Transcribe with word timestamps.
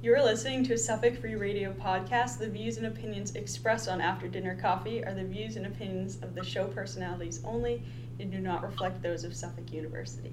You're 0.00 0.22
listening 0.22 0.62
to 0.62 0.74
a 0.74 0.78
Suffolk 0.78 1.16
Free 1.20 1.34
Radio 1.34 1.72
podcast. 1.72 2.38
The 2.38 2.48
views 2.48 2.76
and 2.76 2.86
opinions 2.86 3.34
expressed 3.34 3.88
on 3.88 4.00
After 4.00 4.28
Dinner 4.28 4.54
Coffee 4.54 5.04
are 5.04 5.12
the 5.12 5.24
views 5.24 5.56
and 5.56 5.66
opinions 5.66 6.22
of 6.22 6.36
the 6.36 6.44
show 6.44 6.68
personalities 6.68 7.42
only 7.44 7.82
and 8.20 8.30
do 8.30 8.38
not 8.38 8.62
reflect 8.62 9.02
those 9.02 9.24
of 9.24 9.34
Suffolk 9.34 9.72
University. 9.72 10.30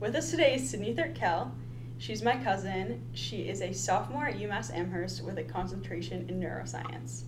With 0.00 0.14
us 0.16 0.30
today 0.30 0.54
is 0.54 0.70
Sydney 0.70 0.94
Thurkel. 0.94 1.50
She's 1.98 2.22
my 2.22 2.42
cousin. 2.42 3.02
She 3.12 3.46
is 3.46 3.60
a 3.60 3.74
sophomore 3.74 4.28
at 4.28 4.38
UMass 4.38 4.72
Amherst 4.72 5.22
with 5.22 5.36
a 5.36 5.44
concentration 5.44 6.26
in 6.30 6.40
neuroscience. 6.40 7.24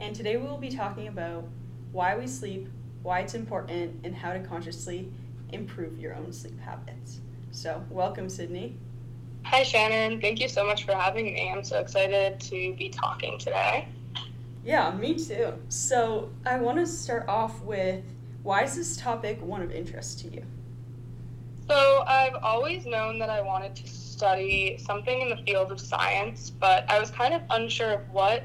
And 0.00 0.16
today 0.16 0.36
we 0.36 0.48
will 0.48 0.58
be 0.58 0.70
talking 0.70 1.06
about 1.06 1.44
why 1.92 2.16
we 2.16 2.26
sleep, 2.26 2.66
why 3.04 3.20
it's 3.20 3.34
important, 3.34 4.00
and 4.02 4.16
how 4.16 4.32
to 4.32 4.40
consciously 4.40 5.12
improve 5.52 6.00
your 6.00 6.16
own 6.16 6.32
sleep 6.32 6.58
habits. 6.58 7.20
So, 7.52 7.84
welcome, 7.88 8.28
Sydney. 8.28 8.78
Hi, 9.44 9.62
Shannon. 9.64 10.20
Thank 10.20 10.40
you 10.40 10.48
so 10.48 10.66
much 10.66 10.84
for 10.84 10.92
having 10.92 11.26
me. 11.26 11.50
I'm 11.54 11.62
so 11.64 11.78
excited 11.78 12.40
to 12.40 12.74
be 12.74 12.88
talking 12.88 13.38
today. 13.38 13.88
Yeah, 14.64 14.94
me 14.94 15.14
too. 15.14 15.54
So, 15.68 16.30
I 16.46 16.56
want 16.58 16.78
to 16.78 16.86
start 16.86 17.28
off 17.28 17.62
with 17.62 18.02
why 18.44 18.62
is 18.62 18.76
this 18.76 18.96
topic 18.96 19.42
one 19.42 19.60
of 19.60 19.70
interest 19.70 20.20
to 20.20 20.28
you? 20.28 20.44
So, 21.68 22.04
I've 22.06 22.36
always 22.42 22.86
known 22.86 23.18
that 23.18 23.28
I 23.28 23.42
wanted 23.42 23.74
to 23.76 23.86
study 23.88 24.78
something 24.78 25.20
in 25.20 25.28
the 25.28 25.36
field 25.38 25.70
of 25.70 25.80
science, 25.80 26.48
but 26.48 26.88
I 26.90 26.98
was 26.98 27.10
kind 27.10 27.34
of 27.34 27.42
unsure 27.50 27.90
of 27.92 28.08
what. 28.10 28.44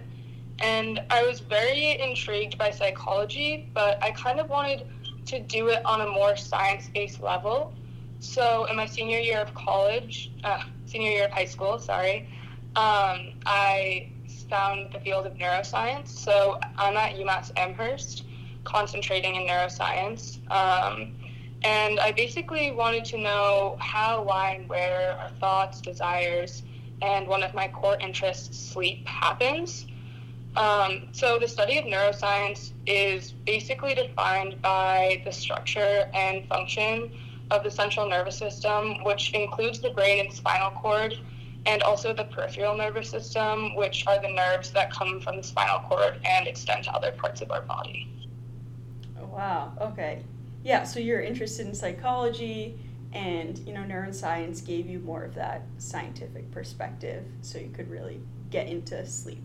And 0.60 1.02
I 1.12 1.24
was 1.24 1.40
very 1.40 2.02
intrigued 2.02 2.58
by 2.58 2.72
psychology, 2.72 3.70
but 3.74 4.04
I 4.04 4.12
kind 4.12 4.40
of 4.40 4.50
wanted 4.50 4.88
to 5.28 5.40
do 5.40 5.68
it 5.68 5.86
on 5.86 6.02
a 6.02 6.08
more 6.08 6.36
science 6.36 6.90
based 6.94 7.22
level. 7.22 7.74
So, 8.20 8.66
in 8.66 8.76
my 8.76 8.88
senior 8.88 9.20
year 9.20 9.40
of 9.40 9.54
college, 9.54 10.32
uh, 10.44 10.64
senior 10.88 11.12
year 11.12 11.26
of 11.26 11.32
high 11.32 11.46
school, 11.46 11.80
sorry, 11.80 12.28
um, 12.76 13.34
I 13.46 14.10
found 14.50 14.94
the 14.94 15.00
field 15.00 15.26
of 15.26 15.34
neuroscience. 15.34 16.08
So, 16.08 16.60
I'm 16.78 16.96
at 16.96 17.16
UMass 17.16 17.52
Amherst, 17.58 18.24
concentrating 18.64 19.36
in 19.36 19.48
neuroscience. 19.48 20.40
Um, 20.52 21.16
and 21.64 22.00
I 22.00 22.12
basically 22.12 22.72
wanted 22.72 23.04
to 23.06 23.18
know 23.18 23.78
how, 23.80 24.22
why, 24.24 24.52
and 24.52 24.70
where 24.70 25.18
our 25.20 25.30
thoughts, 25.40 25.82
desires, 25.82 26.64
and 27.02 27.28
one 27.28 27.44
of 27.44 27.54
my 27.54 27.68
core 27.68 27.98
interests, 28.00 28.58
sleep, 28.58 29.08
happens. 29.08 29.88
Um, 30.56 31.10
so, 31.12 31.38
the 31.40 31.48
study 31.48 31.78
of 31.78 31.86
neuroscience 31.86 32.72
is 32.86 33.32
basically 33.32 33.96
defined 33.96 34.62
by 34.62 35.22
the 35.26 35.32
structure 35.32 36.10
and 36.14 36.48
function 36.48 37.12
of 37.52 37.64
the 37.64 37.72
central 37.72 38.08
nervous 38.10 38.38
system, 38.38 39.04
which 39.04 39.34
includes 39.34 39.80
the 39.80 39.90
brain 39.92 40.26
and 40.26 40.34
spinal 40.34 40.72
cord, 40.72 41.16
and 41.66 41.82
also 41.84 42.14
the 42.14 42.24
peripheral 42.26 42.76
nervous 42.78 43.10
system, 43.10 43.76
which 43.76 44.06
are 44.08 44.22
the 44.22 44.30
nerves 44.30 44.72
that 44.72 44.92
come 44.92 45.20
from 45.20 45.38
the 45.38 45.44
spinal 45.44 45.80
cord 45.80 46.20
and 46.26 46.48
extend 46.48 46.84
to 46.86 46.92
other 46.92 47.12
parts 47.12 47.42
of 47.42 47.52
our 47.52 47.62
body. 47.62 48.10
Oh, 49.20 49.26
wow, 49.26 49.74
okay. 49.82 50.24
Yeah, 50.64 50.84
so 50.84 51.00
you're 51.00 51.22
interested 51.22 51.68
in 51.68 51.76
psychology 51.76 52.80
and, 53.14 53.58
you 53.60 53.74
know, 53.74 53.82
neuroscience 53.82 54.66
gave 54.66 54.88
you 54.88 55.00
more 55.00 55.24
of 55.24 55.34
that 55.36 55.64
scientific 55.78 56.52
perspective 56.52 57.26
so 57.42 57.58
you 57.58 57.70
could 57.70 57.90
really 57.90 58.20
get 58.50 58.68
into 58.68 59.06
sleep. 59.06 59.44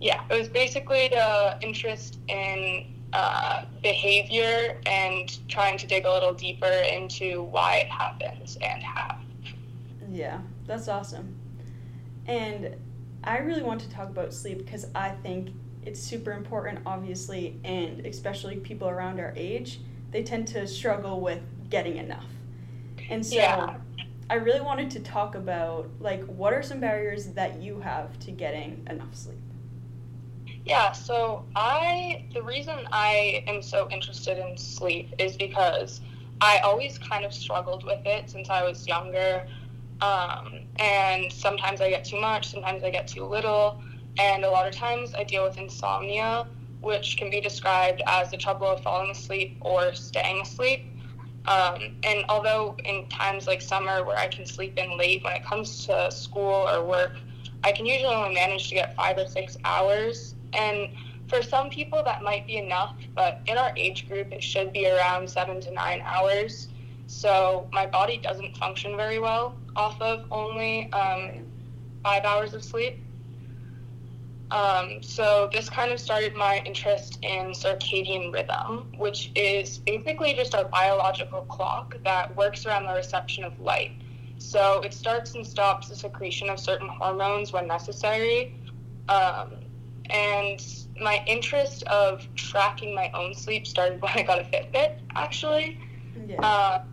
Yeah, 0.00 0.22
it 0.30 0.38
was 0.38 0.48
basically 0.48 1.08
the 1.08 1.58
interest 1.62 2.18
in 2.28 2.95
uh, 3.12 3.64
behavior 3.82 4.78
and 4.86 5.38
trying 5.48 5.78
to 5.78 5.86
dig 5.86 6.04
a 6.04 6.12
little 6.12 6.34
deeper 6.34 6.66
into 6.66 7.42
why 7.42 7.78
it 7.78 7.88
happens 7.88 8.56
and 8.60 8.82
how. 8.82 9.18
Yeah, 10.10 10.40
that's 10.66 10.88
awesome. 10.88 11.34
And 12.26 12.76
I 13.24 13.38
really 13.38 13.62
want 13.62 13.80
to 13.82 13.90
talk 13.90 14.08
about 14.08 14.32
sleep 14.32 14.58
because 14.58 14.86
I 14.94 15.10
think 15.10 15.50
it's 15.84 16.00
super 16.00 16.32
important, 16.32 16.80
obviously, 16.84 17.58
and 17.64 18.04
especially 18.06 18.56
people 18.56 18.88
around 18.88 19.20
our 19.20 19.32
age, 19.36 19.80
they 20.10 20.22
tend 20.22 20.48
to 20.48 20.66
struggle 20.66 21.20
with 21.20 21.40
getting 21.70 21.96
enough. 21.96 22.26
And 23.08 23.24
so 23.24 23.36
yeah. 23.36 23.76
I 24.28 24.34
really 24.34 24.60
wanted 24.60 24.90
to 24.92 25.00
talk 25.00 25.36
about 25.36 25.88
like 26.00 26.24
what 26.24 26.52
are 26.52 26.62
some 26.62 26.80
barriers 26.80 27.26
that 27.28 27.62
you 27.62 27.80
have 27.80 28.18
to 28.20 28.32
getting 28.32 28.86
enough 28.90 29.14
sleep? 29.14 29.38
Yeah, 30.66 30.90
so 30.90 31.44
I 31.54 32.24
the 32.34 32.42
reason 32.42 32.74
I 32.90 33.44
am 33.46 33.62
so 33.62 33.88
interested 33.90 34.36
in 34.38 34.56
sleep 34.58 35.14
is 35.16 35.36
because 35.36 36.00
I 36.40 36.58
always 36.64 36.98
kind 36.98 37.24
of 37.24 37.32
struggled 37.32 37.84
with 37.84 38.00
it 38.04 38.28
since 38.28 38.50
I 38.50 38.64
was 38.64 38.86
younger. 38.88 39.44
Um, 40.00 40.60
and 40.78 41.32
sometimes 41.32 41.80
I 41.80 41.88
get 41.90 42.04
too 42.04 42.20
much, 42.20 42.48
sometimes 42.50 42.82
I 42.84 42.90
get 42.90 43.06
too 43.06 43.24
little, 43.24 43.80
and 44.18 44.44
a 44.44 44.50
lot 44.50 44.68
of 44.68 44.74
times 44.74 45.14
I 45.18 45.24
deal 45.24 45.44
with 45.44 45.56
insomnia, 45.56 46.46
which 46.82 47.16
can 47.16 47.30
be 47.30 47.40
described 47.40 48.02
as 48.08 48.30
the 48.32 48.36
trouble 48.36 48.66
of 48.66 48.82
falling 48.82 49.10
asleep 49.10 49.58
or 49.62 49.94
staying 49.94 50.42
asleep. 50.42 50.86
Um, 51.46 51.78
and 52.04 52.24
although 52.28 52.76
in 52.84 53.06
times 53.08 53.46
like 53.46 53.62
summer 53.62 54.04
where 54.04 54.18
I 54.18 54.28
can 54.28 54.46
sleep 54.46 54.78
in 54.78 54.98
late, 54.98 55.24
when 55.24 55.34
it 55.34 55.44
comes 55.44 55.86
to 55.86 56.10
school 56.10 56.68
or 56.68 56.84
work, 56.84 57.12
I 57.64 57.72
can 57.72 57.86
usually 57.86 58.14
only 58.14 58.34
manage 58.34 58.68
to 58.70 58.76
get 58.76 58.96
five 58.96 59.16
or 59.18 59.26
six 59.26 59.56
hours 59.64 60.35
and 60.52 60.88
for 61.28 61.42
some 61.42 61.70
people, 61.70 62.02
that 62.04 62.22
might 62.22 62.46
be 62.46 62.56
enough, 62.56 62.96
but 63.14 63.40
in 63.46 63.58
our 63.58 63.72
age 63.76 64.08
group, 64.08 64.32
it 64.32 64.42
should 64.42 64.72
be 64.72 64.88
around 64.88 65.28
seven 65.28 65.60
to 65.62 65.70
nine 65.72 66.00
hours. 66.04 66.68
So 67.08 67.68
my 67.72 67.86
body 67.86 68.18
doesn't 68.18 68.56
function 68.56 68.96
very 68.96 69.18
well 69.18 69.56
off 69.74 70.00
of 70.00 70.26
only 70.30 70.92
um, 70.92 71.44
five 72.02 72.24
hours 72.24 72.54
of 72.54 72.64
sleep. 72.64 72.98
Um, 74.50 75.02
so 75.02 75.50
this 75.52 75.68
kind 75.68 75.90
of 75.90 75.98
started 75.98 76.34
my 76.34 76.62
interest 76.64 77.18
in 77.22 77.46
circadian 77.46 78.32
rhythm, 78.32 78.92
which 78.96 79.32
is 79.34 79.78
basically 79.78 80.34
just 80.34 80.54
our 80.54 80.64
biological 80.64 81.42
clock 81.42 81.96
that 82.04 82.34
works 82.36 82.64
around 82.64 82.86
the 82.86 82.94
reception 82.94 83.42
of 83.42 83.58
light. 83.58 83.92
So 84.38 84.82
it 84.82 84.94
starts 84.94 85.34
and 85.34 85.44
stops 85.44 85.88
the 85.88 85.96
secretion 85.96 86.48
of 86.48 86.60
certain 86.60 86.88
hormones 86.88 87.52
when 87.52 87.66
necessary. 87.66 88.54
Um, 89.08 89.50
and 90.10 90.64
my 91.00 91.22
interest 91.26 91.82
of 91.84 92.26
tracking 92.34 92.94
my 92.94 93.10
own 93.12 93.34
sleep 93.34 93.66
started 93.66 94.00
when 94.02 94.12
I 94.12 94.22
got 94.22 94.40
a 94.40 94.44
Fitbit, 94.44 94.98
actually. 95.14 95.78
Yeah. 96.26 96.40
Uh, 96.40 96.84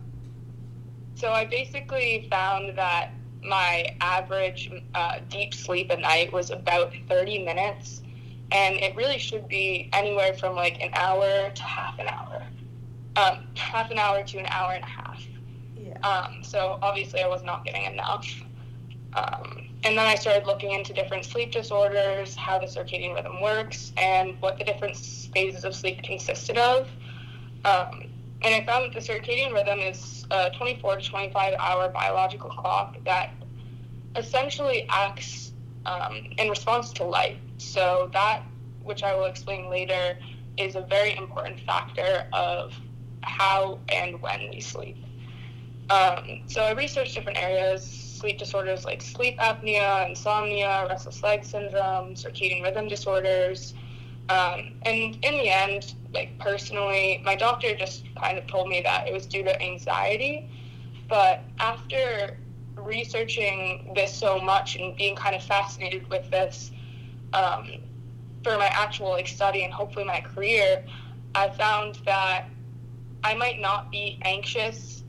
so 1.14 1.30
I 1.30 1.44
basically 1.44 2.26
found 2.30 2.76
that 2.76 3.12
my 3.42 3.94
average 4.00 4.70
uh, 4.94 5.20
deep 5.28 5.54
sleep 5.54 5.90
at 5.90 6.00
night 6.00 6.32
was 6.32 6.50
about 6.50 6.92
30 7.08 7.44
minutes, 7.44 8.02
and 8.52 8.76
it 8.76 8.96
really 8.96 9.18
should 9.18 9.48
be 9.48 9.88
anywhere 9.92 10.34
from 10.34 10.56
like 10.56 10.82
an 10.82 10.90
hour 10.94 11.50
to 11.50 11.62
half 11.62 11.98
an 11.98 12.08
hour. 12.08 12.42
Um, 13.16 13.46
half 13.54 13.90
an 13.90 13.98
hour 13.98 14.24
to 14.24 14.38
an 14.38 14.46
hour 14.46 14.72
and 14.72 14.82
a 14.82 14.86
half. 14.86 15.22
Yeah. 15.76 15.98
Um, 16.00 16.42
so 16.42 16.78
obviously 16.82 17.22
I 17.22 17.28
was 17.28 17.42
not 17.44 17.64
getting 17.64 17.84
enough. 17.84 18.26
Um, 19.12 19.63
and 19.84 19.98
then 19.98 20.06
I 20.06 20.14
started 20.14 20.46
looking 20.46 20.72
into 20.72 20.94
different 20.94 21.26
sleep 21.26 21.52
disorders, 21.52 22.34
how 22.34 22.58
the 22.58 22.66
circadian 22.66 23.14
rhythm 23.14 23.42
works, 23.42 23.92
and 23.98 24.40
what 24.40 24.58
the 24.58 24.64
different 24.64 24.96
phases 24.96 25.64
of 25.64 25.74
sleep 25.74 26.02
consisted 26.02 26.56
of. 26.56 26.88
Um, 27.66 28.04
and 28.42 28.54
I 28.54 28.64
found 28.64 28.84
that 28.84 28.94
the 28.94 29.12
circadian 29.12 29.52
rhythm 29.52 29.80
is 29.80 30.26
a 30.30 30.50
24 30.56 30.96
to 30.96 31.08
25 31.08 31.54
hour 31.58 31.90
biological 31.90 32.48
clock 32.48 32.96
that 33.04 33.34
essentially 34.16 34.86
acts 34.88 35.52
um, 35.84 36.28
in 36.38 36.48
response 36.48 36.90
to 36.94 37.04
light. 37.04 37.38
So, 37.58 38.08
that, 38.14 38.42
which 38.82 39.02
I 39.02 39.14
will 39.14 39.26
explain 39.26 39.68
later, 39.68 40.16
is 40.56 40.76
a 40.76 40.82
very 40.82 41.14
important 41.16 41.60
factor 41.60 42.26
of 42.32 42.74
how 43.20 43.80
and 43.90 44.20
when 44.22 44.48
we 44.50 44.60
sleep. 44.60 44.96
Um, 45.90 46.42
so, 46.46 46.62
I 46.62 46.72
researched 46.72 47.14
different 47.14 47.38
areas 47.38 48.03
sleep 48.24 48.38
disorders 48.38 48.86
like 48.86 49.02
sleep 49.02 49.38
apnea, 49.38 50.08
insomnia, 50.08 50.86
restless 50.88 51.22
leg 51.22 51.44
syndrome, 51.44 52.14
circadian 52.14 52.62
rhythm 52.62 52.88
disorders. 52.88 53.74
Um, 54.30 54.72
and 54.80 55.18
in 55.22 55.34
the 55.36 55.50
end, 55.50 55.94
like 56.14 56.38
personally, 56.38 57.20
my 57.22 57.36
doctor 57.36 57.74
just 57.74 58.06
kind 58.14 58.38
of 58.38 58.46
told 58.46 58.70
me 58.70 58.80
that 58.82 59.06
it 59.06 59.12
was 59.12 59.26
due 59.26 59.42
to 59.44 59.62
anxiety. 59.62 60.48
But 61.06 61.44
after 61.58 62.38
researching 62.76 63.92
this 63.94 64.14
so 64.14 64.40
much 64.40 64.76
and 64.76 64.96
being 64.96 65.16
kind 65.16 65.36
of 65.36 65.42
fascinated 65.42 66.08
with 66.08 66.30
this 66.30 66.70
um, 67.34 67.68
for 68.42 68.56
my 68.56 68.70
actual 68.72 69.10
like 69.10 69.28
study 69.28 69.64
and 69.64 69.72
hopefully 69.72 70.06
my 70.06 70.20
career, 70.22 70.82
I 71.34 71.50
found 71.50 71.96
that 72.06 72.46
I 73.22 73.34
might 73.34 73.60
not 73.60 73.90
be 73.90 74.18
anxious 74.22 75.03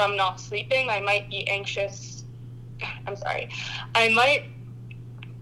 from 0.00 0.16
not 0.16 0.40
sleeping. 0.40 0.88
I 0.88 0.98
might 1.00 1.28
be 1.28 1.46
anxious. 1.46 2.24
I'm 3.06 3.16
sorry. 3.16 3.50
I 3.94 4.08
might 4.08 4.44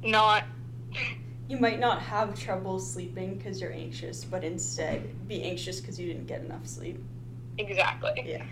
not. 0.03 0.43
You 1.49 1.59
might 1.59 1.79
not 1.79 2.03
have 2.03 2.39
trouble 2.39 2.81
sleeping 2.81 3.37
because 3.37 3.61
you're 3.61 3.73
anxious, 3.73 4.25
but 4.25 4.43
instead 4.43 5.29
be 5.29 5.45
anxious 5.45 5.81
because 5.81 5.99
you 5.99 6.09
didn't 6.09 6.27
get 6.27 6.41
enough 6.45 6.67
sleep. 6.67 7.01
Exactly. 7.57 8.25
Yeah. 8.27 8.45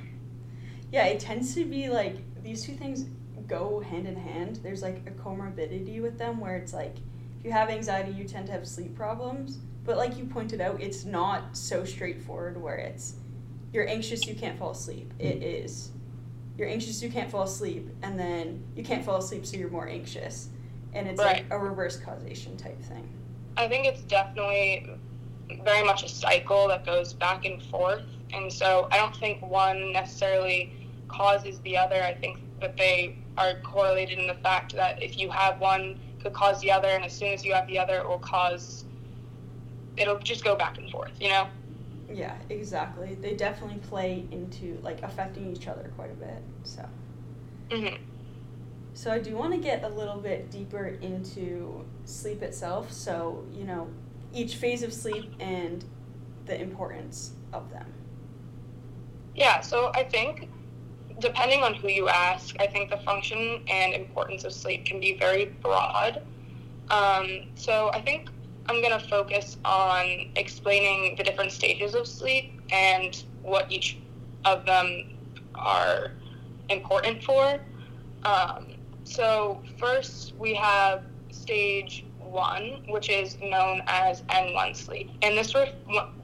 Yeah, 0.93 1.06
it 1.06 1.19
tends 1.19 1.55
to 1.56 1.64
be 1.64 1.88
like 1.88 2.19
these 2.43 2.64
two 2.64 2.75
things 2.75 3.06
go 3.49 3.81
hand 3.81 4.06
in 4.06 4.14
hand. 4.14 4.61
There's 4.62 4.82
like 4.82 5.03
a 5.08 5.11
comorbidity 5.11 6.00
with 6.00 6.19
them 6.19 6.38
where 6.38 6.56
it's 6.56 6.73
like 6.73 6.94
if 7.41 7.44
you 7.44 7.50
have 7.50 7.69
anxiety, 7.69 8.12
you 8.12 8.25
tend 8.25 8.47
to 8.47 8.53
have 8.53 8.67
sleep 8.67 8.94
problems. 8.94 9.58
But 9.85 9.97
like 9.97 10.17
you 10.17 10.25
pointed 10.25 10.61
out, 10.61 10.81
it's 10.81 11.05
not 11.05 11.56
so 11.56 11.85
straightforward 11.85 12.62
where 12.62 12.76
it's 12.76 13.17
you're 13.73 13.88
anxious, 13.88 14.26
you 14.26 14.37
can't 14.37 14.56
fall 14.56 14.70
asleep. 14.70 15.12
It 15.19 15.41
mm. 15.41 15.64
is 15.64 15.91
you're 16.58 16.69
anxious, 16.69 17.03
you 17.03 17.11
can't 17.11 17.31
fall 17.31 17.43
asleep, 17.43 17.88
and 18.03 18.19
then 18.19 18.62
you 18.75 18.82
can't 18.82 19.05
fall 19.05 19.19
asleep, 19.19 19.44
so 19.44 19.56
you're 19.56 19.70
more 19.70 19.88
anxious. 19.88 20.49
And 20.94 21.06
it's 21.06 21.20
right. 21.20 21.37
like 21.37 21.47
a 21.50 21.58
reverse 21.58 21.99
causation 21.99 22.56
type 22.56 22.81
thing. 22.82 23.08
I 23.56 23.69
think 23.69 23.87
it's 23.87 24.03
definitely 24.03 24.91
very 25.64 25.85
much 25.85 26.03
a 26.03 26.08
cycle 26.08 26.69
that 26.69 26.85
goes 26.87 27.12
back 27.12 27.44
and 27.44 27.62
forth. 27.64 28.03
And 28.32 28.53
so 28.53 28.88
I 28.91 28.97
don't 28.97 29.14
think 29.17 29.43
one 29.43 29.93
necessarily 29.93 30.73
causes 31.08 31.61
the 31.61 31.76
other. 31.76 32.03
I 32.03 32.14
think 32.14 32.38
that 32.61 32.76
they 32.76 33.19
are 33.37 33.55
correlated 33.62 34.19
in 34.19 34.26
the 34.26 34.35
fact 34.35 34.75
that 34.75 35.03
if 35.03 35.19
you 35.19 35.31
have 35.31 35.61
one, 35.61 36.00
could 36.23 36.32
cause 36.32 36.61
the 36.61 36.70
other, 36.73 36.88
and 36.88 37.05
as 37.05 37.12
soon 37.12 37.32
as 37.32 37.44
you 37.44 37.53
have 37.53 37.67
the 37.67 37.79
other, 37.79 37.99
it 37.99 38.08
will 38.08 38.19
cause. 38.19 38.85
It'll 39.97 40.19
just 40.19 40.44
go 40.44 40.56
back 40.56 40.79
and 40.79 40.91
forth, 40.91 41.12
you 41.20 41.29
know. 41.29 41.49
Yeah, 42.12 42.37
exactly. 42.49 43.14
They 43.14 43.35
definitely 43.35 43.79
play 43.79 44.25
into 44.31 44.79
like 44.82 45.03
affecting 45.03 45.55
each 45.55 45.67
other 45.67 45.91
quite 45.97 46.11
a 46.11 46.14
bit. 46.14 46.43
So. 46.64 46.85
Mhm. 47.70 47.99
So 48.94 49.11
I 49.11 49.19
do 49.19 49.37
want 49.37 49.53
to 49.53 49.58
get 49.58 49.85
a 49.85 49.88
little 49.88 50.17
bit 50.17 50.50
deeper 50.50 50.87
into 50.87 51.85
sleep 52.05 52.43
itself. 52.43 52.93
So 52.93 53.44
you 53.53 53.64
know, 53.64 53.88
each 54.32 54.56
phase 54.56 54.82
of 54.82 54.93
sleep 54.93 55.32
and 55.41 55.85
the 56.47 56.61
importance 56.61 57.32
of 57.53 57.70
them. 57.70 57.93
Yeah. 59.35 59.61
So 59.61 59.91
I 59.94 60.05
think 60.05 60.49
depending 61.19 61.62
on 61.62 61.75
who 61.75 61.88
you 61.88 62.08
ask, 62.08 62.56
I 62.61 62.67
think 62.67 62.91
the 62.91 62.99
function 62.99 63.64
and 63.69 63.94
importance 63.94 64.44
of 64.44 64.53
sleep 64.53 64.85
can 64.85 65.00
be 65.00 65.17
very 65.17 65.47
broad. 65.47 66.23
Um, 66.91 67.49
so 67.55 67.91
I 67.93 68.00
think 68.00 68.29
I'm 68.68 68.80
going 68.82 68.98
to 68.98 69.08
focus 69.08 69.56
on 69.64 70.30
explaining 70.36 71.16
the 71.16 71.22
different 71.22 71.52
stages 71.52 71.94
of 71.94 72.06
sleep 72.06 72.60
and 72.70 73.22
what 73.42 73.70
each 73.70 73.98
of 74.44 74.66
them 74.66 75.14
are 75.54 76.12
important 76.68 77.22
for. 77.22 77.60
Um, 78.24 78.74
so, 79.04 79.62
first, 79.78 80.34
we 80.38 80.54
have 80.54 81.04
stage 81.30 82.04
one, 82.18 82.82
which 82.88 83.08
is 83.08 83.36
known 83.40 83.82
as 83.86 84.22
N1 84.22 84.74
sleep. 84.74 85.10
And 85.22 85.38
this 85.38 85.54
ref- 85.54 85.72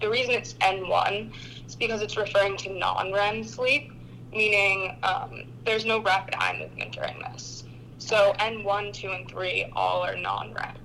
the 0.01 0.11
reason 0.11 0.35
it's 0.35 0.55
N1 0.55 1.33
is 1.67 1.77
because 1.77 2.03
it's 2.03 2.17
referring 2.17 2.57
to 2.59 2.71
non 2.71 3.13
REM 3.13 3.45
sleep 3.45 3.93
meaning 4.33 4.97
um, 5.03 5.45
there's 5.65 5.85
no 5.85 6.01
rapid 6.01 6.35
eye 6.39 6.57
movement 6.59 6.93
during 6.93 7.19
this. 7.21 7.65
So 7.99 8.33
N1, 8.39 8.93
2, 8.93 9.11
and 9.11 9.29
3 9.29 9.73
all 9.77 10.03
are 10.03 10.17
non 10.17 10.53
REM. 10.55 10.77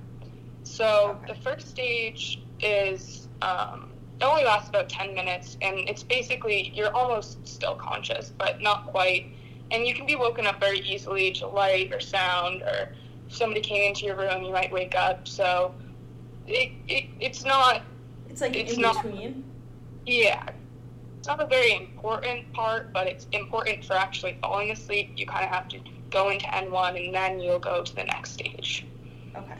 So 0.68 1.18
okay. 1.24 1.34
the 1.34 1.42
first 1.42 1.70
stage 1.70 2.42
is 2.60 3.28
um, 3.42 3.90
it 4.20 4.24
only 4.24 4.44
lasts 4.44 4.70
about 4.70 4.90
10 4.90 5.14
minutes, 5.14 5.58
and 5.62 5.88
it's 5.90 6.04
basically 6.04 6.72
you're 6.76 6.94
almost 6.94 7.48
still 7.48 7.76
conscious, 7.76 8.32
but 8.38 8.62
not 8.62 8.88
quite. 8.88 9.28
And 9.72 9.86
you 9.86 9.94
can 9.94 10.06
be 10.06 10.16
woken 10.16 10.46
up 10.46 10.60
very 10.60 10.80
easily 10.80 11.32
to 11.34 11.48
light 11.48 11.94
or 11.94 12.00
sound, 12.00 12.62
or 12.62 12.94
if 13.28 13.36
somebody 13.36 13.62
came 13.62 13.90
into 13.90 14.06
your 14.06 14.16
room, 14.16 14.44
you 14.44 14.52
might 14.52 14.72
wake 14.72 14.96
up. 14.96 15.28
So 15.28 15.74
it, 16.46 16.72
it 16.88 17.06
it's 17.20 17.44
not. 17.44 17.82
It's 18.30 18.42
like 18.42 18.56
it's 18.56 18.74
in 18.74 18.82
not, 18.82 19.04
between. 19.04 19.44
Yeah, 20.06 20.50
It's 21.20 21.28
not 21.28 21.42
a 21.42 21.48
very 21.48 21.76
important 21.76 22.52
part, 22.54 22.94
but 22.94 23.08
it's 23.08 23.28
important 23.32 23.84
for 23.84 23.94
actually 23.94 24.38
falling 24.42 24.72
asleep. 24.72 25.14
You 25.16 25.26
kind 25.26 25.44
of 25.44 25.52
have 25.52 25.68
to 25.70 25.80
go 26.10 26.30
into 26.30 26.46
N1 26.46 27.06
and 27.06 27.14
then 27.14 27.40
you'll 27.40 27.60
go 27.60 27.84
to 27.84 27.96
the 27.96 28.04
next 28.04 28.32
stage. 28.32 28.86
Okay. 29.36 29.58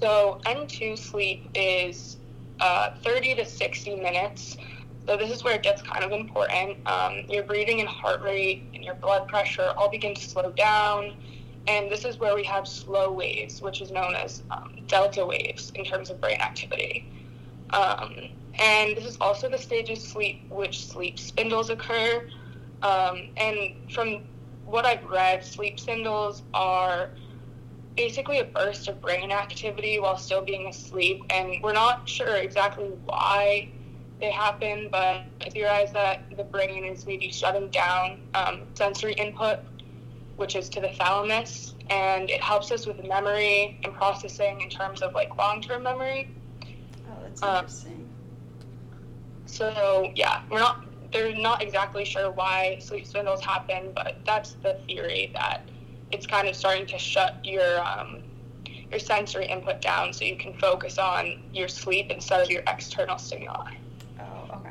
So 0.00 0.40
N2 0.46 0.98
sleep 0.98 1.50
is 1.54 2.16
uh, 2.60 2.90
30 3.02 3.34
to 3.36 3.44
60 3.44 3.96
minutes. 3.96 4.56
So 5.06 5.16
this 5.16 5.30
is 5.30 5.44
where 5.44 5.54
it 5.54 5.62
gets 5.62 5.82
kind 5.82 6.04
of 6.04 6.12
important. 6.12 6.78
Um, 6.86 7.22
your 7.28 7.42
breathing 7.42 7.80
and 7.80 7.88
heart 7.88 8.22
rate 8.22 8.62
and 8.74 8.82
your 8.82 8.94
blood 8.94 9.28
pressure 9.28 9.72
all 9.76 9.90
begin 9.90 10.14
to 10.14 10.20
slow 10.20 10.52
down. 10.52 11.12
And 11.68 11.90
this 11.90 12.04
is 12.04 12.18
where 12.18 12.34
we 12.34 12.44
have 12.44 12.66
slow 12.66 13.12
waves, 13.12 13.60
which 13.60 13.82
is 13.82 13.90
known 13.90 14.14
as 14.14 14.42
um, 14.50 14.72
delta 14.86 15.24
waves 15.24 15.70
in 15.74 15.84
terms 15.84 16.08
of 16.08 16.20
brain 16.20 16.40
activity. 16.40 17.06
Um, 17.72 18.14
and 18.58 18.96
this 18.96 19.04
is 19.04 19.18
also 19.20 19.48
the 19.50 19.58
stage 19.58 19.90
of 19.90 19.98
sleep 19.98 20.46
which 20.50 20.86
sleep 20.86 21.18
spindles 21.18 21.68
occur. 21.68 22.26
Um, 22.82 23.28
and 23.36 23.74
from 23.90 24.22
what 24.64 24.86
I've 24.86 25.04
read, 25.04 25.44
sleep 25.44 25.78
spindles 25.78 26.42
are 26.54 27.10
basically 27.96 28.40
a 28.40 28.44
burst 28.44 28.88
of 28.88 29.00
brain 29.00 29.30
activity 29.30 30.00
while 30.00 30.16
still 30.16 30.42
being 30.44 30.66
asleep. 30.68 31.22
And 31.30 31.56
we're 31.62 31.72
not 31.72 32.08
sure 32.08 32.36
exactly 32.36 32.90
why 33.04 33.68
they 34.20 34.30
happen, 34.30 34.88
but 34.90 35.24
I 35.44 35.50
theorize 35.50 35.92
that 35.92 36.24
the 36.36 36.44
brain 36.44 36.84
is 36.84 37.06
maybe 37.06 37.30
shutting 37.30 37.68
down 37.70 38.18
um, 38.34 38.62
sensory 38.74 39.14
input, 39.14 39.60
which 40.36 40.56
is 40.56 40.68
to 40.70 40.80
the 40.80 40.88
thalamus, 40.88 41.74
and 41.90 42.30
it 42.30 42.42
helps 42.42 42.70
us 42.70 42.86
with 42.86 43.02
memory 43.06 43.78
and 43.84 43.94
processing 43.94 44.60
in 44.60 44.68
terms 44.68 45.02
of 45.02 45.14
like 45.14 45.36
long 45.38 45.62
term 45.62 45.82
memory. 45.82 46.28
Oh, 47.08 47.16
that's 47.22 47.42
um, 47.42 47.56
interesting. 47.56 48.08
So 49.46 50.12
yeah, 50.14 50.40
we're 50.50 50.60
not 50.60 50.86
they're 51.12 51.34
not 51.34 51.62
exactly 51.62 52.04
sure 52.04 52.30
why 52.30 52.76
sleep 52.80 53.06
spindles 53.06 53.42
happen, 53.42 53.90
but 53.94 54.20
that's 54.24 54.54
the 54.62 54.78
theory 54.86 55.32
that 55.34 55.69
it's 56.12 56.26
kind 56.26 56.48
of 56.48 56.56
starting 56.56 56.86
to 56.86 56.98
shut 56.98 57.38
your 57.44 57.80
um, 57.80 58.18
your 58.90 59.00
sensory 59.00 59.46
input 59.46 59.80
down 59.80 60.12
so 60.12 60.24
you 60.24 60.36
can 60.36 60.52
focus 60.54 60.98
on 60.98 61.34
your 61.52 61.68
sleep 61.68 62.10
instead 62.10 62.40
of 62.40 62.50
your 62.50 62.62
external 62.66 63.18
stimuli. 63.18 63.72
Oh, 64.18 64.56
okay. 64.56 64.70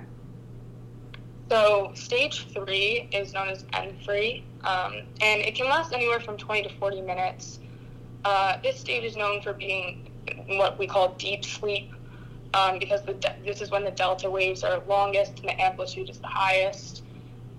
So 1.49 1.91
stage 1.95 2.47
three 2.53 3.09
is 3.11 3.33
known 3.33 3.49
as 3.49 3.63
N3, 3.73 4.43
um, 4.65 4.93
and 5.21 5.41
it 5.41 5.55
can 5.55 5.67
last 5.67 5.93
anywhere 5.93 6.19
from 6.19 6.37
20 6.37 6.63
to 6.63 6.69
40 6.69 7.01
minutes. 7.01 7.59
Uh, 8.25 8.57
this 8.61 8.79
stage 8.79 9.03
is 9.03 9.15
known 9.15 9.41
for 9.41 9.53
being 9.53 9.99
what 10.49 10.77
we 10.77 10.85
call 10.85 11.15
deep 11.17 11.43
sleep, 11.45 11.91
um, 12.53 12.77
because 12.77 13.01
the 13.03 13.13
de- 13.13 13.35
this 13.45 13.61
is 13.61 13.71
when 13.71 13.83
the 13.83 13.91
delta 13.91 14.29
waves 14.29 14.63
are 14.63 14.83
longest 14.87 15.39
and 15.39 15.49
the 15.49 15.61
amplitude 15.61 16.09
is 16.09 16.19
the 16.19 16.27
highest. 16.27 17.03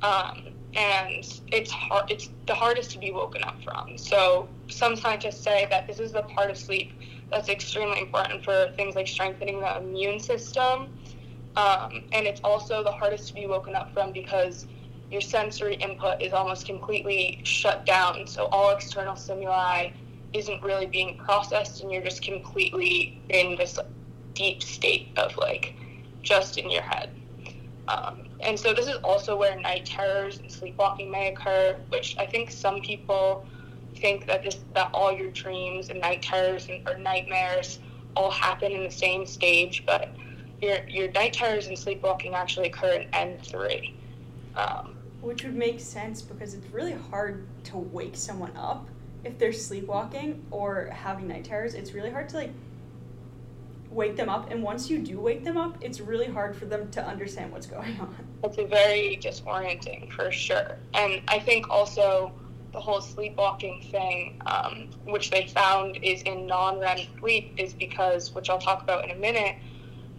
Um, 0.03 0.53
and 0.75 1.25
it's 1.53 1.71
hard, 1.71 2.11
it's 2.11 2.31
the 2.47 2.55
hardest 2.55 2.91
to 2.93 2.99
be 2.99 3.11
woken 3.13 3.43
up 3.45 3.57
from. 3.63 3.99
So 3.99 4.49
some 4.69 4.97
scientists 4.97 5.43
say 5.43 5.67
that 5.71 5.87
this 5.87 5.99
is 5.99 6.13
the 6.13 6.23
part 6.23 6.51
of 6.51 6.57
sleep 6.57 6.93
that's 7.31 7.49
extremely 7.49 8.01
important 8.01 8.45
for 8.45 8.73
things 8.77 8.95
like 8.95 9.09
strengthening 9.09 9.61
the 9.61 9.79
immune 9.79 10.21
system. 10.21 10.89
Um, 11.57 12.05
and 12.13 12.27
it's 12.27 12.41
also 12.45 12.85
the 12.85 12.93
hardest 12.93 13.29
to 13.29 13.35
be 13.35 13.47
woken 13.47 13.75
up 13.75 13.93
from 13.93 14.13
because 14.13 14.67
your 15.11 15.21
sensory 15.21 15.75
input 15.75 16.23
is 16.23 16.33
almost 16.33 16.67
completely 16.67 17.41
shut 17.43 17.85
down. 17.85 18.27
So 18.27 18.47
all 18.47 18.75
external 18.75 19.17
stimuli 19.17 19.91
isn't 20.33 20.63
really 20.63 20.87
being 20.87 21.19
processed, 21.19 21.83
and 21.83 21.91
you're 21.91 22.03
just 22.03 22.23
completely 22.23 23.21
in 23.29 23.57
this 23.57 23.79
deep 24.35 24.63
state 24.63 25.09
of 25.17 25.37
like 25.37 25.75
just 26.23 26.59
in 26.59 26.71
your 26.71 26.83
head. 26.83 27.11
Um, 27.89 28.30
and 28.43 28.59
so 28.59 28.73
this 28.75 28.87
is 28.87 28.97
also 29.05 29.37
where 29.37 29.59
night 29.61 29.87
terrors 29.87 30.39
and 30.39 30.51
sleepwalking 30.51 31.11
may 31.11 31.33
occur, 31.33 31.77
which 31.89 32.17
I 32.19 32.27
think 32.27 32.51
some 32.51 32.81
people 32.81 33.47
think 33.97 34.27
that 34.27 34.43
this 34.43 34.59
that 34.75 34.91
all 34.95 35.13
your 35.13 35.31
dreams 35.31 35.91
and 35.91 36.01
night 36.01 36.23
terrors 36.23 36.69
and, 36.69 36.89
or 36.89 36.99
nightmares 36.99 37.81
all 38.17 38.31
happen 38.31 38.73
in 38.73 38.85
the 38.85 38.91
same 38.91 39.27
stage, 39.27 39.85
but 39.87 40.11
your 40.61 40.79
your 40.89 41.11
night 41.13 41.33
terrors 41.33 41.67
and 41.67 41.79
sleepwalking 41.79 42.35
actually 42.35 42.69
occur 42.69 42.93
in 42.93 43.09
N 43.13 43.39
three. 43.43 43.95
Um, 44.57 44.97
which 45.21 45.45
would 45.45 45.55
make 45.55 45.81
sense 45.81 46.23
because 46.23 46.55
it's 46.55 46.67
really 46.69 46.97
hard 47.11 47.47
to 47.65 47.77
wake 47.77 48.17
someone 48.17 48.57
up 48.57 48.89
if 49.23 49.39
they're 49.39 49.53
sleepwalking 49.53 50.43
or 50.51 50.87
having 50.93 51.29
night 51.29 51.45
terrors. 51.45 51.75
It's 51.75 51.93
really 51.93 52.11
hard 52.11 52.29
to 52.31 52.37
like 52.37 52.53
wake 53.91 54.17
them 54.17 54.29
up 54.29 54.51
and 54.51 54.63
once 54.63 54.89
you 54.89 54.99
do 54.99 55.19
wake 55.19 55.45
them 55.45 55.57
up 55.57 55.77
it's 55.81 56.01
really 56.01 56.27
hard 56.27 56.55
for 56.55 56.65
them 56.65 56.91
to 56.91 57.05
understand 57.05 57.51
what's 57.53 57.67
going 57.67 57.99
on. 58.01 58.15
It's 58.45 58.57
very 58.57 59.19
disorienting 59.23 60.13
for 60.13 60.31
sure. 60.31 60.77
And 60.95 61.23
i 61.29 61.39
think 61.39 61.69
also 61.71 62.33
the 62.73 62.81
whole 62.81 63.01
sleepwalking 63.01 63.83
thing 63.91 64.41
um, 64.47 64.89
which 65.05 65.31
they 65.31 65.47
found 65.49 65.97
is 66.03 66.23
in 66.23 66.47
non-rem 66.47 67.01
sleep 67.19 67.53
is 67.57 67.75
because 67.75 68.33
which 68.33 68.49
i'll 68.49 68.61
talk 68.61 68.81
about 68.83 69.05
in 69.05 69.11
a 69.11 69.17
minute 69.17 69.57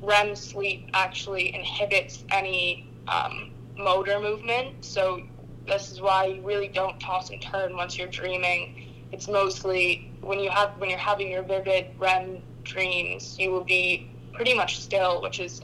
rem 0.02 0.36
sleep 0.36 0.90
actually 0.94 1.56
inhibits 1.56 2.26
any 2.30 2.90
um, 3.08 3.52
motor 3.78 4.20
movement. 4.20 4.84
So 4.84 5.22
this 5.68 5.92
is 5.92 6.02
why 6.02 6.26
you 6.26 6.42
really 6.42 6.68
don't 6.68 7.00
toss 7.00 7.30
and 7.30 7.42
turn 7.42 7.76
once 7.76 7.98
you're 7.98 8.08
dreaming. 8.08 8.88
It's 9.12 9.28
mostly 9.28 10.12
when 10.22 10.40
you 10.40 10.50
have 10.50 10.72
when 10.78 10.90
you're 10.90 11.00
having 11.00 11.30
your 11.32 11.44
vivid 11.44 11.88
rem 11.98 12.42
dreams, 12.72 13.38
you 13.40 13.52
will 13.52 13.64
be 13.64 14.10
pretty 14.34 14.54
much 14.54 14.80
still, 14.80 15.22
which 15.22 15.40
is 15.40 15.62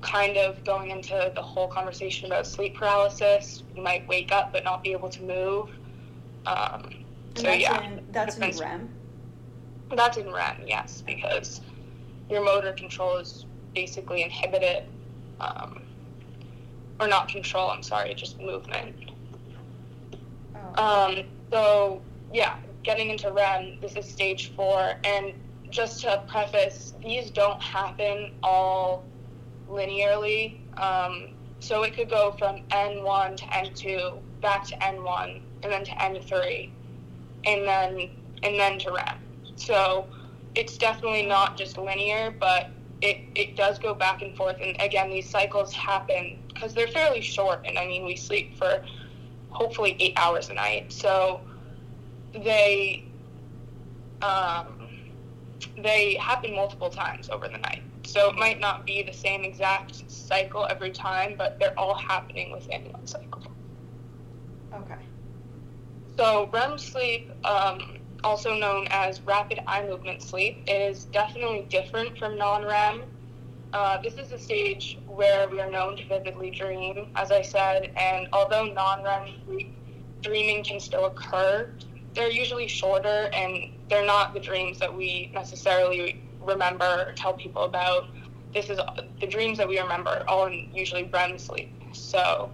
kind 0.00 0.36
of 0.36 0.62
going 0.64 0.90
into 0.90 1.32
the 1.34 1.42
whole 1.42 1.66
conversation 1.66 2.26
about 2.26 2.46
sleep 2.46 2.74
paralysis. 2.76 3.62
You 3.74 3.82
might 3.82 4.06
wake 4.06 4.32
up 4.32 4.52
but 4.52 4.64
not 4.64 4.82
be 4.82 4.92
able 4.92 5.08
to 5.08 5.22
move. 5.22 5.70
Um, 6.46 7.04
so 7.36 7.42
that's 7.42 7.60
yeah, 7.60 7.82
in, 7.82 8.06
that's 8.12 8.36
in 8.36 8.56
REM. 8.58 8.88
That's 9.94 10.18
in 10.18 10.30
REM, 10.30 10.64
yes, 10.66 11.02
because 11.04 11.60
your 12.28 12.44
motor 12.44 12.72
control 12.72 13.16
is 13.16 13.46
basically 13.74 14.22
inhibited, 14.22 14.84
um, 15.40 15.82
or 17.00 17.08
not 17.08 17.28
control. 17.28 17.70
I'm 17.70 17.82
sorry, 17.82 18.14
just 18.14 18.38
movement. 18.40 18.94
Oh. 20.76 20.82
Um, 20.82 21.24
so 21.50 22.02
yeah, 22.32 22.58
getting 22.82 23.10
into 23.10 23.32
REM, 23.32 23.78
this 23.80 23.96
is 23.96 24.08
stage 24.08 24.52
four, 24.54 24.94
and 25.04 25.32
just 25.74 26.00
to 26.02 26.22
preface, 26.28 26.94
these 27.02 27.32
don't 27.32 27.60
happen 27.60 28.32
all 28.44 29.04
linearly. 29.68 30.60
Um, 30.78 31.30
so 31.58 31.82
it 31.82 31.94
could 31.94 32.08
go 32.08 32.32
from 32.38 32.62
N1 32.70 33.36
to 33.38 33.44
N2, 33.46 34.20
back 34.40 34.64
to 34.68 34.76
N1, 34.76 35.42
and 35.64 35.72
then 35.72 35.84
to 35.84 35.90
N3, 35.90 36.70
and 37.44 37.66
then 37.66 38.10
and 38.44 38.60
then 38.60 38.78
to 38.80 38.92
REM. 38.92 39.18
So 39.56 40.06
it's 40.54 40.78
definitely 40.78 41.26
not 41.26 41.56
just 41.56 41.76
linear, 41.76 42.30
but 42.38 42.70
it, 43.00 43.18
it 43.34 43.56
does 43.56 43.78
go 43.78 43.94
back 43.94 44.22
and 44.22 44.36
forth. 44.36 44.56
And 44.60 44.80
again, 44.80 45.10
these 45.10 45.28
cycles 45.28 45.72
happen 45.72 46.38
because 46.48 46.74
they're 46.74 46.86
fairly 46.88 47.20
short. 47.20 47.64
And 47.66 47.78
I 47.78 47.86
mean, 47.86 48.04
we 48.04 48.14
sleep 48.14 48.56
for 48.56 48.84
hopefully 49.48 49.96
eight 49.98 50.12
hours 50.16 50.50
a 50.50 50.54
night. 50.54 50.92
So 50.92 51.40
they 52.32 53.04
um, 54.22 54.83
they 55.76 56.14
happen 56.14 56.54
multiple 56.54 56.90
times 56.90 57.28
over 57.30 57.48
the 57.48 57.58
night. 57.58 57.82
So 58.04 58.30
it 58.30 58.36
might 58.36 58.60
not 58.60 58.84
be 58.84 59.02
the 59.02 59.12
same 59.12 59.44
exact 59.44 60.10
cycle 60.10 60.66
every 60.68 60.90
time, 60.90 61.34
but 61.36 61.58
they're 61.58 61.78
all 61.78 61.94
happening 61.94 62.52
within 62.52 62.92
one 62.92 63.06
cycle. 63.06 63.42
Okay. 64.72 65.00
So 66.16 66.48
REM 66.52 66.78
sleep, 66.78 67.30
um, 67.44 67.98
also 68.22 68.54
known 68.54 68.86
as 68.90 69.20
rapid 69.22 69.60
eye 69.66 69.86
movement 69.86 70.22
sleep, 70.22 70.64
is 70.66 71.04
definitely 71.06 71.66
different 71.68 72.16
from 72.18 72.36
non-REM. 72.36 73.02
Uh, 73.72 74.00
this 74.02 74.14
is 74.14 74.30
a 74.30 74.38
stage 74.38 74.98
where 75.06 75.48
we 75.48 75.60
are 75.60 75.70
known 75.70 75.96
to 75.96 76.06
vividly 76.06 76.50
dream, 76.50 77.08
as 77.16 77.32
I 77.32 77.42
said, 77.42 77.90
and 77.96 78.28
although 78.32 78.66
non-REM 78.66 79.28
sleep 79.46 79.74
dreaming 80.20 80.64
can 80.64 80.80
still 80.80 81.06
occur, 81.06 81.70
they're 82.14 82.30
usually 82.30 82.68
shorter 82.68 83.28
and 83.34 83.70
they're 83.88 84.06
not 84.06 84.34
the 84.34 84.40
dreams 84.40 84.78
that 84.78 84.94
we 84.94 85.30
necessarily 85.34 86.20
remember 86.40 87.06
or 87.08 87.12
tell 87.14 87.34
people 87.34 87.64
about. 87.64 88.08
This 88.52 88.70
is 88.70 88.78
the 89.20 89.26
dreams 89.26 89.58
that 89.58 89.68
we 89.68 89.80
remember 89.80 90.24
all 90.28 90.46
in 90.46 90.68
usually 90.72 91.04
REM 91.12 91.38
sleep. 91.38 91.72
So, 91.92 92.50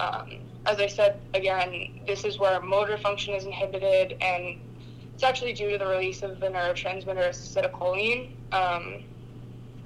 um, 0.00 0.38
as 0.66 0.78
I 0.78 0.86
said 0.86 1.20
again, 1.34 2.00
this 2.06 2.24
is 2.24 2.38
where 2.38 2.60
motor 2.60 2.98
function 2.98 3.34
is 3.34 3.44
inhibited, 3.44 4.16
and 4.20 4.56
it's 5.14 5.22
actually 5.22 5.54
due 5.54 5.70
to 5.70 5.78
the 5.78 5.86
release 5.86 6.22
of 6.22 6.40
the 6.40 6.46
neurotransmitter 6.46 7.30
acetylcholine. 7.30 8.30
Um, 8.52 9.02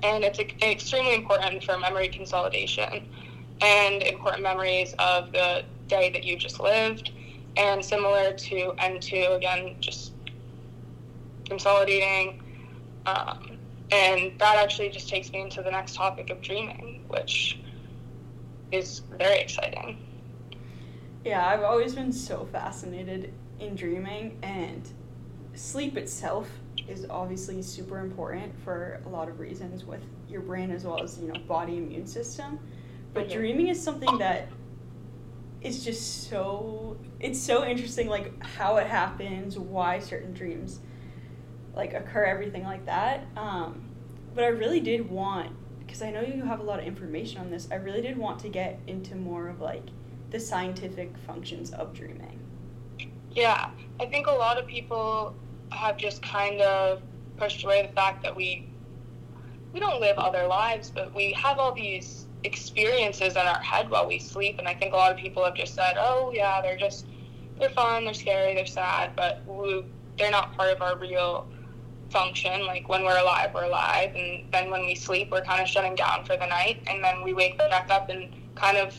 and 0.03 0.25
it's 0.25 0.41
extremely 0.63 1.15
important 1.15 1.63
for 1.63 1.79
memory 1.79 2.09
consolidation 2.09 3.07
and 3.61 4.03
important 4.03 4.43
memories 4.43 4.95
of 4.99 5.31
the 5.31 5.63
day 5.87 6.11
that 6.11 6.25
you 6.25 6.37
just 6.37 6.59
lived. 6.59 7.13
And 7.57 7.85
similar 7.85 8.33
to 8.33 8.55
N2, 8.79 9.37
again, 9.37 9.77
just 9.81 10.13
consolidating. 11.45 12.43
Um, 13.07 13.59
and 13.91 14.39
that 14.39 14.57
actually 14.57 14.89
just 14.89 15.09
takes 15.09 15.31
me 15.33 15.43
into 15.43 15.63
the 15.63 15.71
next 15.71 15.95
topic 15.97 16.31
of 16.31 16.41
dreaming, 16.41 17.05
which 17.09 17.61
is 18.71 19.01
very 19.19 19.39
exciting. 19.41 19.99
Yeah, 21.25 21.47
I've 21.47 21.63
always 21.63 21.95
been 21.95 22.13
so 22.13 22.49
fascinated 22.51 23.33
in 23.61 23.77
dreaming, 23.77 24.39
and 24.43 24.89
sleep 25.55 25.97
itself 25.97 26.51
is 26.89 27.07
obviously 27.11 27.63
super 27.63 27.99
important 28.01 28.59
for 28.65 29.01
a 29.05 29.09
lot 29.09 29.29
of 29.29 29.39
reasons 29.39 29.85
with 29.85 30.03
your 30.29 30.41
brain 30.41 30.71
as 30.71 30.85
well 30.85 31.03
as 31.03 31.19
you 31.19 31.29
know 31.29 31.39
body 31.47 31.77
immune 31.77 32.07
system. 32.07 32.59
But 33.15 33.29
Mhm. 33.29 33.33
dreaming 33.33 33.69
is 33.69 33.81
something 33.81 34.19
that 34.19 34.49
is 35.61 35.85
just 35.85 36.29
so 36.29 36.97
it's 37.23 37.41
so 37.41 37.65
interesting, 37.65 38.09
like 38.09 38.43
how 38.43 38.77
it 38.77 38.87
happens, 38.89 39.59
why 39.59 40.01
certain 40.01 40.35
dreams 40.35 40.81
like 41.75 41.95
occur, 41.95 42.25
everything 42.25 42.65
like 42.65 42.85
that. 42.87 43.25
Um, 43.37 43.89
but 44.35 44.45
I 44.45 44.49
really 44.49 44.81
did 44.81 45.09
want 45.09 45.53
because 45.79 46.03
I 46.03 46.11
know 46.11 46.21
you 46.21 46.43
have 46.43 46.61
a 46.61 46.63
lot 46.63 46.81
of 46.81 46.85
information 46.85 47.41
on 47.41 47.51
this. 47.51 47.69
I 47.71 47.77
really 47.77 48.03
did 48.03 48.17
want 48.17 48.41
to 48.41 48.49
get 48.49 48.81
into 48.87 49.15
more 49.15 49.49
of 49.49 49.61
like 49.61 49.85
the 50.31 50.41
scientific 50.41 51.17
functions 51.19 51.71
of 51.73 51.93
dreaming. 51.93 52.39
Yeah, 53.31 53.71
I 54.01 54.07
think 54.07 54.27
a 54.27 54.33
lot 54.33 54.59
of 54.59 54.67
people 54.67 55.35
have 55.71 55.97
just 55.97 56.23
kind 56.23 56.61
of 56.61 57.03
pushed 57.37 57.65
away 57.65 57.87
the 57.87 57.93
fact 57.93 58.23
that 58.25 58.35
we 58.35 58.69
we 59.73 59.81
don't 59.81 60.01
live 60.01 60.19
other 60.19 60.47
lives, 60.47 60.91
but 60.95 61.15
we 61.15 61.33
have 61.33 61.59
all 61.59 61.73
these 61.73 62.27
experiences 62.45 63.33
in 63.37 63.47
our 63.47 63.61
head 63.61 63.89
while 63.89 64.07
we 64.07 64.19
sleep, 64.19 64.59
and 64.59 64.69
I 64.69 64.75
think 64.75 64.93
a 64.93 64.97
lot 64.97 65.13
of 65.13 65.17
people 65.17 65.45
have 65.45 65.55
just 65.55 65.75
said, 65.75 65.95
"Oh, 65.99 66.31
yeah, 66.35 66.61
they're 66.61 66.77
just 66.77 67.07
they're 67.59 67.71
fun, 67.71 68.05
they're 68.05 68.15
scary, 68.15 68.55
they're 68.55 68.67
sad, 68.67 69.15
but 69.17 69.43
we, 69.47 69.85
they're 70.19 70.31
not 70.31 70.57
part 70.57 70.71
of 70.71 70.83
our 70.83 70.97
real 70.97 71.47
function. 72.11 72.67
Like 72.67 72.89
when 72.89 73.05
we're 73.05 73.19
alive, 73.19 73.53
we're 73.55 73.65
alive, 73.65 74.15
and 74.15 74.45
then 74.53 74.71
when 74.71 74.83
we 74.83 74.95
sleep, 74.95 75.31
we're 75.31 75.43
kind 75.43 75.61
of 75.61 75.69
shutting 75.69 75.95
down 75.95 76.25
for 76.25 76.37
the 76.37 76.47
night, 76.47 76.83
and 76.87 77.03
then 77.03 77.23
we 77.23 77.33
wake 77.33 77.59
back 77.59 77.91
up 77.91 78.09
and 78.09 78.33
kind 78.55 78.77
of 78.77 78.95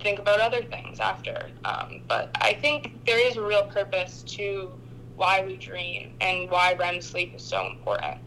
think 0.00 0.18
about 0.18 0.40
other 0.40 0.62
things 0.62 0.98
after. 1.00 1.48
Um, 1.64 2.02
but 2.08 2.30
I 2.40 2.54
think 2.54 3.04
there 3.06 3.24
is 3.24 3.36
a 3.36 3.42
real 3.42 3.64
purpose 3.64 4.22
to 4.28 4.70
why 5.16 5.44
we 5.46 5.56
dream 5.56 6.14
and 6.20 6.50
why 6.50 6.74
REM 6.74 7.00
sleep 7.00 7.34
is 7.34 7.42
so 7.42 7.66
important. 7.66 8.18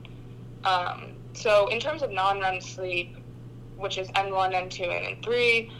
Um, 0.63 1.13
so, 1.33 1.67
in 1.67 1.79
terms 1.79 2.01
of 2.01 2.11
non 2.11 2.39
REM 2.39 2.61
sleep, 2.61 3.17
which 3.77 3.97
is 3.97 4.07
N1, 4.09 4.53
N2, 4.53 4.79
and 4.89 5.21
N3, 5.21 5.71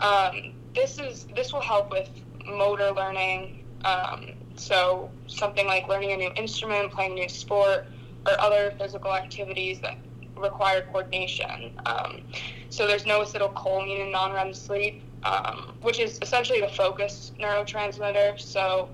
um, 0.00 0.54
this 0.74 0.98
is 0.98 1.26
this 1.34 1.52
will 1.52 1.60
help 1.60 1.90
with 1.90 2.08
motor 2.46 2.90
learning. 2.92 3.64
Um, 3.84 4.32
so, 4.56 5.10
something 5.26 5.66
like 5.66 5.88
learning 5.88 6.12
a 6.12 6.16
new 6.16 6.30
instrument, 6.36 6.92
playing 6.92 7.12
a 7.12 7.14
new 7.14 7.28
sport, 7.28 7.86
or 8.26 8.40
other 8.40 8.72
physical 8.78 9.14
activities 9.14 9.80
that 9.80 9.96
require 10.36 10.82
coordination. 10.82 11.78
Um, 11.86 12.22
so, 12.70 12.86
there's 12.86 13.06
no 13.06 13.20
acetylcholine 13.20 14.06
in 14.06 14.12
non 14.12 14.32
REM 14.32 14.54
sleep, 14.54 15.02
um, 15.24 15.74
which 15.82 15.98
is 15.98 16.18
essentially 16.22 16.60
the 16.60 16.68
focus 16.68 17.32
neurotransmitter. 17.38 18.40
So, 18.40 18.88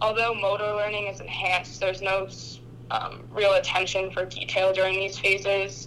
although 0.00 0.34
motor 0.34 0.74
learning 0.74 1.06
is 1.06 1.20
enhanced, 1.20 1.80
there's 1.80 2.02
no 2.02 2.28
um, 2.90 3.24
real 3.32 3.54
attention 3.54 4.10
for 4.10 4.24
detail 4.24 4.72
during 4.72 4.94
these 4.94 5.18
phases. 5.18 5.86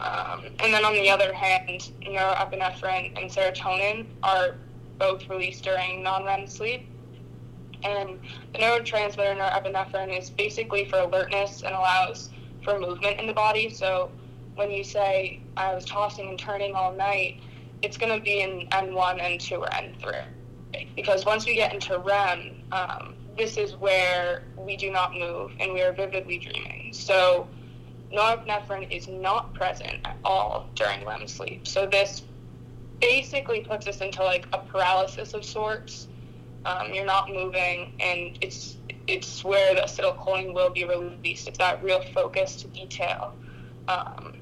Um, 0.00 0.44
and 0.58 0.74
then 0.74 0.84
on 0.84 0.92
the 0.92 1.08
other 1.08 1.32
hand, 1.32 1.90
norepinephrine 2.02 3.18
and 3.20 3.30
serotonin 3.30 4.06
are 4.22 4.56
both 4.98 5.28
released 5.28 5.64
during 5.64 6.02
non-REM 6.02 6.46
sleep. 6.46 6.88
And 7.82 8.18
the 8.52 8.58
neurotransmitter 8.58 9.36
norepinephrine 9.36 10.18
is 10.18 10.30
basically 10.30 10.86
for 10.86 10.98
alertness 10.98 11.62
and 11.62 11.74
allows 11.74 12.30
for 12.64 12.78
movement 12.78 13.20
in 13.20 13.26
the 13.26 13.32
body. 13.32 13.70
So 13.70 14.10
when 14.54 14.70
you 14.70 14.82
say 14.82 15.40
I 15.56 15.74
was 15.74 15.84
tossing 15.84 16.28
and 16.30 16.38
turning 16.38 16.74
all 16.74 16.92
night, 16.92 17.40
it's 17.82 17.96
going 17.96 18.16
to 18.16 18.22
be 18.22 18.40
in 18.40 18.68
N1, 18.72 19.20
N2, 19.20 19.58
or 19.58 19.66
N3. 19.66 20.24
Because 20.96 21.24
once 21.24 21.46
we 21.46 21.54
get 21.54 21.72
into 21.72 21.98
REM, 21.98 22.62
um, 22.72 23.14
this 23.36 23.56
is 23.56 23.76
where 23.76 24.44
we 24.56 24.76
do 24.76 24.90
not 24.90 25.12
move 25.14 25.52
and 25.60 25.72
we 25.72 25.82
are 25.82 25.92
vividly 25.92 26.38
dreaming. 26.38 26.92
So 26.92 27.46
norepinephrine 28.12 28.90
is 28.90 29.08
not 29.08 29.54
present 29.54 29.98
at 30.04 30.16
all 30.24 30.68
during 30.74 31.04
REM 31.04 31.28
sleep. 31.28 31.66
So 31.66 31.86
this 31.86 32.22
basically 33.00 33.60
puts 33.60 33.86
us 33.86 34.00
into 34.00 34.22
like 34.22 34.46
a 34.52 34.58
paralysis 34.58 35.34
of 35.34 35.44
sorts. 35.44 36.08
Um, 36.64 36.92
you're 36.92 37.06
not 37.06 37.28
moving, 37.28 37.92
and 38.00 38.38
it's 38.40 38.76
it's 39.06 39.44
where 39.44 39.74
the 39.74 39.82
acetylcholine 39.82 40.52
will 40.52 40.70
be 40.70 40.84
released. 40.84 41.46
It's 41.48 41.58
that 41.58 41.82
real 41.82 42.02
focus 42.12 42.56
to 42.56 42.68
detail. 42.68 43.34
Um, 43.88 44.34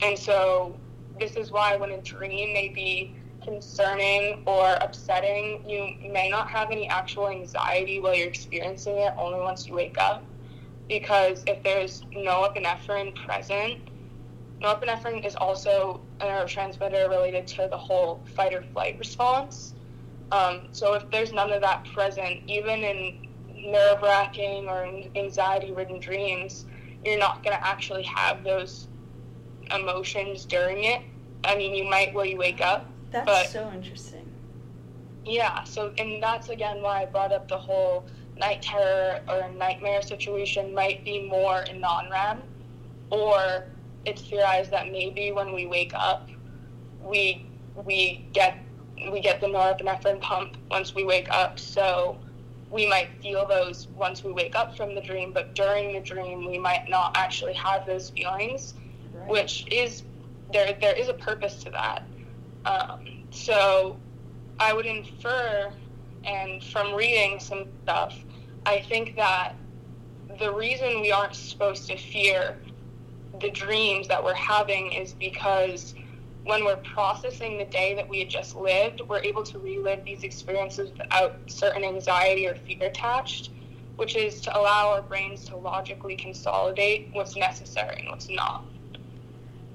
and 0.00 0.18
so 0.18 0.76
this 1.20 1.36
is 1.36 1.52
why 1.52 1.76
when 1.76 1.92
a 1.92 2.02
dream 2.02 2.52
may 2.52 2.68
be 2.68 3.14
concerning 3.44 4.42
or 4.46 4.76
upsetting, 4.80 5.62
you 5.68 6.10
may 6.10 6.28
not 6.28 6.48
have 6.48 6.70
any 6.70 6.88
actual 6.88 7.28
anxiety 7.28 8.00
while 8.00 8.14
you're 8.14 8.28
experiencing 8.28 8.96
it, 8.96 9.12
only 9.18 9.38
once 9.40 9.68
you 9.68 9.74
wake 9.74 9.98
up. 9.98 10.24
Because 10.88 11.44
if 11.46 11.62
there's 11.62 12.02
no 12.12 12.48
epinephrine 12.48 13.14
present, 13.14 13.78
norepinephrine 14.62 15.24
is 15.26 15.34
also 15.36 16.00
a 16.20 16.24
neurotransmitter 16.24 17.08
related 17.08 17.46
to 17.48 17.68
the 17.70 17.76
whole 17.76 18.22
fight 18.34 18.54
or 18.54 18.62
flight 18.62 18.98
response. 18.98 19.74
Um, 20.30 20.68
so 20.72 20.94
if 20.94 21.10
there's 21.10 21.32
none 21.32 21.52
of 21.52 21.60
that 21.60 21.84
present, 21.92 22.40
even 22.46 22.80
in 22.82 23.28
nerve 23.70 24.00
wracking 24.02 24.68
or 24.68 24.84
anxiety 25.16 25.72
ridden 25.72 26.00
dreams, 26.00 26.64
you're 27.04 27.18
not 27.18 27.42
going 27.42 27.56
to 27.56 27.66
actually 27.66 28.04
have 28.04 28.44
those 28.44 28.88
emotions 29.74 30.44
during 30.44 30.84
it. 30.84 31.02
I 31.44 31.56
mean, 31.56 31.74
you 31.74 31.84
might 31.84 32.14
while 32.14 32.24
you 32.24 32.36
wake 32.38 32.60
up. 32.60 32.86
That's 33.10 33.26
But- 33.26 33.46
so 33.48 33.70
interesting. 33.74 34.28
Yeah, 35.24 35.62
so 35.62 35.92
and 35.98 36.20
that's 36.20 36.48
again 36.48 36.82
why 36.82 37.02
I 37.02 37.06
brought 37.06 37.32
up 37.32 37.46
the 37.46 37.58
whole 37.58 38.06
night 38.38 38.60
terror 38.62 39.20
or 39.28 39.48
nightmare 39.50 40.02
situation 40.02 40.74
might 40.74 41.04
be 41.04 41.28
more 41.28 41.62
in 41.62 41.80
non-REM, 41.80 42.42
or 43.10 43.66
it's 44.04 44.22
theorized 44.22 44.70
that 44.70 44.90
maybe 44.90 45.32
when 45.32 45.52
we 45.52 45.66
wake 45.66 45.92
up, 45.94 46.28
we 47.02 47.46
we 47.84 48.26
get 48.32 48.58
we 49.10 49.20
get 49.20 49.40
the 49.40 49.46
norepinephrine 49.46 50.20
pump 50.20 50.56
once 50.70 50.94
we 50.94 51.04
wake 51.04 51.28
up. 51.30 51.58
So 51.58 52.18
we 52.70 52.86
might 52.86 53.08
feel 53.20 53.46
those 53.46 53.88
once 53.88 54.24
we 54.24 54.32
wake 54.32 54.54
up 54.54 54.76
from 54.76 54.94
the 54.94 55.00
dream, 55.00 55.32
but 55.32 55.54
during 55.54 55.92
the 55.92 56.00
dream 56.00 56.46
we 56.46 56.58
might 56.58 56.88
not 56.88 57.16
actually 57.16 57.54
have 57.54 57.86
those 57.86 58.10
feelings, 58.10 58.74
right. 59.12 59.28
which 59.28 59.66
is 59.70 60.02
there 60.52 60.76
there 60.80 60.94
is 60.94 61.08
a 61.08 61.14
purpose 61.14 61.62
to 61.64 61.70
that. 61.70 62.02
Um, 62.64 63.24
so 63.30 63.96
I 64.58 64.72
would 64.72 64.86
infer, 64.86 65.72
and 66.24 66.62
from 66.62 66.94
reading 66.94 67.40
some 67.40 67.66
stuff, 67.82 68.16
I 68.66 68.80
think 68.82 69.16
that 69.16 69.54
the 70.38 70.52
reason 70.52 71.00
we 71.00 71.10
aren't 71.10 71.34
supposed 71.34 71.88
to 71.88 71.96
fear 71.96 72.56
the 73.40 73.50
dreams 73.50 74.08
that 74.08 74.22
we're 74.22 74.34
having 74.34 74.92
is 74.92 75.14
because 75.14 75.94
when 76.44 76.64
we're 76.64 76.76
processing 76.76 77.58
the 77.58 77.64
day 77.64 77.94
that 77.94 78.08
we 78.08 78.18
had 78.18 78.28
just 78.28 78.56
lived, 78.56 79.00
we're 79.08 79.20
able 79.20 79.42
to 79.44 79.58
relive 79.58 80.04
these 80.04 80.24
experiences 80.24 80.90
without 80.90 81.36
certain 81.46 81.84
anxiety 81.84 82.46
or 82.46 82.54
fear 82.54 82.88
attached, 82.88 83.50
which 83.96 84.16
is 84.16 84.40
to 84.40 84.58
allow 84.58 84.90
our 84.90 85.02
brains 85.02 85.44
to 85.46 85.56
logically 85.56 86.16
consolidate 86.16 87.08
what's 87.12 87.36
necessary 87.36 88.00
and 88.00 88.08
what's 88.08 88.28
not. 88.28 88.64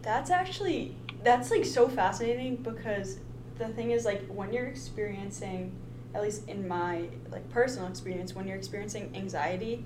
That's 0.02 0.30
actually 0.30 0.96
that's 1.24 1.52
like 1.52 1.66
so 1.66 1.90
fascinating 1.90 2.58
because 2.58 3.20
the 3.58 3.68
thing 3.70 3.92
is 3.92 4.06
like 4.06 4.26
when 4.28 4.54
you're 4.54 4.68
experiencing 4.68 5.72
at 6.14 6.22
least 6.22 6.48
in 6.48 6.68
my 6.68 7.08
like 7.32 7.50
personal 7.50 7.88
experience 7.88 8.36
when 8.36 8.48
you're 8.48 8.58
experiencing 8.58 9.12
anxiety 9.16 9.84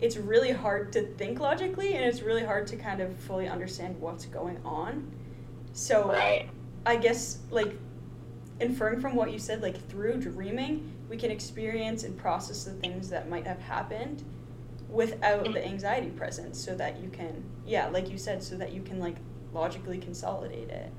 it's 0.00 0.16
really 0.16 0.52
hard 0.52 0.92
to 0.92 1.02
think 1.14 1.40
logically 1.40 1.94
and 1.94 2.04
it's 2.04 2.22
really 2.22 2.44
hard 2.44 2.66
to 2.66 2.76
kind 2.76 3.00
of 3.00 3.16
fully 3.16 3.48
understand 3.48 3.98
what's 4.00 4.26
going 4.26 4.58
on 4.64 5.10
so 5.72 6.08
right. 6.08 6.48
i 6.86 6.96
guess 6.96 7.38
like 7.50 7.74
inferring 8.60 9.00
from 9.00 9.14
what 9.14 9.32
you 9.32 9.38
said 9.38 9.62
like 9.62 9.88
through 9.88 10.20
dreaming 10.20 10.92
we 11.08 11.16
can 11.16 11.30
experience 11.30 12.04
and 12.04 12.16
process 12.16 12.64
the 12.64 12.72
things 12.72 13.08
that 13.08 13.28
might 13.28 13.46
have 13.46 13.60
happened 13.60 14.24
without 14.88 15.44
the 15.52 15.64
anxiety 15.64 16.08
present 16.10 16.56
so 16.56 16.74
that 16.74 16.98
you 17.00 17.08
can 17.10 17.44
yeah 17.66 17.88
like 17.88 18.10
you 18.10 18.16
said 18.16 18.42
so 18.42 18.56
that 18.56 18.72
you 18.72 18.82
can 18.82 18.98
like 18.98 19.16
logically 19.52 19.98
consolidate 19.98 20.68
it 20.70 20.90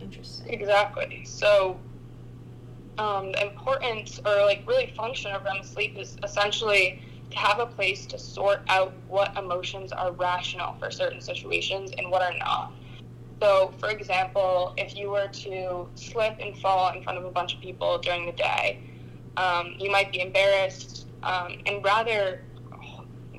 Interesting. 0.00 0.52
Exactly. 0.52 1.24
So 1.24 1.78
um, 2.98 3.32
the 3.32 3.46
importance 3.46 4.20
or 4.24 4.44
like 4.44 4.64
really 4.66 4.92
function 4.96 5.32
of 5.32 5.44
REM 5.44 5.62
sleep 5.62 5.96
is 5.98 6.16
essentially 6.22 7.02
to 7.30 7.38
have 7.38 7.58
a 7.58 7.66
place 7.66 8.06
to 8.06 8.18
sort 8.18 8.60
out 8.68 8.92
what 9.08 9.36
emotions 9.36 9.92
are 9.92 10.12
rational 10.12 10.74
for 10.78 10.90
certain 10.90 11.20
situations 11.20 11.92
and 11.98 12.10
what 12.10 12.22
are 12.22 12.36
not. 12.38 12.72
So, 13.40 13.72
for 13.78 13.90
example, 13.90 14.74
if 14.76 14.96
you 14.96 15.10
were 15.10 15.28
to 15.28 15.88
slip 15.94 16.38
and 16.40 16.56
fall 16.58 16.92
in 16.92 17.02
front 17.02 17.18
of 17.18 17.24
a 17.24 17.30
bunch 17.30 17.54
of 17.54 17.60
people 17.60 17.98
during 17.98 18.26
the 18.26 18.32
day, 18.32 18.80
um, 19.36 19.74
you 19.78 19.90
might 19.90 20.10
be 20.10 20.20
embarrassed 20.20 21.06
um, 21.22 21.58
and 21.66 21.84
rather 21.84 22.40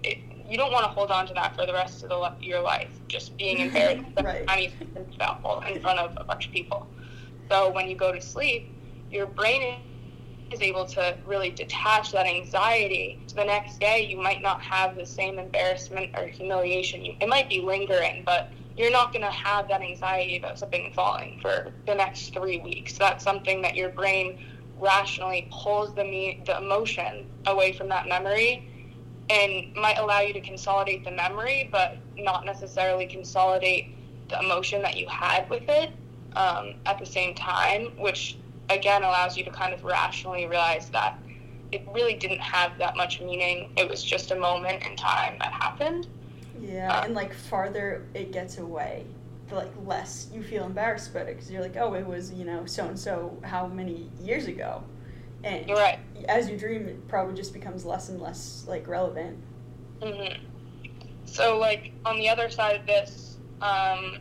it, 0.03 0.19
you 0.47 0.57
don't 0.57 0.71
want 0.71 0.85
to 0.85 0.91
hold 0.91 1.11
on 1.11 1.27
to 1.27 1.33
that 1.33 1.55
for 1.55 1.65
the 1.65 1.73
rest 1.73 2.03
of 2.03 2.09
the, 2.09 2.45
your 2.45 2.61
life, 2.61 2.89
just 3.07 3.37
being 3.37 3.59
embarrassed 3.67 4.03
right. 4.23 4.47
tiny 4.47 4.73
fall 5.19 5.61
in 5.67 5.81
front 5.81 5.99
of 5.99 6.13
a 6.17 6.23
bunch 6.23 6.47
of 6.47 6.53
people. 6.53 6.87
So 7.49 7.71
when 7.71 7.89
you 7.89 7.95
go 7.95 8.11
to 8.11 8.21
sleep, 8.21 8.71
your 9.11 9.25
brain 9.25 9.79
is 10.51 10.61
able 10.61 10.85
to 10.85 11.17
really 11.25 11.49
detach 11.49 12.11
that 12.11 12.25
anxiety. 12.25 13.19
The 13.35 13.43
next 13.43 13.79
day, 13.79 14.07
you 14.09 14.17
might 14.17 14.41
not 14.41 14.61
have 14.61 14.95
the 14.95 15.05
same 15.05 15.39
embarrassment 15.39 16.17
or 16.17 16.27
humiliation. 16.27 17.05
It 17.19 17.27
might 17.27 17.49
be 17.49 17.61
lingering, 17.61 18.23
but 18.25 18.49
you're 18.77 18.91
not 18.91 19.11
going 19.11 19.25
to 19.25 19.31
have 19.31 19.67
that 19.67 19.81
anxiety 19.81 20.37
about 20.37 20.61
and 20.73 20.93
falling 20.93 21.39
for 21.41 21.71
the 21.85 21.95
next 21.95 22.33
three 22.33 22.59
weeks. 22.59 22.97
That's 22.97 23.23
something 23.23 23.61
that 23.61 23.75
your 23.75 23.89
brain 23.89 24.39
rationally 24.79 25.49
pulls 25.51 25.93
the, 25.93 26.03
me- 26.03 26.41
the 26.45 26.57
emotion 26.57 27.27
away 27.45 27.73
from 27.73 27.89
that 27.89 28.07
memory 28.07 28.65
and 29.29 29.73
might 29.75 29.97
allow 29.97 30.21
you 30.21 30.33
to 30.33 30.41
consolidate 30.41 31.03
the 31.03 31.11
memory, 31.11 31.69
but 31.71 31.97
not 32.17 32.45
necessarily 32.45 33.05
consolidate 33.05 33.95
the 34.29 34.39
emotion 34.39 34.81
that 34.81 34.97
you 34.97 35.07
had 35.07 35.49
with 35.49 35.63
it 35.67 35.91
um, 36.35 36.75
at 36.85 36.97
the 36.99 37.05
same 37.05 37.35
time, 37.35 37.87
which 37.97 38.37
again 38.69 39.03
allows 39.03 39.37
you 39.37 39.43
to 39.43 39.51
kind 39.51 39.73
of 39.73 39.83
rationally 39.83 40.45
realize 40.45 40.89
that 40.89 41.19
it 41.71 41.87
really 41.93 42.15
didn't 42.15 42.39
have 42.39 42.77
that 42.77 42.97
much 42.97 43.21
meaning. 43.21 43.71
It 43.77 43.87
was 43.87 44.03
just 44.03 44.31
a 44.31 44.35
moment 44.35 44.85
in 44.85 44.95
time 44.95 45.37
that 45.39 45.53
happened. 45.53 46.07
Yeah, 46.61 46.91
uh, 46.91 47.05
and 47.05 47.13
like 47.13 47.33
farther 47.33 48.05
it 48.13 48.31
gets 48.31 48.57
away, 48.57 49.05
the 49.47 49.55
like 49.55 49.71
less 49.85 50.29
you 50.33 50.43
feel 50.43 50.65
embarrassed 50.65 51.11
about 51.11 51.27
it 51.27 51.35
because 51.35 51.51
you're 51.51 51.61
like, 51.61 51.77
oh, 51.77 51.93
it 51.93 52.05
was 52.05 52.31
you 52.33 52.45
know 52.45 52.65
so 52.65 52.85
and 52.87 52.99
so 52.99 53.37
how 53.43 53.67
many 53.67 54.09
years 54.21 54.47
ago 54.47 54.83
and 55.43 55.67
You're 55.67 55.77
right. 55.77 55.99
as 56.27 56.49
you 56.49 56.57
dream, 56.57 56.87
it 56.87 57.07
probably 57.07 57.35
just 57.35 57.53
becomes 57.53 57.85
less 57.85 58.09
and 58.09 58.21
less 58.21 58.65
like 58.67 58.87
relevant. 58.87 59.37
Mm-hmm. 60.01 60.45
So, 61.25 61.57
like 61.57 61.91
on 62.05 62.17
the 62.17 62.27
other 62.29 62.49
side 62.49 62.79
of 62.79 62.85
this, 62.85 63.37
um, 63.61 64.17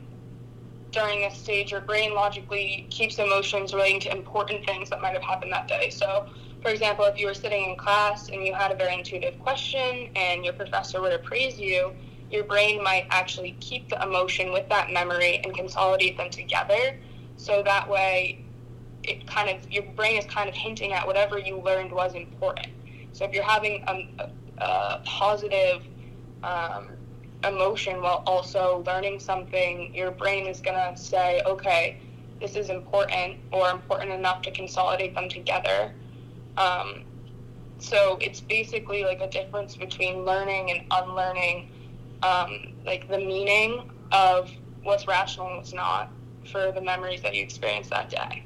during 0.92 1.20
this 1.20 1.37
stage, 1.37 1.70
your 1.70 1.81
brain 1.81 2.14
logically 2.14 2.87
keeps 2.90 3.18
emotions 3.18 3.74
relating 3.74 4.01
to 4.01 4.11
important 4.11 4.64
things 4.64 4.90
that 4.90 5.01
might 5.01 5.12
have 5.12 5.22
happened 5.22 5.53
that 5.53 5.68
day. 5.68 5.90
So, 5.90 6.27
for 6.62 6.70
example, 6.70 7.05
if 7.05 7.18
you 7.18 7.27
were 7.27 7.35
sitting 7.35 7.70
in 7.70 7.77
class 7.77 8.31
and 8.31 8.44
you 8.44 8.55
had 8.55 8.72
a 8.72 8.74
very 8.74 8.94
intuitive 8.94 9.38
question 9.38 10.09
and 10.16 10.44
your 10.44 10.55
professor 10.55 11.01
were 11.01 11.11
to 11.11 11.18
praise 11.18 11.59
you, 11.59 11.92
your 12.31 12.44
brain 12.44 12.83
might 12.83 13.07
actually 13.11 13.57
keep 13.61 13.88
the 13.88 14.03
emotion 14.03 14.53
with 14.53 14.68
that 14.68 14.90
memory 14.90 15.40
and 15.44 15.55
consolidate 15.55 16.16
them 16.16 16.31
together. 16.31 16.98
So 17.37 17.62
that 17.62 17.88
way, 17.88 18.44
it 19.05 19.27
kind 19.27 19.48
of 19.48 19.70
your 19.70 19.85
brain 19.94 20.18
is 20.18 20.27
kind 20.27 20.48
of 20.48 20.55
hinting 20.55 20.92
at 20.92 21.07
whatever 21.07 21.38
you 21.38 21.61
learned 21.61 21.92
was 21.92 22.14
important. 22.14 22.68
So 23.12 23.24
if 23.24 23.33
you're 23.33 23.44
having 23.44 23.85
a, 23.87 24.22
a, 24.22 24.64
a 24.64 25.03
positive 25.05 25.83
um, 26.42 26.88
emotion 27.46 28.03
while 28.03 28.22
also 28.27 28.83
learning 28.87 29.20
something, 29.20 29.94
your 29.94 30.11
brain 30.11 30.46
is 30.46 30.61
gonna 30.61 30.96
say, 30.96 31.40
okay, 31.46 31.98
this 32.40 32.57
is 32.57 32.70
important 32.70 33.37
or 33.53 33.70
important 33.70 34.11
enough 34.11 34.42
to 34.42 34.51
consolidate 34.51 35.14
them 35.14 35.29
together. 35.29 35.92
Um, 36.57 37.03
so 37.79 38.18
it's 38.20 38.40
basically 38.40 39.05
like 39.05 39.20
a 39.20 39.29
difference 39.29 39.77
between 39.77 40.24
learning 40.24 40.70
and 40.70 40.83
unlearning, 40.90 41.68
um, 42.22 42.74
like 42.85 43.09
the 43.09 43.18
meaning 43.18 43.83
of 44.12 44.51
what's 44.83 45.07
rational 45.07 45.48
and 45.48 45.57
what's 45.57 45.72
not 45.72 46.11
for 46.44 46.72
the 46.72 46.81
memories 46.81 47.22
that 47.22 47.35
you 47.35 47.42
experienced 47.42 47.90
that 47.90 48.11
day. 48.11 48.42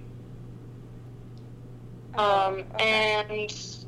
Um, 2.14 2.64
okay. 2.74 3.24
And 3.28 3.82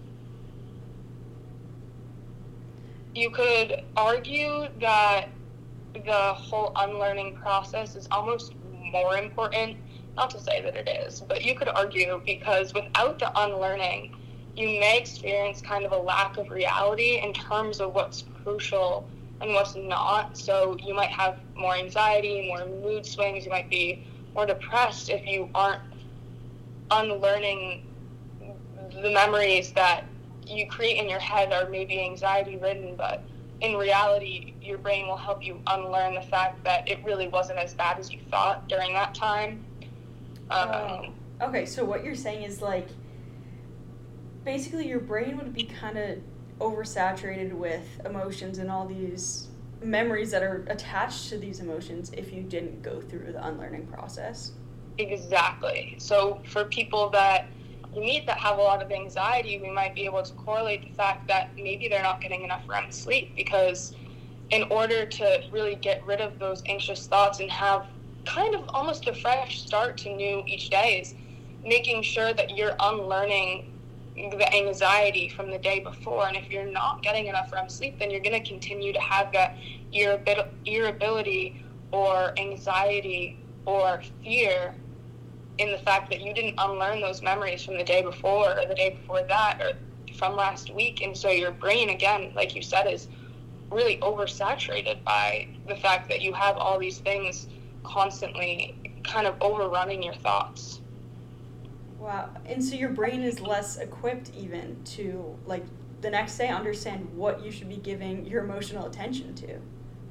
you 3.14 3.30
could 3.30 3.82
argue 3.96 4.66
that 4.80 5.26
the 5.94 6.34
whole 6.34 6.72
unlearning 6.76 7.36
process 7.36 7.94
is 7.94 8.08
almost 8.10 8.54
more 8.92 9.16
important. 9.16 9.76
Not 10.16 10.30
to 10.30 10.40
say 10.40 10.62
that 10.62 10.76
it 10.76 10.88
is, 10.88 11.20
but 11.20 11.44
you 11.44 11.54
could 11.54 11.68
argue 11.68 12.20
because 12.24 12.72
without 12.74 13.18
the 13.18 13.32
unlearning, 13.40 14.14
you 14.56 14.80
may 14.80 14.98
experience 14.98 15.60
kind 15.60 15.84
of 15.84 15.92
a 15.92 15.96
lack 15.96 16.36
of 16.36 16.50
reality 16.50 17.20
in 17.22 17.32
terms 17.32 17.80
of 17.80 17.94
what's 17.94 18.24
crucial 18.42 19.08
and 19.40 19.52
what's 19.52 19.74
not. 19.74 20.36
So 20.36 20.76
you 20.80 20.94
might 20.94 21.10
have 21.10 21.38
more 21.56 21.74
anxiety, 21.74 22.46
more 22.46 22.64
mood 22.64 23.04
swings, 23.04 23.44
you 23.44 23.50
might 23.50 23.68
be 23.68 24.06
more 24.34 24.46
depressed 24.46 25.10
if 25.10 25.26
you 25.26 25.48
aren't 25.54 25.82
unlearning 26.90 27.84
the 29.02 29.10
memories 29.10 29.72
that 29.72 30.04
you 30.46 30.66
create 30.68 30.98
in 30.98 31.08
your 31.08 31.20
head 31.20 31.52
are 31.52 31.68
maybe 31.68 32.00
anxiety 32.00 32.56
ridden, 32.56 32.96
but 32.96 33.22
in 33.60 33.76
reality, 33.76 34.54
your 34.60 34.78
brain 34.78 35.06
will 35.06 35.16
help 35.16 35.44
you 35.44 35.60
unlearn 35.66 36.14
the 36.14 36.22
fact 36.22 36.62
that 36.64 36.88
it 36.88 37.02
really 37.04 37.28
wasn't 37.28 37.58
as 37.58 37.74
bad 37.74 37.98
as 37.98 38.12
you 38.12 38.20
thought 38.30 38.68
during 38.68 38.92
that 38.94 39.14
time. 39.14 39.64
Um, 40.50 40.68
oh. 40.70 41.06
Okay, 41.42 41.66
so 41.66 41.84
what 41.84 42.04
you're 42.04 42.14
saying 42.14 42.42
is 42.42 42.62
like 42.62 42.88
basically 44.44 44.86
your 44.86 45.00
brain 45.00 45.36
would 45.38 45.54
be 45.54 45.64
kind 45.64 45.98
of 45.98 46.18
oversaturated 46.60 47.52
with 47.52 47.86
emotions 48.04 48.58
and 48.58 48.70
all 48.70 48.86
these 48.86 49.48
memories 49.82 50.30
that 50.30 50.42
are 50.42 50.64
attached 50.68 51.28
to 51.28 51.38
these 51.38 51.60
emotions 51.60 52.10
if 52.16 52.32
you 52.32 52.42
didn't 52.42 52.82
go 52.82 53.00
through 53.00 53.32
the 53.32 53.46
unlearning 53.46 53.86
process. 53.86 54.52
Exactly. 54.98 55.96
So 55.98 56.40
for 56.46 56.64
people 56.64 57.10
that 57.10 57.48
you 57.96 58.02
meet 58.02 58.26
that 58.26 58.38
have 58.38 58.58
a 58.58 58.62
lot 58.62 58.82
of 58.82 58.90
anxiety, 58.90 59.58
we 59.58 59.70
might 59.70 59.94
be 59.94 60.04
able 60.04 60.22
to 60.22 60.32
correlate 60.34 60.88
the 60.88 60.94
fact 60.94 61.28
that 61.28 61.50
maybe 61.56 61.88
they're 61.88 62.02
not 62.02 62.20
getting 62.20 62.42
enough 62.42 62.62
REM 62.68 62.90
sleep 62.90 63.34
because 63.36 63.94
in 64.50 64.62
order 64.64 65.06
to 65.06 65.44
really 65.50 65.74
get 65.74 66.04
rid 66.06 66.20
of 66.20 66.38
those 66.38 66.62
anxious 66.66 67.06
thoughts 67.06 67.40
and 67.40 67.50
have 67.50 67.86
kind 68.24 68.54
of 68.54 68.64
almost 68.70 69.06
a 69.06 69.14
fresh 69.14 69.62
start 69.62 69.96
to 69.98 70.14
new 70.14 70.42
each 70.46 70.70
day 70.70 71.00
is 71.00 71.14
making 71.64 72.02
sure 72.02 72.32
that 72.32 72.56
you're 72.56 72.76
unlearning 72.80 73.70
the 74.14 74.54
anxiety 74.54 75.28
from 75.28 75.50
the 75.50 75.58
day 75.58 75.80
before. 75.80 76.26
And 76.28 76.36
if 76.36 76.50
you're 76.50 76.66
not 76.66 77.02
getting 77.02 77.26
enough 77.26 77.52
REM 77.52 77.68
sleep, 77.68 77.98
then 77.98 78.10
you're 78.10 78.20
going 78.20 78.40
to 78.40 78.48
continue 78.48 78.92
to 78.92 79.00
have 79.00 79.32
that 79.32 79.56
irritability 79.92 81.64
or 81.90 82.32
anxiety 82.38 83.38
or 83.66 84.02
fear 84.22 84.74
in 85.58 85.70
the 85.70 85.78
fact 85.78 86.10
that 86.10 86.20
you 86.20 86.34
didn't 86.34 86.54
unlearn 86.58 87.00
those 87.00 87.22
memories 87.22 87.64
from 87.64 87.76
the 87.76 87.84
day 87.84 88.02
before 88.02 88.58
or 88.58 88.66
the 88.66 88.74
day 88.74 88.98
before 89.00 89.22
that 89.28 89.60
or 89.60 89.72
from 90.14 90.36
last 90.36 90.74
week. 90.74 91.00
And 91.00 91.16
so 91.16 91.30
your 91.30 91.52
brain, 91.52 91.90
again, 91.90 92.32
like 92.34 92.54
you 92.54 92.62
said, 92.62 92.86
is 92.86 93.08
really 93.70 93.98
oversaturated 93.98 95.02
by 95.04 95.48
the 95.68 95.76
fact 95.76 96.08
that 96.08 96.20
you 96.20 96.32
have 96.32 96.56
all 96.56 96.78
these 96.78 96.98
things 96.98 97.48
constantly 97.82 98.74
kind 99.04 99.26
of 99.26 99.40
overrunning 99.40 100.02
your 100.02 100.14
thoughts. 100.14 100.80
Wow. 101.98 102.30
And 102.46 102.62
so 102.62 102.74
your 102.74 102.90
brain 102.90 103.22
is 103.22 103.40
less 103.40 103.78
equipped 103.78 104.30
even 104.36 104.82
to 104.84 105.38
like 105.46 105.64
the 106.00 106.10
next 106.10 106.36
day 106.36 106.48
understand 106.48 107.08
what 107.16 107.42
you 107.44 107.50
should 107.50 107.68
be 107.68 107.76
giving 107.76 108.26
your 108.26 108.44
emotional 108.44 108.86
attention 108.86 109.34
to. 109.36 109.58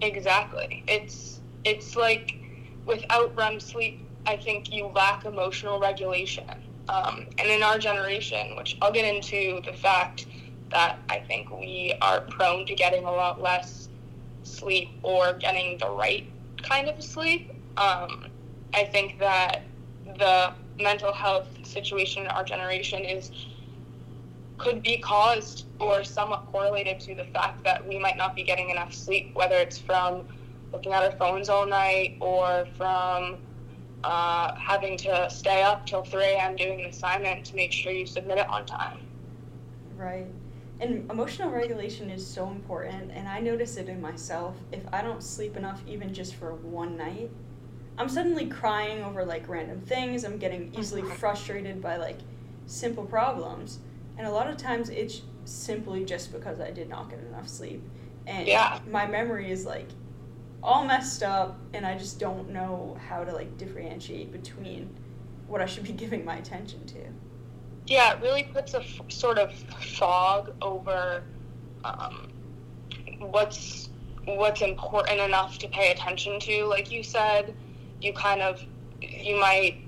Exactly. 0.02 0.84
It's 0.88 1.40
it's 1.64 1.96
like 1.96 2.36
without 2.86 3.36
REM 3.36 3.60
sleep, 3.60 4.06
I 4.26 4.38
think 4.38 4.72
you 4.72 4.86
lack 4.88 5.26
emotional 5.26 5.80
regulation. 5.80 6.50
Um, 6.90 7.28
and 7.38 7.50
in 7.50 7.64
our 7.64 7.78
generation, 7.78 8.56
which 8.58 8.78
I'll 8.82 8.92
get 8.92 9.06
into 9.06 9.62
the 9.66 9.74
fact 9.74 10.28
that 10.72 11.00
I 11.10 11.20
think 11.20 11.50
we 11.52 11.96
are 12.02 12.22
prone 12.22 12.66
to 12.66 12.76
getting 12.76 13.06
a 13.06 13.12
lot 13.12 13.42
less 13.42 13.90
sleep 14.44 14.90
or 15.04 15.34
getting 15.34 15.78
the 15.78 15.90
right 15.90 16.26
kind 16.62 16.90
of 16.90 17.02
sleep. 17.04 17.52
Um, 17.78 18.28
I 18.74 18.86
think 18.86 19.20
that 19.20 19.64
the 20.18 20.54
mental 20.80 21.14
health 21.14 21.48
situation 21.64 22.24
in 22.24 22.30
our 22.30 22.44
generation 22.44 23.04
is 23.04 23.32
could 24.58 24.82
be 24.82 24.98
caused 24.98 25.66
or 25.80 26.04
somewhat 26.04 26.46
correlated 26.52 27.00
to 27.02 27.16
the 27.16 27.26
fact 27.26 27.64
that 27.64 27.86
we 27.88 27.98
might 28.00 28.18
not 28.18 28.36
be 28.36 28.44
getting 28.44 28.70
enough 28.70 28.94
sleep, 28.94 29.32
whether 29.34 29.56
it's 29.56 29.78
from 29.78 30.28
looking 30.72 30.94
at 30.94 31.04
our 31.04 31.18
phones 31.18 31.50
all 31.50 31.66
night 31.66 32.18
or 32.20 32.66
from 32.78 33.38
uh, 34.04 34.56
having 34.56 34.98
to 34.98 35.30
stay 35.30 35.64
up 35.64 35.86
till 35.86 36.04
3 36.04 36.24
a.m. 36.24 36.56
doing 36.56 36.82
an 36.82 36.88
assignment 36.88 37.46
to 37.46 37.56
make 37.56 37.72
sure 37.72 37.92
you 37.92 38.06
submit 38.06 38.38
it 38.38 38.48
on 38.50 38.66
time. 38.66 39.00
Right. 39.96 40.28
And 40.80 41.10
emotional 41.10 41.50
regulation 41.50 42.10
is 42.10 42.26
so 42.26 42.50
important, 42.50 43.12
and 43.12 43.28
I 43.28 43.40
notice 43.40 43.78
it 43.78 43.88
in 43.88 44.02
myself. 44.02 44.56
If 44.72 44.82
I 44.92 45.02
don't 45.02 45.24
sleep 45.24 45.56
enough, 45.56 45.82
even 45.88 46.14
just 46.14 46.36
for 46.36 46.54
one 46.56 46.98
night, 46.98 47.30
I'm 47.98 48.10
suddenly 48.10 48.48
crying 48.48 49.04
over 49.04 49.24
like 49.24 49.48
random 49.48 49.82
things. 49.82 50.24
I'm 50.24 50.38
getting 50.38 50.74
easily 50.78 51.02
mm-hmm. 51.02 51.12
frustrated 51.12 51.82
by 51.82 51.98
like 51.98 52.18
simple 52.66 53.06
problems. 53.06 53.80
And 54.18 54.28
a 54.28 54.32
lot 54.32 54.50
of 54.50 54.58
times 54.58 54.90
it's 54.90 55.22
simply 55.46 56.04
just 56.04 56.32
because 56.32 56.60
I 56.60 56.72
did 56.72 56.90
not 56.90 57.10
get 57.10 57.20
enough 57.20 57.48
sleep. 57.48 57.84
And 58.26 58.48
yeah. 58.48 58.80
my 58.90 59.06
memory 59.06 59.52
is 59.52 59.66
like 59.66 59.88
all 60.64 60.86
messed 60.86 61.24
up 61.24 61.60
and 61.74 61.86
I 61.86 61.98
just 61.98 62.20
don't 62.20 62.50
know 62.50 62.98
how 63.08 63.24
to 63.24 63.34
like 63.34 63.58
differentiate 63.58 64.32
between 64.32 64.96
what 65.48 65.62
I 65.62 65.66
should 65.66 65.84
be 65.84 65.92
giving 66.04 66.24
my 66.24 66.38
attention 66.38 66.86
to. 66.88 67.00
Yeah, 67.86 68.14
it 68.14 68.22
really 68.22 68.44
puts 68.44 68.74
a 68.74 68.80
f- 68.80 69.02
sort 69.10 69.38
of 69.38 69.54
fog 69.54 70.54
over 70.62 71.24
um, 71.84 72.30
what's 73.20 73.90
what's 74.24 74.62
important 74.62 75.20
enough 75.20 75.58
to 75.60 75.68
pay 75.68 75.92
attention 75.92 76.40
to. 76.40 76.64
Like 76.64 76.90
you 76.90 77.04
said, 77.04 77.54
you 78.00 78.14
kind 78.14 78.42
of 78.42 78.64
you 79.02 79.38
might 79.38 79.84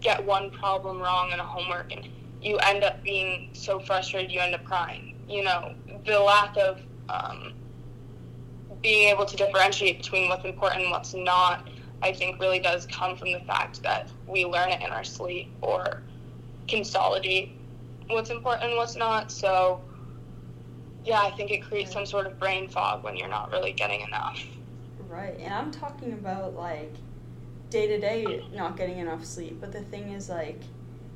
get 0.00 0.24
one 0.24 0.50
problem 0.50 0.98
wrong 0.98 1.30
in 1.32 1.40
a 1.40 1.44
homework 1.44 1.92
and 1.92 2.08
you 2.40 2.56
end 2.58 2.84
up 2.84 3.02
being 3.02 3.50
so 3.52 3.80
frustrated 3.80 4.30
you 4.30 4.40
end 4.40 4.54
up 4.54 4.64
crying 4.64 5.16
you 5.28 5.42
know 5.42 5.74
the 6.06 6.18
lack 6.18 6.56
of 6.56 6.80
um, 7.08 7.52
being 8.82 9.08
able 9.08 9.24
to 9.24 9.36
differentiate 9.36 9.98
between 9.98 10.28
what's 10.28 10.44
important 10.44 10.82
and 10.82 10.90
what's 10.90 11.14
not 11.14 11.68
i 12.02 12.12
think 12.12 12.40
really 12.40 12.60
does 12.60 12.86
come 12.86 13.16
from 13.16 13.32
the 13.32 13.40
fact 13.40 13.82
that 13.82 14.08
we 14.26 14.44
learn 14.44 14.70
it 14.70 14.80
in 14.80 14.90
our 14.90 15.04
sleep 15.04 15.50
or 15.62 16.02
consolidate 16.68 17.52
what's 18.08 18.30
important 18.30 18.68
and 18.68 18.76
what's 18.76 18.96
not 18.96 19.30
so 19.30 19.80
yeah 21.04 21.20
i 21.22 21.30
think 21.32 21.50
it 21.50 21.62
creates 21.62 21.92
some 21.92 22.06
sort 22.06 22.26
of 22.26 22.38
brain 22.38 22.68
fog 22.68 23.02
when 23.02 23.16
you're 23.16 23.28
not 23.28 23.50
really 23.50 23.72
getting 23.72 24.00
enough 24.02 24.42
Right. 25.08 25.38
And 25.40 25.52
I'm 25.52 25.70
talking 25.70 26.12
about 26.12 26.54
like 26.54 26.94
day 27.70 27.86
to 27.86 27.98
day 27.98 28.44
not 28.52 28.76
getting 28.76 28.98
enough 28.98 29.24
sleep. 29.24 29.58
But 29.60 29.72
the 29.72 29.80
thing 29.80 30.12
is, 30.12 30.28
like, 30.28 30.60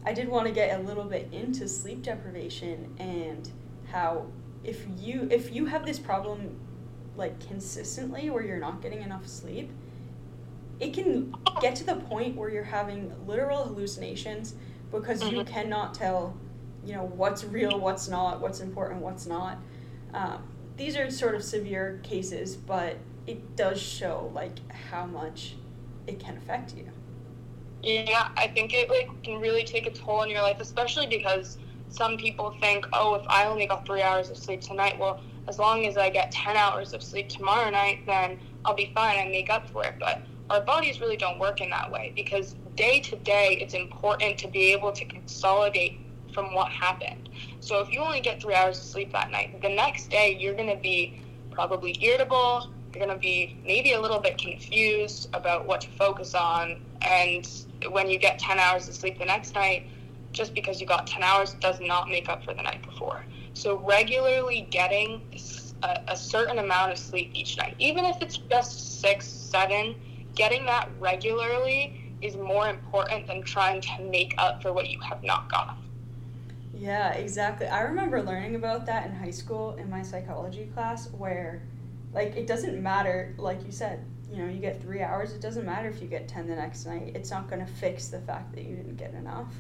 I 0.05 0.13
did 0.13 0.29
want 0.29 0.47
to 0.47 0.53
get 0.53 0.81
a 0.81 0.83
little 0.83 1.05
bit 1.05 1.29
into 1.31 1.69
sleep 1.69 2.03
deprivation 2.03 2.95
and 2.99 3.49
how 3.91 4.27
if 4.65 4.87
you 4.99 5.29
if 5.31 5.55
you 5.55 5.67
have 5.67 5.85
this 5.85 5.99
problem 5.99 6.59
like 7.17 7.47
consistently 7.47 8.31
where 8.31 8.45
you're 8.45 8.59
not 8.59 8.81
getting 8.81 9.03
enough 9.03 9.27
sleep 9.27 9.71
it 10.81 10.93
can 10.95 11.35
get 11.61 11.77
to 11.77 11.85
the 11.85 11.95
point 11.95 12.37
where 12.37 12.51
you're 12.51 12.65
having 12.65 13.13
literal 13.27 13.65
hallucinations 13.65 14.55
because 14.91 15.23
mm-hmm. 15.23 15.37
you 15.37 15.45
cannot 15.45 15.95
tell 15.95 16.37
you 16.85 16.95
know 16.95 17.05
what's 17.05 17.45
real 17.45 17.79
what's 17.79 18.09
not 18.09 18.41
what's 18.41 18.61
important 18.61 19.01
what's 19.01 19.27
not 19.27 19.59
um, 20.15 20.43
these 20.77 20.97
are 20.97 21.11
sort 21.11 21.35
of 21.35 21.43
severe 21.45 22.01
cases 22.03 22.57
but 22.57 22.97
it 23.27 23.57
does 23.57 23.81
show 23.81 24.31
like 24.35 24.59
how 24.73 25.07
much 25.07 25.55
it 26.07 26.19
can 26.19 26.37
affect 26.37 26.75
you. 26.77 26.89
Yeah, 27.83 28.29
I 28.37 28.49
think 28.49 28.73
it 28.75 28.89
like 28.89 29.23
can 29.23 29.41
really 29.41 29.65
take 29.65 29.87
a 29.87 29.91
toll 29.91 30.21
on 30.21 30.31
your 30.31 30.43
life, 30.43 30.61
especially 30.61 31.07
because 31.07 31.59
some 31.89 32.17
people 32.17 32.57
think, 32.61 32.87
oh, 32.93 33.15
if 33.15 33.27
I 33.29 33.47
only 33.47 33.67
got 33.67 33.85
three 33.85 34.03
hours 34.03 34.31
of 34.31 34.37
sleep 34.37 34.61
tonight, 34.61 34.99
well, 34.99 35.21
as 35.49 35.59
long 35.59 35.87
as 35.87 35.97
I 35.97 36.11
get 36.11 36.31
ten 36.31 36.57
hours 36.57 36.93
of 36.93 37.03
sleep 37.03 37.29
tomorrow 37.29 37.71
night, 37.71 38.01
then 38.07 38.39
I'll 38.65 38.75
be 38.75 38.93
fine 38.95 39.19
I 39.19 39.29
make 39.29 39.51
up 39.51 39.69
for 39.71 39.85
it. 39.85 39.95
But 39.99 40.23
our 40.51 40.61
bodies 40.61 41.01
really 41.01 41.17
don't 41.17 41.39
work 41.39 41.61
in 41.61 41.71
that 41.71 41.91
way 41.91 42.13
because 42.15 42.55
day 42.77 43.01
to 43.01 43.17
day, 43.17 43.59
it's 43.61 43.75
important 43.75 44.39
to 44.39 44.49
be 44.49 44.73
able 44.73 44.93
to 44.93 45.05
consolidate 45.05 45.99
from 46.33 46.55
what 46.55 46.71
happened. 46.71 47.29
So 47.61 47.81
if 47.81 47.91
you 47.93 48.01
only 48.01 48.21
get 48.21 48.41
three 48.41 48.55
hours 48.55 48.79
of 48.79 48.85
sleep 48.85 49.13
that 49.13 49.31
night, 49.31 49.61
the 49.61 49.69
next 49.69 50.11
day 50.11 50.37
you're 50.39 50.55
going 50.55 50.75
to 50.75 50.83
be 50.83 51.21
probably 51.51 51.97
irritable, 52.03 52.71
you're 52.93 53.05
going 53.05 53.15
to 53.15 53.21
be 53.21 53.57
maybe 53.65 53.93
a 53.93 54.01
little 54.01 54.19
bit 54.19 54.39
confused 54.39 55.29
about 55.35 55.67
what 55.67 55.83
to 55.83 55.91
focus 55.91 56.35
on. 56.35 56.81
And 57.03 57.49
when 57.91 58.09
you 58.09 58.19
get 58.19 58.39
10 58.39 58.59
hours 58.59 58.89
of 58.89 58.95
sleep 58.95 59.19
the 59.19 59.25
next 59.25 59.55
night, 59.55 59.87
just 60.33 60.55
because 60.55 60.81
you 60.81 60.87
got 60.87 61.07
10 61.07 61.23
hours 61.23 61.55
does 61.55 61.79
not 61.81 62.09
make 62.09 62.29
up 62.29 62.45
for 62.45 62.55
the 62.55 62.63
night 62.63 62.83
before. 62.83 63.25
So, 63.55 63.79
regularly 63.81 64.67
getting 64.71 65.23
a, 65.83 66.01
a 66.09 66.17
certain 66.17 66.59
amount 66.59 66.93
of 66.93 66.99
sleep 66.99 67.31
each 67.35 67.57
night, 67.59 67.75
even 67.79 68.05
if 68.05 68.21
it's 68.21 68.39
just 68.39 69.01
six, 69.01 69.27
seven, 69.27 69.95
getting 70.35 70.65
that 70.67 70.89
regularly 70.99 72.17
is 72.21 72.37
more 72.37 72.69
important 72.69 73.27
than 73.27 73.43
trying 73.43 73.81
to 73.81 74.03
make 74.05 74.35
up 74.39 74.63
for 74.63 74.73
what 74.73 74.89
you 74.89 75.01
have 75.01 75.23
not 75.23 75.51
got. 75.51 75.77
Yeah, 76.75 77.13
exactly. 77.13 77.67
I 77.67 77.83
remember 77.83 78.23
learning 78.23 78.55
about 78.55 78.87
that 78.87 79.07
in 79.07 79.15
high 79.15 79.31
school 79.31 79.75
in 79.75 79.91
my 79.91 80.03
psychology 80.03 80.71
class 80.75 81.11
where 81.13 81.63
like 82.13 82.37
it 82.37 82.47
doesn't 82.47 82.81
matter 82.83 83.35
like 83.39 83.65
you 83.65 83.73
said 83.73 84.05
you 84.31 84.39
know 84.39 84.51
you 84.51 84.59
get 84.59 84.81
three 84.83 85.03
hours 85.03 85.33
it 85.33 85.41
doesn't 85.41 85.65
matter 85.65 85.89
if 85.89 86.01
you 86.01 86.09
get 86.09 86.29
10 86.29 86.47
the 86.47 86.55
next 86.55 86.87
night 86.87 87.13
it's 87.15 87.31
not 87.31 87.49
going 87.49 87.65
to 87.65 87.71
fix 87.73 88.09
the 88.09 88.21
fact 88.21 88.55
that 88.55 88.65
you 88.65 88.77
didn't 88.77 88.97
get 88.97 89.15
enough 89.15 89.53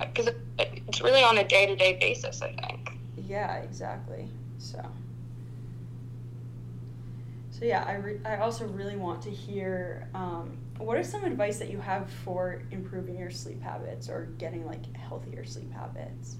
because 0.00 0.28
um, 0.28 0.34
it's 0.58 1.00
really 1.00 1.22
on 1.22 1.38
a 1.38 1.44
day-to-day 1.46 1.98
basis 2.00 2.42
i 2.42 2.52
think 2.52 2.89
yeah 3.30 3.56
exactly. 3.58 4.28
So. 4.58 4.82
So 7.52 7.64
yeah 7.66 7.84
i, 7.86 7.96
re- 7.96 8.20
I 8.24 8.36
also 8.36 8.66
really 8.66 8.96
want 8.96 9.20
to 9.22 9.30
hear 9.30 10.08
um, 10.14 10.56
what 10.78 10.96
are 10.96 11.04
some 11.04 11.24
advice 11.24 11.58
that 11.58 11.70
you 11.70 11.78
have 11.78 12.10
for 12.10 12.62
improving 12.70 13.18
your 13.18 13.30
sleep 13.30 13.62
habits 13.62 14.08
or 14.08 14.28
getting 14.38 14.66
like 14.66 14.96
healthier 14.96 15.44
sleep 15.44 15.72
habits? 15.72 16.36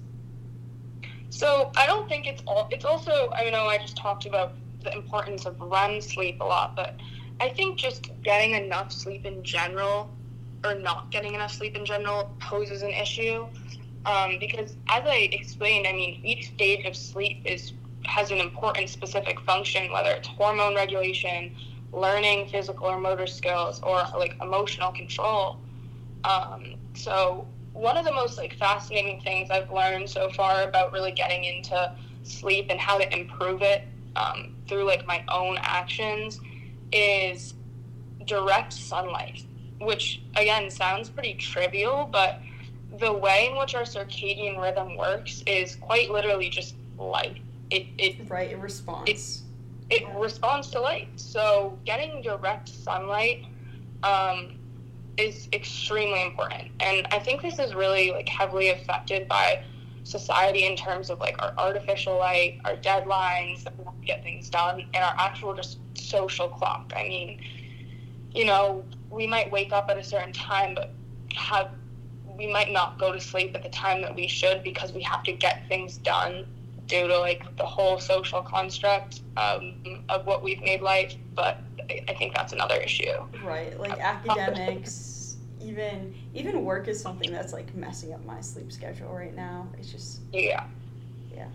So 1.29 1.71
i 1.77 1.85
don't 1.85 2.09
think 2.09 2.27
it's 2.27 2.41
all 2.47 2.67
it's 2.71 2.85
also 2.85 3.11
i 3.35 3.49
know 3.49 3.65
i 3.65 3.77
just 3.77 3.97
talked 3.97 4.25
about 4.25 4.55
the 4.83 4.93
importance 4.95 5.45
of 5.45 5.55
REM 5.59 6.01
sleep 6.01 6.41
a 6.41 6.45
lot, 6.45 6.75
but 6.75 6.99
I 7.39 7.49
think 7.49 7.77
just 7.77 8.11
getting 8.23 8.51
enough 8.53 8.91
sleep 8.91 9.25
in 9.25 9.43
general 9.43 10.09
or 10.63 10.75
not 10.75 11.11
getting 11.11 11.33
enough 11.35 11.51
sleep 11.51 11.75
in 11.75 11.85
general 11.85 12.35
poses 12.39 12.81
an 12.81 12.91
issue. 12.91 13.47
Um, 14.05 14.37
because 14.39 14.71
as 14.89 15.03
I 15.05 15.29
explained, 15.31 15.87
I 15.87 15.93
mean, 15.93 16.21
each 16.23 16.47
stage 16.47 16.85
of 16.85 16.95
sleep 16.95 17.41
is 17.45 17.73
has 18.03 18.31
an 18.31 18.39
important 18.39 18.89
specific 18.89 19.39
function, 19.41 19.91
whether 19.91 20.09
it's 20.09 20.27
hormone 20.27 20.73
regulation, 20.75 21.55
learning 21.93 22.47
physical 22.49 22.87
or 22.87 22.99
motor 22.99 23.27
skills, 23.27 23.79
or 23.83 24.03
like 24.17 24.35
emotional 24.41 24.91
control. 24.91 25.59
Um, 26.23 26.75
so 26.95 27.47
one 27.73 27.97
of 27.97 28.05
the 28.05 28.11
most 28.11 28.37
like 28.37 28.55
fascinating 28.55 29.21
things 29.21 29.49
I've 29.51 29.71
learned 29.71 30.09
so 30.09 30.29
far 30.31 30.63
about 30.63 30.91
really 30.91 31.11
getting 31.11 31.43
into 31.43 31.95
sleep 32.23 32.67
and 32.69 32.79
how 32.79 32.97
to 32.97 33.17
improve 33.17 33.61
it 33.61 33.83
um, 34.15 34.55
through 34.67 34.85
like 34.85 35.05
my 35.05 35.23
own 35.29 35.57
actions 35.61 36.39
is 36.91 37.53
direct 38.25 38.73
sunlight. 38.73 39.45
which 39.79 40.21
again 40.35 40.69
sounds 40.69 41.09
pretty 41.09 41.33
trivial, 41.35 42.07
but 42.11 42.39
the 43.01 43.11
way 43.11 43.49
in 43.51 43.57
which 43.57 43.75
our 43.75 43.81
circadian 43.81 44.61
rhythm 44.61 44.95
works 44.95 45.43
is 45.45 45.75
quite 45.75 46.09
literally 46.11 46.49
just 46.49 46.75
light. 46.97 47.41
It, 47.69 47.87
it 47.97 48.29
right, 48.29 48.51
it 48.51 48.59
responds. 48.59 49.43
It, 49.89 50.03
it 50.03 50.07
responds 50.15 50.69
to 50.69 50.79
light. 50.79 51.09
So 51.17 51.77
getting 51.83 52.21
direct 52.21 52.69
sunlight 52.69 53.45
um, 54.03 54.59
is 55.17 55.49
extremely 55.51 56.23
important. 56.23 56.69
And 56.79 57.07
I 57.11 57.19
think 57.19 57.41
this 57.41 57.59
is 57.59 57.73
really 57.73 58.11
like 58.11 58.29
heavily 58.29 58.69
affected 58.69 59.27
by 59.27 59.63
society 60.03 60.65
in 60.65 60.75
terms 60.75 61.09
of 61.09 61.19
like 61.19 61.41
our 61.41 61.53
artificial 61.57 62.17
light, 62.17 62.61
our 62.65 62.75
deadlines 62.75 63.63
that 63.63 63.73
we 63.77 64.05
get 64.05 64.23
things 64.23 64.49
done, 64.49 64.81
and 64.93 65.03
our 65.03 65.15
actual 65.17 65.53
just 65.53 65.79
social 65.95 66.47
clock. 66.47 66.93
I 66.95 67.03
mean, 67.03 67.41
you 68.31 68.45
know, 68.45 68.83
we 69.09 69.27
might 69.27 69.51
wake 69.51 69.73
up 69.73 69.89
at 69.89 69.97
a 69.97 70.03
certain 70.03 70.33
time, 70.33 70.75
but 70.75 70.91
have 71.35 71.71
we 72.41 72.51
might 72.51 72.71
not 72.71 72.97
go 72.97 73.13
to 73.13 73.19
sleep 73.19 73.51
at 73.55 73.61
the 73.61 73.69
time 73.69 74.01
that 74.01 74.15
we 74.15 74.27
should 74.27 74.63
because 74.63 74.93
we 74.93 75.03
have 75.03 75.23
to 75.23 75.31
get 75.31 75.67
things 75.69 75.97
done 75.97 76.45
due 76.87 77.07
to 77.07 77.19
like 77.19 77.43
the 77.57 77.65
whole 77.65 77.99
social 77.99 78.41
construct 78.41 79.21
um, 79.37 79.75
of 80.09 80.25
what 80.25 80.43
we've 80.43 80.61
made 80.63 80.81
life. 80.81 81.15
But 81.35 81.61
I 82.09 82.13
think 82.17 82.33
that's 82.33 82.51
another 82.51 82.75
issue. 82.75 83.11
Right, 83.43 83.79
like 83.79 83.99
academics, 83.99 85.37
even 85.61 86.15
even 86.33 86.65
work 86.65 86.87
is 86.87 86.99
something 86.99 87.31
that's 87.31 87.53
like 87.53 87.73
messing 87.75 88.11
up 88.13 88.25
my 88.25 88.41
sleep 88.41 88.71
schedule 88.71 89.13
right 89.13 89.35
now. 89.35 89.67
It's 89.77 89.91
just 89.91 90.21
yeah, 90.33 90.65
yeah. 91.31 91.47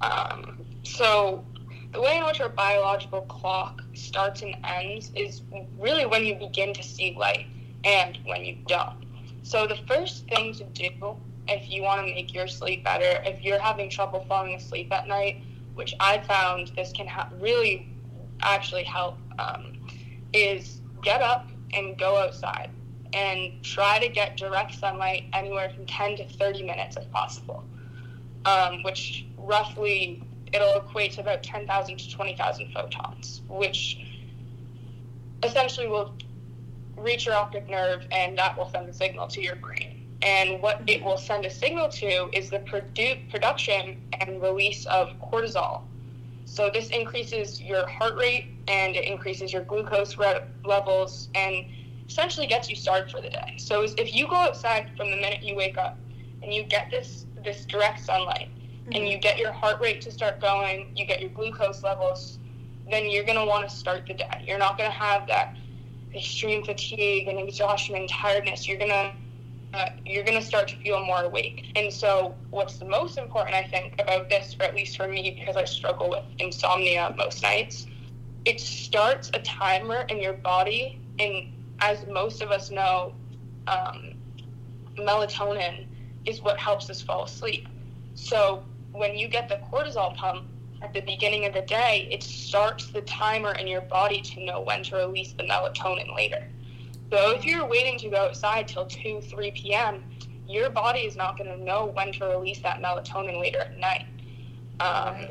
Um, 0.00 0.58
so 0.84 1.44
the 1.92 2.00
way 2.00 2.18
in 2.18 2.24
which 2.24 2.40
our 2.40 2.48
biological 2.48 3.22
clock 3.22 3.82
starts 3.94 4.42
and 4.42 4.54
ends 4.64 5.10
is 5.16 5.42
really 5.78 6.06
when 6.06 6.24
you 6.24 6.36
begin 6.36 6.72
to 6.74 6.82
see 6.82 7.16
light 7.18 7.46
and 7.84 8.18
when 8.24 8.44
you 8.44 8.58
don't. 8.68 9.07
So 9.48 9.66
the 9.66 9.76
first 9.86 10.28
thing 10.28 10.52
to 10.56 10.64
do 10.64 11.16
if 11.48 11.70
you 11.70 11.82
want 11.82 12.06
to 12.06 12.14
make 12.14 12.34
your 12.34 12.46
sleep 12.46 12.84
better, 12.84 13.22
if 13.24 13.42
you're 13.42 13.58
having 13.58 13.88
trouble 13.88 14.22
falling 14.28 14.54
asleep 14.54 14.92
at 14.92 15.08
night, 15.08 15.42
which 15.72 15.94
I 15.98 16.18
found 16.18 16.70
this 16.76 16.92
can 16.92 17.06
ha- 17.06 17.30
really 17.40 17.88
actually 18.42 18.84
help, 18.84 19.16
um, 19.38 19.72
is 20.34 20.82
get 21.02 21.22
up 21.22 21.48
and 21.72 21.96
go 21.96 22.18
outside 22.18 22.68
and 23.14 23.64
try 23.64 23.98
to 23.98 24.10
get 24.10 24.36
direct 24.36 24.74
sunlight 24.74 25.24
anywhere 25.32 25.70
from 25.70 25.86
10 25.86 26.18
to 26.18 26.28
30 26.28 26.64
minutes 26.64 26.98
if 26.98 27.10
possible, 27.10 27.64
um, 28.44 28.82
which 28.82 29.24
roughly 29.38 30.22
it'll 30.52 30.74
equate 30.76 31.12
to 31.12 31.22
about 31.22 31.42
10,000 31.42 31.96
to 31.96 32.10
20,000 32.10 32.70
photons, 32.74 33.40
which 33.48 33.98
essentially 35.42 35.88
will 35.88 36.12
reach 37.02 37.26
your 37.26 37.34
optic 37.34 37.68
nerve 37.68 38.06
and 38.10 38.36
that 38.38 38.56
will 38.56 38.70
send 38.70 38.88
a 38.88 38.92
signal 38.92 39.28
to 39.28 39.42
your 39.42 39.56
brain. 39.56 40.06
And 40.22 40.60
what 40.60 40.82
it 40.86 41.02
will 41.02 41.16
send 41.16 41.46
a 41.46 41.50
signal 41.50 41.88
to 41.90 42.28
is 42.36 42.50
the 42.50 42.58
produ- 42.60 43.30
production 43.30 44.02
and 44.20 44.42
release 44.42 44.84
of 44.86 45.10
cortisol. 45.20 45.82
So 46.44 46.70
this 46.72 46.88
increases 46.90 47.60
your 47.60 47.86
heart 47.86 48.16
rate 48.16 48.46
and 48.66 48.96
it 48.96 49.04
increases 49.04 49.52
your 49.52 49.62
glucose 49.62 50.16
re- 50.16 50.42
levels 50.64 51.28
and 51.34 51.66
essentially 52.08 52.46
gets 52.46 52.68
you 52.68 52.74
started 52.74 53.10
for 53.10 53.20
the 53.20 53.30
day. 53.30 53.54
So 53.58 53.82
if 53.82 54.14
you 54.14 54.26
go 54.26 54.34
outside 54.34 54.90
from 54.96 55.10
the 55.10 55.16
minute 55.16 55.42
you 55.42 55.54
wake 55.54 55.78
up 55.78 55.98
and 56.42 56.52
you 56.52 56.64
get 56.64 56.90
this 56.90 57.26
this 57.44 57.64
direct 57.64 58.00
sunlight 58.00 58.48
mm-hmm. 58.48 58.92
and 58.94 59.08
you 59.08 59.18
get 59.18 59.38
your 59.38 59.52
heart 59.52 59.80
rate 59.80 60.00
to 60.02 60.10
start 60.10 60.40
going, 60.40 60.92
you 60.96 61.06
get 61.06 61.20
your 61.20 61.30
glucose 61.30 61.82
levels, 61.82 62.38
then 62.90 63.08
you're 63.08 63.24
going 63.24 63.38
to 63.38 63.44
want 63.44 63.68
to 63.68 63.74
start 63.74 64.06
the 64.06 64.14
day. 64.14 64.44
You're 64.46 64.58
not 64.58 64.78
going 64.78 64.90
to 64.90 64.96
have 64.96 65.26
that 65.28 65.54
extreme 66.14 66.64
fatigue 66.64 67.28
and 67.28 67.38
exhaustion 67.38 67.96
and 67.96 68.08
tiredness. 68.08 68.66
You're 68.66 68.78
to 68.90 69.12
uh, 69.74 69.90
you're 70.04 70.24
to 70.40 70.42
start 70.42 70.68
to 70.68 70.76
feel 70.76 71.04
more 71.04 71.24
awake. 71.24 71.72
And 71.76 71.92
so, 71.92 72.34
what's 72.50 72.78
the 72.78 72.86
most 72.86 73.18
important, 73.18 73.54
I 73.54 73.64
think, 73.64 73.94
about 74.00 74.30
this, 74.30 74.56
or 74.58 74.64
at 74.64 74.74
least 74.74 74.96
for 74.96 75.06
me, 75.06 75.36
because 75.38 75.56
I 75.56 75.64
struggle 75.64 76.08
with 76.08 76.24
insomnia 76.38 77.14
most 77.18 77.42
nights, 77.42 77.86
it 78.44 78.60
starts 78.60 79.30
a 79.34 79.40
timer 79.40 80.06
in 80.08 80.22
your 80.22 80.32
body. 80.32 81.00
And 81.18 81.52
as 81.80 82.06
most 82.06 82.40
of 82.40 82.50
us 82.50 82.70
know, 82.70 83.12
um, 83.66 84.14
melatonin 84.96 85.86
is 86.24 86.40
what 86.40 86.58
helps 86.58 86.88
us 86.88 87.02
fall 87.02 87.24
asleep. 87.24 87.68
So, 88.14 88.64
when 88.92 89.16
you 89.16 89.28
get 89.28 89.48
the 89.48 89.60
cortisol 89.70 90.16
pump 90.16 90.46
at 90.82 90.92
the 90.92 91.00
beginning 91.00 91.44
of 91.44 91.54
the 91.54 91.62
day, 91.62 92.08
it 92.10 92.22
starts 92.22 92.88
the 92.88 93.02
timer 93.02 93.52
in 93.52 93.66
your 93.66 93.80
body 93.82 94.20
to 94.20 94.44
know 94.44 94.60
when 94.60 94.82
to 94.84 94.96
release 94.96 95.32
the 95.32 95.42
melatonin 95.42 96.14
later. 96.14 96.48
So 97.10 97.30
if 97.30 97.44
you're 97.44 97.66
waiting 97.66 97.98
to 98.00 98.10
go 98.10 98.16
outside 98.16 98.68
till 98.68 98.86
2, 98.86 99.22
3 99.22 99.50
p.m., 99.52 100.04
your 100.46 100.70
body 100.70 101.00
is 101.00 101.16
not 101.16 101.36
going 101.36 101.50
to 101.50 101.62
know 101.62 101.86
when 101.86 102.12
to 102.14 102.26
release 102.26 102.60
that 102.60 102.80
melatonin 102.80 103.40
later 103.40 103.60
at 103.60 103.78
night. 103.78 104.06
Um. 104.80 105.26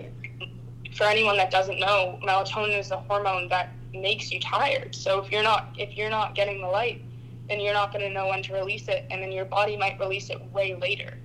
For 0.97 1.03
anyone 1.03 1.37
that 1.37 1.51
doesn't 1.51 1.79
know, 1.79 2.19
melatonin 2.23 2.79
is 2.79 2.89
a 2.89 2.97
hormone 2.97 3.49
that 3.49 3.69
makes 3.93 4.31
you 4.31 4.39
tired. 4.39 4.95
So 4.95 5.19
if 5.19 5.31
you're 5.31 5.43
not 5.43 5.75
if 5.77 5.95
you're 5.95 6.09
not 6.09 6.33
getting 6.33 6.59
the 6.59 6.67
light, 6.67 7.03
then 7.47 7.59
you're 7.59 7.75
not 7.75 7.93
going 7.93 8.03
to 8.03 8.11
know 8.11 8.27
when 8.27 8.41
to 8.43 8.53
release 8.53 8.87
it, 8.87 9.05
and 9.11 9.21
then 9.21 9.31
your 9.31 9.45
body 9.45 9.77
might 9.77 9.99
release 9.99 10.31
it 10.31 10.41
way 10.51 10.75
later, 10.75 11.17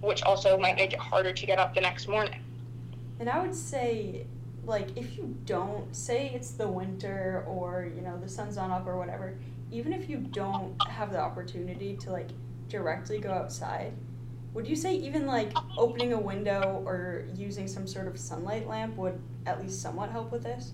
which 0.00 0.22
also 0.22 0.58
might 0.58 0.74
make 0.74 0.92
it 0.92 0.98
harder 0.98 1.32
to 1.32 1.46
get 1.46 1.58
up 1.58 1.72
the 1.72 1.80
next 1.80 2.08
morning. 2.08 2.42
And 3.20 3.28
I 3.28 3.38
would 3.40 3.54
say, 3.54 4.26
like, 4.64 4.96
if 4.96 5.18
you 5.18 5.36
don't 5.44 5.94
say 5.94 6.30
it's 6.34 6.52
the 6.52 6.66
winter 6.66 7.44
or 7.46 7.86
you 7.94 8.00
know 8.00 8.18
the 8.18 8.28
sun's 8.28 8.56
not 8.56 8.70
up 8.70 8.86
or 8.86 8.96
whatever, 8.96 9.36
even 9.70 9.92
if 9.92 10.08
you 10.08 10.16
don't 10.16 10.74
have 10.88 11.12
the 11.12 11.20
opportunity 11.20 11.96
to 11.98 12.10
like 12.10 12.30
directly 12.68 13.20
go 13.20 13.30
outside, 13.30 13.92
would 14.54 14.66
you 14.66 14.74
say 14.74 14.94
even 14.94 15.26
like 15.26 15.52
opening 15.76 16.14
a 16.14 16.18
window 16.18 16.82
or 16.86 17.26
using 17.34 17.68
some 17.68 17.86
sort 17.86 18.08
of 18.08 18.18
sunlight 18.18 18.66
lamp 18.66 18.96
would 18.96 19.20
at 19.44 19.60
least 19.60 19.82
somewhat 19.82 20.10
help 20.10 20.32
with 20.32 20.42
this? 20.42 20.72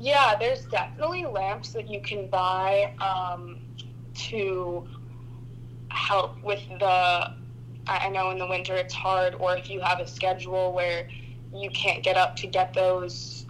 Yeah, 0.00 0.34
there's 0.38 0.64
definitely 0.64 1.26
lamps 1.26 1.72
that 1.74 1.88
you 1.88 2.00
can 2.02 2.28
buy 2.28 2.92
um, 3.00 3.60
to 4.30 4.88
help 5.90 6.42
with 6.42 6.60
the. 6.80 7.34
I 7.86 8.08
know 8.10 8.30
in 8.30 8.38
the 8.38 8.46
winter 8.46 8.74
it's 8.74 8.94
hard, 8.94 9.34
or 9.34 9.56
if 9.56 9.68
you 9.70 9.80
have 9.80 10.00
a 10.00 10.06
schedule 10.06 10.72
where 10.72 11.08
you 11.54 11.70
can't 11.70 12.02
get 12.02 12.16
up 12.16 12.36
to 12.36 12.46
get 12.46 12.72
those 12.74 13.46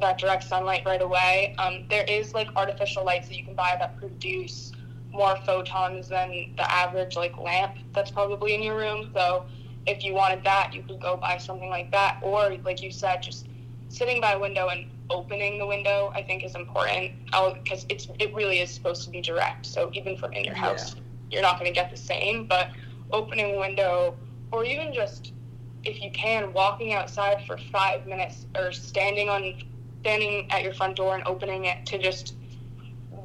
that 0.00 0.18
direct 0.18 0.44
sunlight 0.44 0.82
right 0.86 1.02
away. 1.02 1.54
Um, 1.58 1.84
there 1.90 2.04
is 2.04 2.34
like 2.34 2.48
artificial 2.54 3.04
lights 3.04 3.28
that 3.28 3.36
you 3.36 3.44
can 3.44 3.54
buy 3.54 3.76
that 3.78 3.96
produce 3.96 4.72
more 5.10 5.36
photons 5.44 6.08
than 6.08 6.52
the 6.56 6.70
average 6.70 7.16
like 7.16 7.36
lamp 7.38 7.76
that's 7.94 8.10
probably 8.10 8.54
in 8.54 8.62
your 8.62 8.76
room. 8.76 9.10
So 9.14 9.46
if 9.86 10.04
you 10.04 10.14
wanted 10.14 10.44
that, 10.44 10.72
you 10.74 10.82
could 10.82 11.00
go 11.00 11.16
buy 11.16 11.38
something 11.38 11.68
like 11.68 11.90
that. 11.92 12.20
Or 12.22 12.54
like 12.64 12.82
you 12.82 12.90
said, 12.90 13.22
just 13.22 13.48
sitting 13.88 14.20
by 14.20 14.32
a 14.32 14.38
window 14.38 14.68
and 14.68 14.90
opening 15.10 15.58
the 15.58 15.66
window, 15.66 16.12
I 16.14 16.22
think 16.22 16.44
is 16.44 16.54
important 16.54 17.12
because 17.62 17.86
it's 17.88 18.08
it 18.18 18.34
really 18.34 18.60
is 18.60 18.70
supposed 18.70 19.04
to 19.04 19.10
be 19.10 19.20
direct. 19.20 19.66
So 19.66 19.90
even 19.94 20.16
from 20.16 20.32
in 20.34 20.44
your 20.44 20.54
house, 20.54 20.94
yeah. 20.94 21.00
you're 21.30 21.42
not 21.42 21.58
going 21.58 21.72
to 21.72 21.74
get 21.74 21.90
the 21.90 21.96
same. 21.96 22.46
But 22.46 22.68
opening 23.10 23.56
a 23.56 23.58
window, 23.58 24.16
or 24.52 24.64
even 24.64 24.92
just 24.92 25.32
if 25.88 26.02
you 26.02 26.10
can, 26.10 26.52
walking 26.52 26.92
outside 26.92 27.44
for 27.46 27.56
five 27.72 28.06
minutes 28.06 28.46
or 28.54 28.72
standing 28.72 29.28
on 29.28 29.54
standing 30.00 30.50
at 30.50 30.62
your 30.62 30.72
front 30.74 30.96
door 30.96 31.14
and 31.16 31.26
opening 31.26 31.64
it 31.64 31.84
to 31.86 31.98
just 31.98 32.34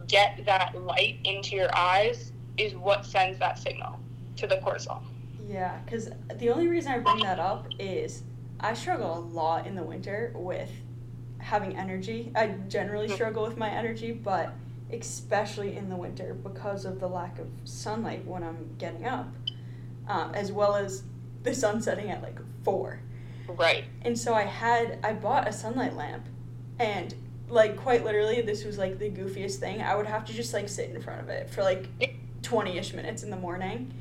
get 0.08 0.43
that 0.45 0.76
light 0.84 1.19
into 1.23 1.56
your 1.56 1.76
eyes 1.76 2.32
is 2.58 2.73
what 2.76 3.06
sends 3.06 3.38
that 3.39 3.58
signal 3.60 3.99
to 4.36 4.47
the 4.47 4.56
cortisol. 4.58 5.02
Yeah, 5.47 5.78
because 5.86 6.10
the 6.36 6.49
only 6.49 6.67
reason 6.67 6.91
I 6.91 6.99
bring 6.99 7.19
that 7.19 7.39
up 7.39 7.67
is 7.78 8.23
I 8.60 8.73
struggle 8.73 9.17
a 9.17 9.19
lot 9.19 9.67
in 9.67 9.76
the 9.76 9.84
winter 9.84 10.34
with 10.36 10.71
having 11.38 11.78
energy. 11.78 12.32
I 12.36 12.47
generally 12.69 13.08
mm-hmm. 13.08 13.15
struggle 13.15 13.43
with 13.43 13.58
my 13.58 13.69
energy, 13.69 14.13
but 14.13 14.54
especially 14.91 15.76
in 15.76 15.89
the 15.89 15.95
winter 15.95 16.34
because 16.34 16.86
of 16.86 16.99
the 16.99 17.08
lack 17.08 17.39
of 17.39 17.47
sunlight 17.65 18.26
when 18.26 18.43
I'm 18.43 18.76
getting 18.78 19.06
up, 19.06 19.28
um, 20.08 20.34
as 20.34 20.52
well 20.52 20.76
as 20.76 21.04
the 21.43 21.54
sun 21.54 21.82
setting 21.82 22.10
at 22.10 22.21
like 22.21 22.39
four. 22.63 22.99
Right. 23.47 23.86
And 24.02 24.17
so 24.17 24.34
I 24.34 24.43
had 24.43 24.99
I 25.04 25.13
bought 25.13 25.47
a 25.47 25.52
sunlight 25.52 25.95
lamp 25.95 26.26
and 26.80 27.13
like 27.49 27.78
quite 27.78 28.04
literally 28.04 28.41
this 28.41 28.65
was 28.65 28.78
like 28.78 28.99
the 28.99 29.10
goofiest 29.10 29.58
thing 29.58 29.82
i 29.82 29.95
would 29.95 30.06
have 30.06 30.26
to 30.26 30.34
just 30.34 30.54
like 30.54 30.67
sit 30.67 30.89
in 30.89 31.02
front 31.02 31.21
of 31.21 31.30
it 31.30 31.49
for 31.49 31.63
like 31.63 31.88
20ish 32.41 32.93
minutes 32.93 33.23
in 33.23 33.30
the 33.30 33.38
morning 33.38 33.93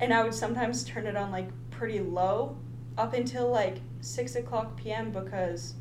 and 0.00 0.12
i 0.12 0.22
would 0.22 0.34
sometimes 0.34 0.84
turn 0.84 1.06
it 1.06 1.16
on 1.16 1.30
like 1.30 1.48
pretty 1.70 2.00
low 2.00 2.56
up 2.96 3.14
until 3.14 3.50
like 3.50 3.78
6 4.00 4.36
o'clock 4.36 4.76
pm 4.76 5.10
because 5.10 5.74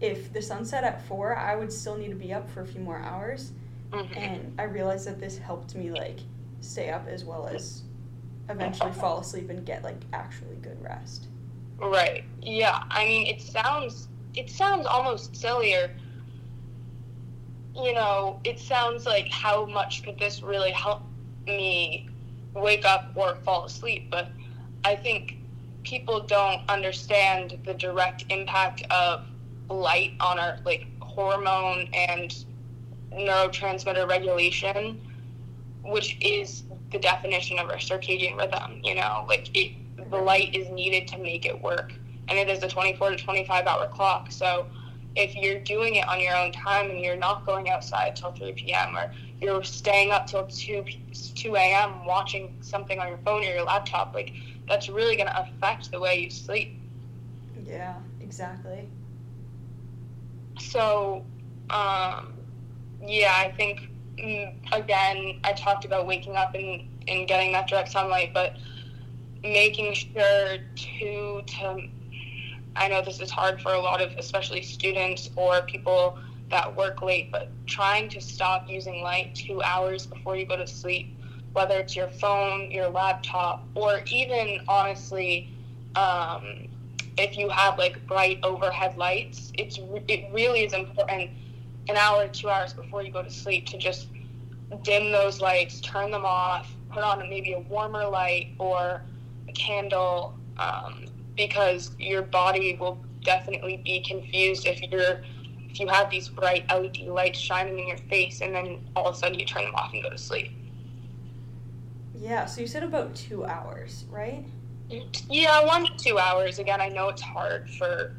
if 0.00 0.32
the 0.32 0.42
sun 0.42 0.64
set 0.64 0.84
at 0.84 1.04
4 1.06 1.36
i 1.36 1.54
would 1.56 1.72
still 1.72 1.96
need 1.96 2.10
to 2.10 2.16
be 2.16 2.32
up 2.32 2.48
for 2.48 2.60
a 2.60 2.66
few 2.66 2.80
more 2.80 2.98
hours 3.00 3.52
mm-hmm. 3.90 4.14
and 4.14 4.54
i 4.58 4.62
realized 4.62 5.06
that 5.06 5.18
this 5.18 5.38
helped 5.38 5.74
me 5.74 5.90
like 5.90 6.20
stay 6.60 6.90
up 6.90 7.08
as 7.08 7.24
well 7.24 7.46
as 7.48 7.82
eventually 8.48 8.92
fall 8.92 9.20
asleep 9.20 9.50
and 9.50 9.64
get 9.66 9.82
like 9.82 10.00
actually 10.12 10.56
good 10.56 10.80
rest 10.82 11.28
right 11.82 12.24
yeah 12.40 12.82
i 12.90 13.04
mean 13.04 13.26
it 13.26 13.40
sounds 13.40 14.08
it 14.34 14.48
sounds 14.48 14.86
almost 14.86 15.34
sillier 15.36 15.90
you 17.74 17.94
know, 17.94 18.40
it 18.44 18.58
sounds 18.58 19.06
like 19.06 19.28
how 19.28 19.64
much 19.66 20.02
could 20.02 20.18
this 20.18 20.42
really 20.42 20.70
help 20.70 21.02
me 21.46 22.08
wake 22.54 22.84
up 22.84 23.12
or 23.14 23.36
fall 23.36 23.64
asleep? 23.64 24.10
But 24.10 24.28
I 24.84 24.96
think 24.96 25.36
people 25.82 26.20
don't 26.20 26.62
understand 26.68 27.58
the 27.64 27.74
direct 27.74 28.24
impact 28.28 28.82
of 28.90 29.24
light 29.68 30.12
on 30.20 30.38
our 30.38 30.58
like 30.64 30.86
hormone 31.00 31.88
and 31.94 32.44
neurotransmitter 33.12 34.08
regulation, 34.08 35.00
which 35.84 36.18
is 36.20 36.64
the 36.90 36.98
definition 36.98 37.58
of 37.58 37.70
our 37.70 37.76
circadian 37.76 38.36
rhythm. 38.36 38.80
You 38.84 38.96
know, 38.96 39.24
like 39.28 39.48
it, 39.56 39.72
the 40.10 40.16
light 40.18 40.54
is 40.54 40.68
needed 40.70 41.06
to 41.08 41.18
make 41.18 41.46
it 41.46 41.62
work, 41.62 41.94
and 42.28 42.38
it 42.38 42.48
is 42.48 42.62
a 42.62 42.68
24 42.68 43.10
to 43.10 43.16
25 43.16 43.66
hour 43.66 43.86
clock. 43.88 44.30
So 44.30 44.66
if 45.16 45.36
you're 45.36 45.60
doing 45.60 45.96
it 45.96 46.08
on 46.08 46.20
your 46.20 46.34
own 46.36 46.52
time 46.52 46.90
and 46.90 47.00
you're 47.00 47.16
not 47.16 47.44
going 47.46 47.68
outside 47.68 48.16
till 48.16 48.32
3 48.32 48.72
p.m. 48.72 48.96
or 48.96 49.10
you're 49.40 49.62
staying 49.62 50.10
up 50.10 50.26
till 50.26 50.46
2 50.46 50.84
2 51.34 51.56
a.m. 51.56 52.06
watching 52.06 52.54
something 52.60 52.98
on 52.98 53.08
your 53.08 53.18
phone 53.18 53.42
or 53.42 53.46
your 53.46 53.64
laptop, 53.64 54.14
like 54.14 54.32
that's 54.68 54.88
really 54.88 55.16
going 55.16 55.28
to 55.28 55.40
affect 55.40 55.90
the 55.90 56.00
way 56.00 56.18
you 56.20 56.30
sleep. 56.30 56.78
Yeah, 57.64 57.96
exactly. 58.20 58.88
So, 60.58 61.24
um, 61.70 62.34
yeah, 63.00 63.32
I 63.36 63.52
think 63.56 63.90
mm, 64.18 64.54
again, 64.72 65.34
I 65.44 65.52
talked 65.52 65.84
about 65.84 66.06
waking 66.06 66.36
up 66.36 66.54
and, 66.54 66.82
and 67.08 67.26
getting 67.26 67.52
that 67.52 67.68
direct 67.68 67.90
sunlight, 67.90 68.30
but 68.34 68.56
making 69.42 69.94
sure 69.94 70.58
to 70.74 71.42
to 71.42 71.88
I 72.74 72.88
know 72.88 73.02
this 73.02 73.20
is 73.20 73.30
hard 73.30 73.60
for 73.60 73.72
a 73.74 73.80
lot 73.80 74.00
of 74.00 74.12
especially 74.16 74.62
students 74.62 75.28
or 75.36 75.62
people 75.62 76.18
that 76.50 76.74
work 76.74 77.02
late, 77.02 77.30
but 77.30 77.48
trying 77.66 78.08
to 78.10 78.20
stop 78.20 78.68
using 78.68 79.02
light 79.02 79.34
two 79.34 79.62
hours 79.62 80.06
before 80.06 80.36
you 80.36 80.46
go 80.46 80.56
to 80.56 80.66
sleep, 80.66 81.18
whether 81.52 81.78
it's 81.78 81.94
your 81.94 82.08
phone, 82.08 82.70
your 82.70 82.88
laptop, 82.88 83.66
or 83.74 84.02
even 84.10 84.60
honestly, 84.68 85.48
um, 85.96 86.68
if 87.18 87.36
you 87.36 87.48
have 87.50 87.78
like 87.78 88.06
bright 88.06 88.38
overhead 88.42 88.96
lights, 88.96 89.52
it's 89.58 89.78
it 90.08 90.32
really 90.32 90.64
is 90.64 90.72
important 90.72 91.30
an 91.88 91.96
hour, 91.96 92.28
two 92.28 92.48
hours 92.48 92.72
before 92.72 93.02
you 93.02 93.12
go 93.12 93.22
to 93.22 93.30
sleep 93.30 93.66
to 93.66 93.76
just 93.76 94.08
dim 94.82 95.12
those 95.12 95.40
lights, 95.40 95.80
turn 95.80 96.10
them 96.10 96.24
off, 96.24 96.70
put 96.90 97.02
on 97.02 97.18
maybe 97.28 97.52
a 97.52 97.60
warmer 97.60 98.06
light 98.06 98.54
or 98.58 99.02
candle, 99.54 100.34
um, 100.58 101.06
because 101.36 101.96
your 101.98 102.22
body 102.22 102.76
will 102.80 102.98
definitely 103.24 103.80
be 103.84 104.00
confused 104.00 104.66
if 104.66 104.82
you're 104.90 105.22
if 105.70 105.80
you 105.80 105.88
have 105.88 106.10
these 106.10 106.28
bright 106.28 106.64
LED 106.70 106.98
lights 107.06 107.38
shining 107.38 107.78
in 107.78 107.88
your 107.88 107.96
face 107.96 108.42
and 108.42 108.54
then 108.54 108.78
all 108.94 109.06
of 109.06 109.14
a 109.14 109.18
sudden 109.18 109.38
you 109.38 109.46
turn 109.46 109.64
them 109.64 109.74
off 109.74 109.90
and 109.94 110.02
go 110.02 110.10
to 110.10 110.18
sleep. 110.18 110.52
Yeah, 112.14 112.44
so 112.44 112.60
you 112.60 112.66
said 112.66 112.82
about 112.82 113.14
two 113.14 113.46
hours, 113.46 114.04
right? 114.10 114.44
Yeah, 115.30 115.64
one 115.64 115.86
to 115.86 115.96
two 115.96 116.18
hours. 116.18 116.58
Again, 116.58 116.80
I 116.80 116.88
know 116.88 117.08
it's 117.08 117.22
hard 117.22 117.70
for 117.70 118.12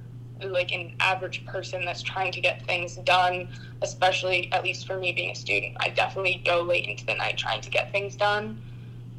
like 0.44 0.74
an 0.74 0.96
average 1.00 1.46
person 1.46 1.86
that's 1.86 2.02
trying 2.02 2.32
to 2.32 2.42
get 2.42 2.66
things 2.66 2.96
done, 2.98 3.48
especially 3.82 4.52
at 4.52 4.64
least 4.64 4.88
for 4.88 4.98
me 4.98 5.12
being 5.12 5.30
a 5.30 5.36
student. 5.36 5.78
I 5.80 5.90
definitely 5.90 6.42
go 6.44 6.62
late 6.62 6.88
into 6.88 7.06
the 7.06 7.14
night 7.14 7.38
trying 7.38 7.62
to 7.62 7.70
get 7.70 7.92
things 7.92 8.16
done. 8.16 8.62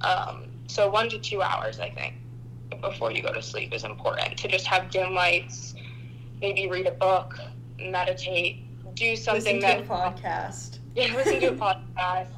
Um, 0.00 0.44
so 0.66 0.88
one 0.88 1.09
to 1.11 1.18
two 1.18 1.42
hours, 1.42 1.81
I 1.81 1.90
think, 1.90 2.14
before 2.81 3.12
you 3.12 3.22
go 3.22 3.33
to 3.33 3.42
sleep 3.42 3.72
is 3.74 3.85
important. 3.85 4.37
To 4.38 4.48
just 4.48 4.66
have 4.66 4.90
dim 4.90 5.14
lights, 5.14 5.74
maybe 6.40 6.68
read 6.68 6.87
a 6.87 6.92
book, 6.92 7.38
meditate, 7.79 8.64
do 8.94 9.16
something 9.16 9.57
listen 9.57 9.61
that 9.61 9.87
to 9.87 9.92
a 9.92 9.96
podcast. 9.96 10.79
Yeah, 10.94 11.12
listen 11.16 11.40
to 11.40 11.48
a 11.48 11.53
podcast. 11.57 12.29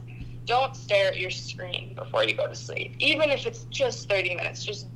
Don't 0.47 0.75
stare 0.75 1.09
at 1.09 1.19
your 1.19 1.29
screen 1.31 1.95
before 1.95 2.25
you 2.25 2.35
go 2.35 2.47
to 2.47 2.55
sleep, 2.55 2.95
even 3.01 3.29
if 3.31 3.47
it's 3.47 3.65
just 3.65 4.09
thirty 4.09 4.35
minutes. 4.35 4.65
Just 4.65 4.87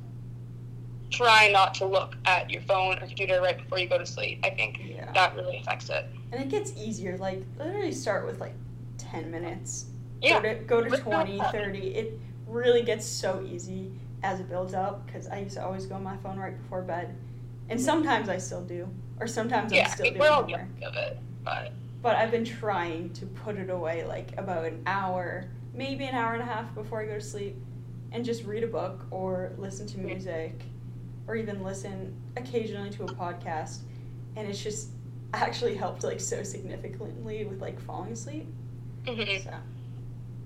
try 1.11 1.49
not 1.51 1.75
to 1.75 1.85
look 1.85 2.15
at 2.25 2.49
your 2.49 2.61
phone 2.63 2.97
or 2.97 3.05
computer 3.05 3.39
right 3.41 3.57
before 3.57 3.77
you 3.77 3.87
go 3.87 3.99
to 3.99 4.05
sleep. 4.05 4.39
I 4.43 4.49
think 4.49 4.79
Yeah. 4.83 5.11
that 5.13 5.35
really 5.35 5.57
affects 5.57 5.89
it. 5.89 6.05
And 6.31 6.41
it 6.41 6.49
gets 6.49 6.73
easier. 6.75 7.17
Like, 7.17 7.43
literally 7.59 7.91
start 7.91 8.25
with 8.25 8.39
like 8.39 8.53
10 8.97 9.29
minutes. 9.29 9.85
Yeah. 10.21 10.41
Go 10.41 10.49
to, 10.49 10.55
go 10.55 10.81
to 10.83 10.97
20, 10.97 11.39
30. 11.51 11.79
It 11.95 12.19
really 12.51 12.83
gets 12.83 13.05
so 13.05 13.41
easy 13.47 13.91
as 14.23 14.39
it 14.39 14.49
builds 14.49 14.73
up 14.73 15.05
because 15.05 15.27
I 15.27 15.39
used 15.39 15.55
to 15.55 15.63
always 15.65 15.85
go 15.85 15.95
on 15.95 16.03
my 16.03 16.17
phone 16.17 16.37
right 16.39 16.55
before 16.61 16.81
bed. 16.83 17.15
And 17.69 17.79
sometimes 17.79 18.29
I 18.29 18.37
still 18.37 18.63
do. 18.63 18.89
Or 19.19 19.27
sometimes 19.27 19.71
yeah, 19.71 19.85
I'm 19.85 19.89
still 19.91 20.05
I 20.05 20.09
doing 20.09 20.13
mean, 20.13 20.19
we're 20.19 20.29
all 20.29 20.43
homework. 20.43 20.67
of 20.83 20.95
it, 20.95 21.19
but 21.43 21.73
But 22.01 22.15
I've 22.15 22.31
been 22.31 22.45
trying 22.45 23.13
to 23.13 23.25
put 23.27 23.57
it 23.57 23.69
away 23.69 24.03
like 24.05 24.37
about 24.37 24.65
an 24.65 24.81
hour, 24.85 25.45
maybe 25.73 26.05
an 26.05 26.15
hour 26.15 26.33
and 26.33 26.41
a 26.41 26.45
half 26.45 26.73
before 26.73 27.01
I 27.01 27.05
go 27.05 27.15
to 27.15 27.21
sleep, 27.21 27.55
and 28.11 28.25
just 28.25 28.43
read 28.43 28.63
a 28.63 28.67
book 28.67 29.05
or 29.11 29.53
listen 29.57 29.87
to 29.87 29.99
music 29.99 30.63
or 31.27 31.35
even 31.35 31.63
listen 31.63 32.13
occasionally 32.37 32.89
to 32.91 33.03
a 33.03 33.07
podcast. 33.07 33.79
And 34.35 34.47
it's 34.47 34.61
just 34.61 34.89
actually 35.33 35.75
helped 35.75 36.03
like 36.03 36.19
so 36.19 36.43
significantly 36.43 37.45
with 37.45 37.61
like 37.61 37.79
falling 37.79 38.11
asleep. 38.13 38.47
mhm. 39.05 39.43
So, 39.43 39.53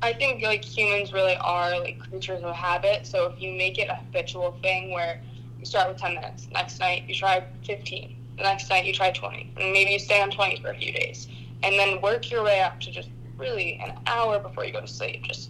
I 0.05 0.13
think 0.13 0.43
like 0.43 0.63
humans 0.63 1.11
really 1.11 1.35
are 1.37 1.79
like 1.79 1.97
creatures 1.97 2.43
of 2.43 2.53
habit. 2.53 3.07
So 3.07 3.25
if 3.25 3.41
you 3.41 3.53
make 3.53 3.79
it 3.79 3.89
a 3.89 3.95
habitual 3.95 4.55
thing 4.61 4.91
where 4.91 5.19
you 5.57 5.65
start 5.65 5.89
with 5.89 5.97
ten 5.97 6.13
minutes, 6.13 6.47
next 6.51 6.79
night 6.79 7.05
you 7.07 7.15
try 7.15 7.43
fifteen, 7.65 8.15
the 8.37 8.43
next 8.43 8.69
night 8.69 8.85
you 8.85 8.93
try 8.93 9.09
twenty, 9.09 9.51
and 9.57 9.73
maybe 9.73 9.89
you 9.91 9.97
stay 9.97 10.21
on 10.21 10.29
twenty 10.29 10.61
for 10.61 10.69
a 10.69 10.77
few 10.77 10.91
days, 10.91 11.27
and 11.63 11.73
then 11.79 12.01
work 12.01 12.29
your 12.29 12.43
way 12.43 12.61
up 12.61 12.79
to 12.81 12.91
just 12.91 13.09
really 13.35 13.81
an 13.83 13.97
hour 14.05 14.37
before 14.37 14.63
you 14.63 14.71
go 14.71 14.81
to 14.81 14.87
sleep. 14.87 15.23
Just 15.23 15.49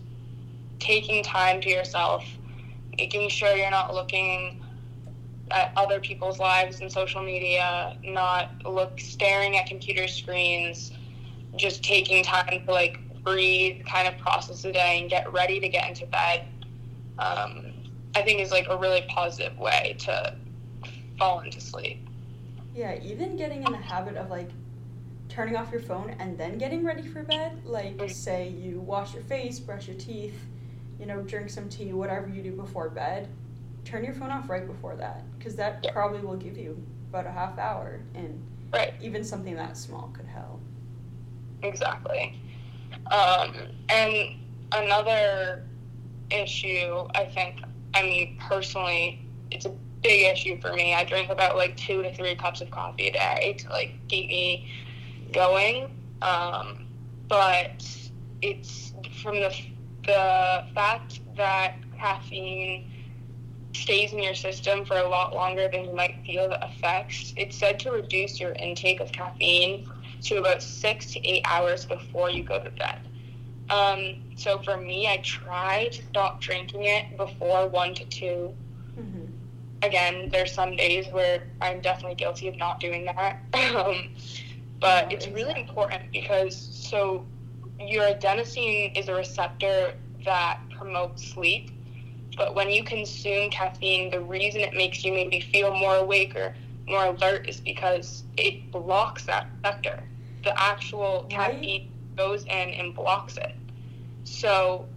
taking 0.80 1.22
time 1.22 1.60
to 1.60 1.70
yourself, 1.70 2.24
making 2.98 3.28
sure 3.28 3.58
you're 3.58 3.70
not 3.70 3.94
looking 3.94 4.64
at 5.52 5.74
other 5.76 6.00
people's 6.00 6.40
lives 6.40 6.80
and 6.80 6.90
social 6.90 7.22
media, 7.22 7.98
not 8.06 8.52
look 8.66 9.02
staring 9.02 9.58
at 9.58 9.68
computer 9.68 10.08
screens, 10.08 10.94
just 11.58 11.84
taking 11.84 12.24
time 12.24 12.66
to 12.66 12.72
like 12.72 13.00
breathe, 13.26 13.84
kind 13.86 14.08
of 14.08 14.18
process 14.18 14.62
the 14.62 14.72
day, 14.72 15.00
and 15.02 15.10
get 15.10 15.32
ready 15.34 15.60
to 15.60 15.68
get 15.68 15.90
into 15.90 16.06
bed. 16.08 16.44
Um, 17.20 17.66
I 18.16 18.22
think 18.22 18.40
is 18.40 18.52
like 18.52 18.68
a 18.70 18.78
really 18.78 19.04
positive 19.10 19.58
way 19.58 19.96
to 20.00 20.36
fall 21.18 21.42
into 21.42 21.60
sleep. 21.60 22.08
yeah, 22.74 22.98
even 23.04 23.38
getting 23.38 23.64
in 23.64 23.72
the 23.72 23.78
habit 23.78 24.16
of 24.18 24.30
like 24.30 24.50
turning 25.30 25.56
off 25.56 25.72
your 25.72 25.82
phone 25.82 26.16
and 26.20 26.38
then 26.38 26.58
getting 26.58 26.86
ready 26.86 27.02
for 27.08 27.24
bed. 27.24 27.54
Like, 27.66 28.02
say 28.10 28.50
you 28.50 28.80
wash 28.82 29.14
your 29.14 29.24
face, 29.24 29.60
brush 29.60 29.88
your 29.88 29.98
teeth, 29.98 30.46
you 31.00 31.06
know, 31.06 31.22
drink 31.22 31.50
some 31.50 31.68
tea, 31.70 31.94
whatever 31.94 32.28
you 32.28 32.42
do 32.42 32.52
before 32.52 32.90
bed. 32.90 33.28
Turn 33.86 34.04
your 34.04 34.14
phone 34.14 34.32
off 34.32 34.50
right 34.50 34.66
before 34.68 34.96
that 34.96 35.24
because 35.38 35.56
that 35.56 35.80
Yeah. 35.84 35.92
probably 35.94 36.20
will 36.20 36.36
give 36.38 36.58
you 36.58 36.82
about 37.10 37.26
a 37.28 37.32
half 37.32 37.58
hour, 37.58 38.00
and 38.14 38.42
Right. 38.74 38.94
even 39.02 39.24
something 39.24 39.56
that 39.56 39.78
small 39.78 40.10
could 40.14 40.26
help. 40.26 40.60
Exactly. 41.64 42.36
Um, 43.12 43.56
and 43.90 44.36
another 44.72 45.64
issue, 46.32 47.08
I 47.16 47.26
think, 47.26 47.62
I 47.94 48.02
mean, 48.02 48.38
personally, 48.40 49.26
it's 49.52 49.66
a 49.66 49.74
big 50.02 50.32
issue 50.32 50.60
for 50.60 50.74
me. 50.74 50.94
I 50.94 51.04
drink 51.04 51.30
about 51.30 51.56
like 51.56 51.78
two 51.78 52.02
to 52.04 52.14
three 52.14 52.36
cups 52.36 52.62
of 52.62 52.72
coffee 52.72 53.08
a 53.08 53.14
day 53.14 53.56
to 53.60 53.70
like 53.70 53.94
keep 54.08 54.28
me 54.28 54.72
going. 55.32 55.96
Um, 56.22 56.88
but 57.28 57.86
it's 58.42 58.94
from 59.22 59.36
the, 59.36 59.56
the 60.06 60.66
fact 60.74 61.20
that 61.36 61.76
caffeine 61.98 62.92
stays 63.74 64.14
in 64.14 64.24
your 64.24 64.36
system 64.36 64.86
for 64.86 64.98
a 64.98 65.08
lot 65.08 65.34
longer 65.34 65.70
than 65.72 65.86
you 65.86 65.94
might 65.94 66.16
feel 66.26 66.50
the 66.50 66.60
effects. 66.64 67.34
It's 67.38 67.58
said 67.58 67.80
to 67.82 67.92
reduce 67.92 68.40
your 68.40 68.54
intake 68.54 69.00
of 69.00 69.12
caffeine 69.12 69.90
to 70.26 70.38
about 70.38 70.62
six 70.62 71.12
to 71.14 71.28
eight 71.28 71.44
hours 71.46 71.86
before 71.86 72.30
you 72.30 72.44
go 72.44 72.64
to 72.64 72.70
bed. 72.72 73.00
Um, 73.70 74.22
so 74.36 74.60
for 74.60 74.78
me, 74.78 75.08
I 75.08 75.18
try 75.18 75.88
to 75.92 76.04
stop 76.04 76.42
drinking 76.42 76.84
it 76.84 77.18
before 77.18 77.68
one 77.68 77.94
to 77.96 78.06
two. 78.06 78.54
Mm-hmm. 79.00 79.26
Again, 79.82 80.30
there's 80.30 80.52
some 80.52 80.76
days 80.76 81.08
where 81.12 81.48
I'm 81.62 81.82
definitely 81.82 82.16
guilty 82.16 82.48
of 82.48 82.58
not 82.58 82.80
doing 82.80 83.06
that. 83.06 83.40
um, 83.76 84.10
but 84.80 85.12
it's 85.12 85.28
really 85.28 85.60
important 85.60 86.12
because 86.12 86.56
so 86.56 87.26
your 87.80 88.04
adenosine 88.04 88.98
is 88.98 89.10
a 89.10 89.14
receptor 89.14 89.94
that 90.24 90.60
promotes 90.78 91.28
sleep. 91.28 91.72
But 92.38 92.54
when 92.54 92.70
you 92.70 92.84
consume 92.84 93.50
caffeine, 93.50 94.12
the 94.12 94.20
reason 94.20 94.62
it 94.62 94.74
makes 94.74 95.04
you 95.04 95.14
maybe 95.14 95.40
feel 95.40 95.74
more 95.74 95.96
awake 95.96 96.36
or 96.36 96.56
more 96.88 97.06
alert 97.06 97.48
is 97.48 97.60
because 97.60 98.24
it 98.38 98.72
blocks 98.72 99.26
that 99.26 99.48
receptor. 99.64 100.04
The 100.46 100.54
actual 100.62 101.24
Right. 101.24 101.30
caffeine 101.32 101.92
goes 102.16 102.44
in 102.46 102.70
and 102.70 102.96
blocks 102.96 103.36
it. 103.38 103.56
So, 104.24 104.88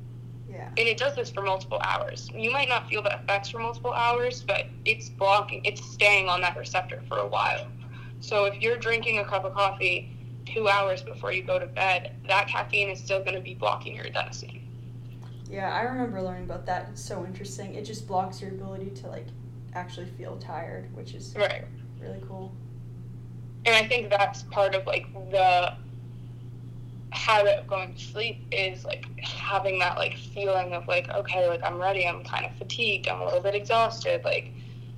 Yeah. 0.48 0.68
and 0.76 0.86
it 0.86 0.98
does 0.98 1.14
this 1.16 1.30
for 1.30 1.42
multiple 1.42 1.80
hours. 1.82 2.30
You 2.34 2.50
might 2.50 2.68
not 2.68 2.88
feel 2.88 3.02
the 3.02 3.14
effects 3.14 3.48
for 3.48 3.58
multiple 3.58 3.92
hours, 3.92 4.42
but 4.42 4.66
it's 4.84 5.08
blocking, 5.08 5.64
it's 5.64 5.84
staying 5.84 6.28
on 6.28 6.40
that 6.42 6.56
receptor 6.56 7.02
for 7.08 7.18
a 7.18 7.26
while. 7.26 7.66
So 8.20 8.44
if 8.44 8.60
you're 8.62 8.76
drinking 8.76 9.18
a 9.18 9.24
cup 9.24 9.44
of 9.44 9.54
coffee 9.54 10.12
two 10.44 10.68
hours 10.68 11.02
before 11.02 11.32
you 11.32 11.42
go 11.42 11.58
to 11.58 11.66
bed, 11.66 12.12
that 12.28 12.48
caffeine 12.48 12.88
is 12.90 12.98
still 13.00 13.20
going 13.20 13.34
to 13.34 13.40
be 13.40 13.54
blocking 13.54 13.96
your 13.96 14.04
adenosine. 14.04 14.62
Yeah, 15.50 15.72
I 15.72 15.82
remember 15.82 16.20
learning 16.20 16.44
about 16.44 16.66
that. 16.66 16.88
It's 16.92 17.02
so 17.02 17.24
interesting. 17.24 17.74
It 17.74 17.84
just 17.84 18.06
blocks 18.06 18.42
your 18.42 18.50
ability 18.50 18.90
to 18.90 19.08
like 19.08 19.26
actually 19.74 20.06
feel 20.06 20.36
tired, 20.36 20.94
which 20.94 21.14
is 21.14 21.34
right. 21.36 21.64
really 22.00 22.20
cool. 22.28 22.54
And 23.68 23.76
I 23.76 23.86
think 23.86 24.08
that's 24.08 24.44
part 24.44 24.74
of 24.74 24.86
like 24.86 25.12
the 25.30 25.74
habit 27.10 27.58
of 27.58 27.66
going 27.66 27.92
to 27.92 28.00
sleep 28.00 28.46
is 28.50 28.86
like 28.86 29.06
having 29.20 29.78
that 29.80 29.98
like 29.98 30.16
feeling 30.16 30.72
of 30.72 30.86
like 30.88 31.08
okay 31.10 31.48
like 31.48 31.60
i'm 31.64 31.78
ready 31.78 32.06
i'm 32.06 32.22
kind 32.22 32.44
of 32.44 32.52
fatigued 32.56 33.08
i'm 33.08 33.20
a 33.20 33.24
little 33.24 33.40
bit 33.40 33.54
exhausted 33.54 34.22
like 34.24 34.52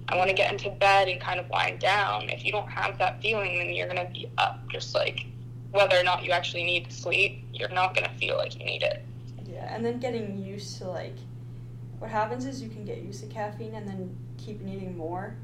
i 0.08 0.16
want 0.16 0.28
to 0.28 0.34
get 0.34 0.52
into 0.52 0.70
bed 0.70 1.08
and 1.08 1.20
kind 1.20 1.38
of 1.38 1.48
wind 1.50 1.78
down. 1.78 2.28
If 2.28 2.44
you 2.44 2.52
don't 2.52 2.68
have 2.68 2.98
that 2.98 3.20
feeling 3.20 3.58
then 3.58 3.70
you're 3.70 3.88
to 3.88 4.12
be 4.12 4.30
up 4.38 4.60
just 4.68 4.94
like 4.94 5.26
whether 5.72 5.96
or 5.96 6.04
not 6.04 6.24
you 6.24 6.30
actually 6.30 6.64
need 6.64 6.84
to 6.90 6.92
sleep 6.92 7.44
you're 7.52 7.68
not 7.70 7.94
to 8.08 8.08
feel 8.18 8.36
like 8.36 8.56
you 8.56 8.64
need 8.64 8.84
it. 8.84 9.04
Yeah 9.48 9.74
and 9.74 9.84
then 9.84 9.98
getting 9.98 10.44
used 10.44 10.78
to 10.78 10.84
like 10.88 11.16
what 11.98 12.10
happens 12.10 12.46
is 12.46 12.62
you 12.62 12.68
can 12.68 12.84
get 12.84 12.98
used 12.98 13.20
to 13.20 13.26
caffeine 13.26 13.74
and 13.74 13.88
then 13.88 14.16
keep 14.36 14.60
needing 14.60 14.96
more 14.96 15.34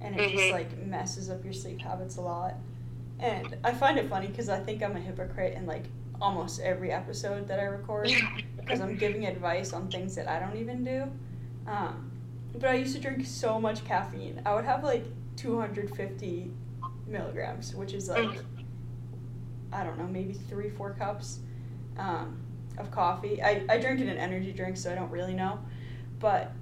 and 0.00 0.14
it 0.14 0.28
mm-hmm. 0.28 0.38
just 0.38 0.52
like 0.52 0.86
messes 0.86 1.30
up 1.30 1.42
your 1.44 1.52
sleep 1.52 1.80
habits 1.80 2.16
a 2.16 2.20
lot 2.20 2.54
and 3.18 3.56
I 3.64 3.72
find 3.72 3.98
it 3.98 4.08
funny 4.08 4.26
because 4.26 4.48
I 4.48 4.58
think 4.58 4.82
I'm 4.82 4.96
a 4.96 5.00
hypocrite 5.00 5.54
and 5.56 5.66
like 5.66 5.84
almost 6.20 6.60
every 6.60 6.92
episode 6.92 7.48
that 7.48 7.58
I 7.58 7.64
record 7.64 8.10
because 8.56 8.80
I'm 8.80 8.96
giving 8.96 9.26
advice 9.26 9.72
on 9.72 9.90
things 9.90 10.14
that 10.16 10.28
I 10.28 10.38
don't 10.38 10.56
even 10.56 10.84
do. 10.84 11.10
Um, 11.66 12.10
but 12.54 12.70
I 12.70 12.74
used 12.74 12.94
to 12.94 13.00
drink 13.00 13.26
so 13.26 13.60
much 13.60 13.84
caffeine. 13.84 14.40
I 14.44 14.54
would 14.54 14.64
have 14.64 14.84
like 14.84 15.04
250 15.36 16.50
milligrams, 17.06 17.74
which 17.74 17.92
is 17.92 18.08
like, 18.08 18.38
I 19.72 19.84
don't 19.84 19.98
know, 19.98 20.06
maybe 20.06 20.32
three, 20.32 20.70
four 20.70 20.92
cups 20.92 21.40
um, 21.98 22.38
of 22.78 22.90
coffee. 22.90 23.42
I, 23.42 23.64
I 23.68 23.78
drink 23.78 24.00
it 24.00 24.08
in 24.08 24.16
energy 24.16 24.52
drinks, 24.52 24.82
so 24.82 24.92
I 24.92 24.94
don't 24.94 25.10
really 25.10 25.34
know. 25.34 25.58
But 26.18 26.52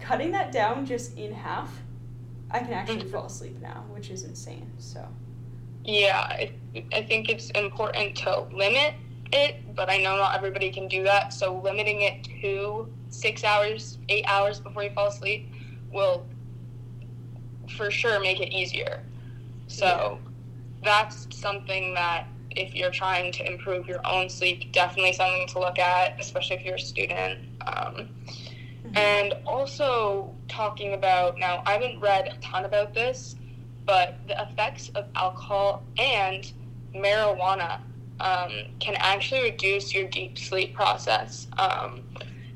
cutting 0.00 0.32
that 0.32 0.52
down 0.52 0.86
just 0.86 1.16
in 1.16 1.32
half, 1.32 1.82
I 2.50 2.60
can 2.60 2.72
actually 2.72 2.98
mm-hmm. 2.98 3.10
fall 3.10 3.26
asleep 3.26 3.60
now, 3.60 3.84
which 3.90 4.10
is 4.10 4.22
insane. 4.22 4.70
So. 4.78 5.06
Yeah, 5.84 6.18
I, 6.18 6.52
I 6.92 7.02
think 7.02 7.28
it's 7.28 7.50
important 7.50 8.16
to 8.18 8.40
limit 8.52 8.94
it, 9.32 9.74
but 9.74 9.88
I 9.90 9.98
know 9.98 10.16
not 10.16 10.36
everybody 10.36 10.70
can 10.70 10.88
do 10.88 11.02
that. 11.04 11.32
So 11.32 11.58
limiting 11.58 12.02
it 12.02 12.28
to 12.42 12.88
six 13.08 13.44
hours, 13.44 13.98
eight 14.08 14.24
hours 14.26 14.60
before 14.60 14.84
you 14.84 14.90
fall 14.90 15.08
asleep 15.08 15.48
will 15.92 16.26
for 17.76 17.90
sure 17.90 18.20
make 18.20 18.40
it 18.40 18.52
easier. 18.52 19.02
So 19.68 20.18
yeah. 20.22 20.30
that's 20.82 21.28
something 21.36 21.94
that 21.94 22.26
if 22.50 22.74
you're 22.74 22.90
trying 22.90 23.32
to 23.32 23.46
improve 23.46 23.86
your 23.86 24.04
own 24.06 24.28
sleep, 24.28 24.72
definitely 24.72 25.12
something 25.12 25.46
to 25.48 25.58
look 25.58 25.78
at, 25.78 26.18
especially 26.20 26.56
if 26.56 26.64
you're 26.64 26.76
a 26.76 26.80
student. 26.80 27.40
Um. 27.66 28.08
And 28.96 29.34
also 29.46 30.34
talking 30.48 30.94
about 30.94 31.38
now, 31.38 31.62
I 31.66 31.72
haven't 31.72 32.00
read 32.00 32.28
a 32.28 32.40
ton 32.40 32.64
about 32.64 32.94
this, 32.94 33.36
but 33.84 34.18
the 34.26 34.40
effects 34.42 34.88
of 34.94 35.04
alcohol 35.14 35.84
and 35.98 36.50
marijuana 36.94 37.80
um, 38.20 38.50
can 38.80 38.94
actually 38.98 39.42
reduce 39.42 39.94
your 39.94 40.08
deep 40.08 40.38
sleep 40.38 40.74
process. 40.74 41.46
Um, 41.58 42.00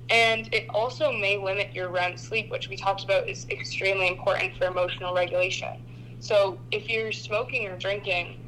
and 0.08 0.52
it 0.52 0.66
also 0.70 1.12
may 1.12 1.36
limit 1.36 1.74
your 1.74 1.90
REM 1.90 2.16
sleep, 2.16 2.50
which 2.50 2.70
we 2.70 2.76
talked 2.76 3.04
about 3.04 3.28
is 3.28 3.46
extremely 3.50 4.08
important 4.08 4.56
for 4.56 4.66
emotional 4.66 5.14
regulation. 5.14 5.68
So 6.20 6.58
if 6.72 6.88
you're 6.88 7.12
smoking 7.12 7.68
or 7.68 7.76
drinking 7.76 8.38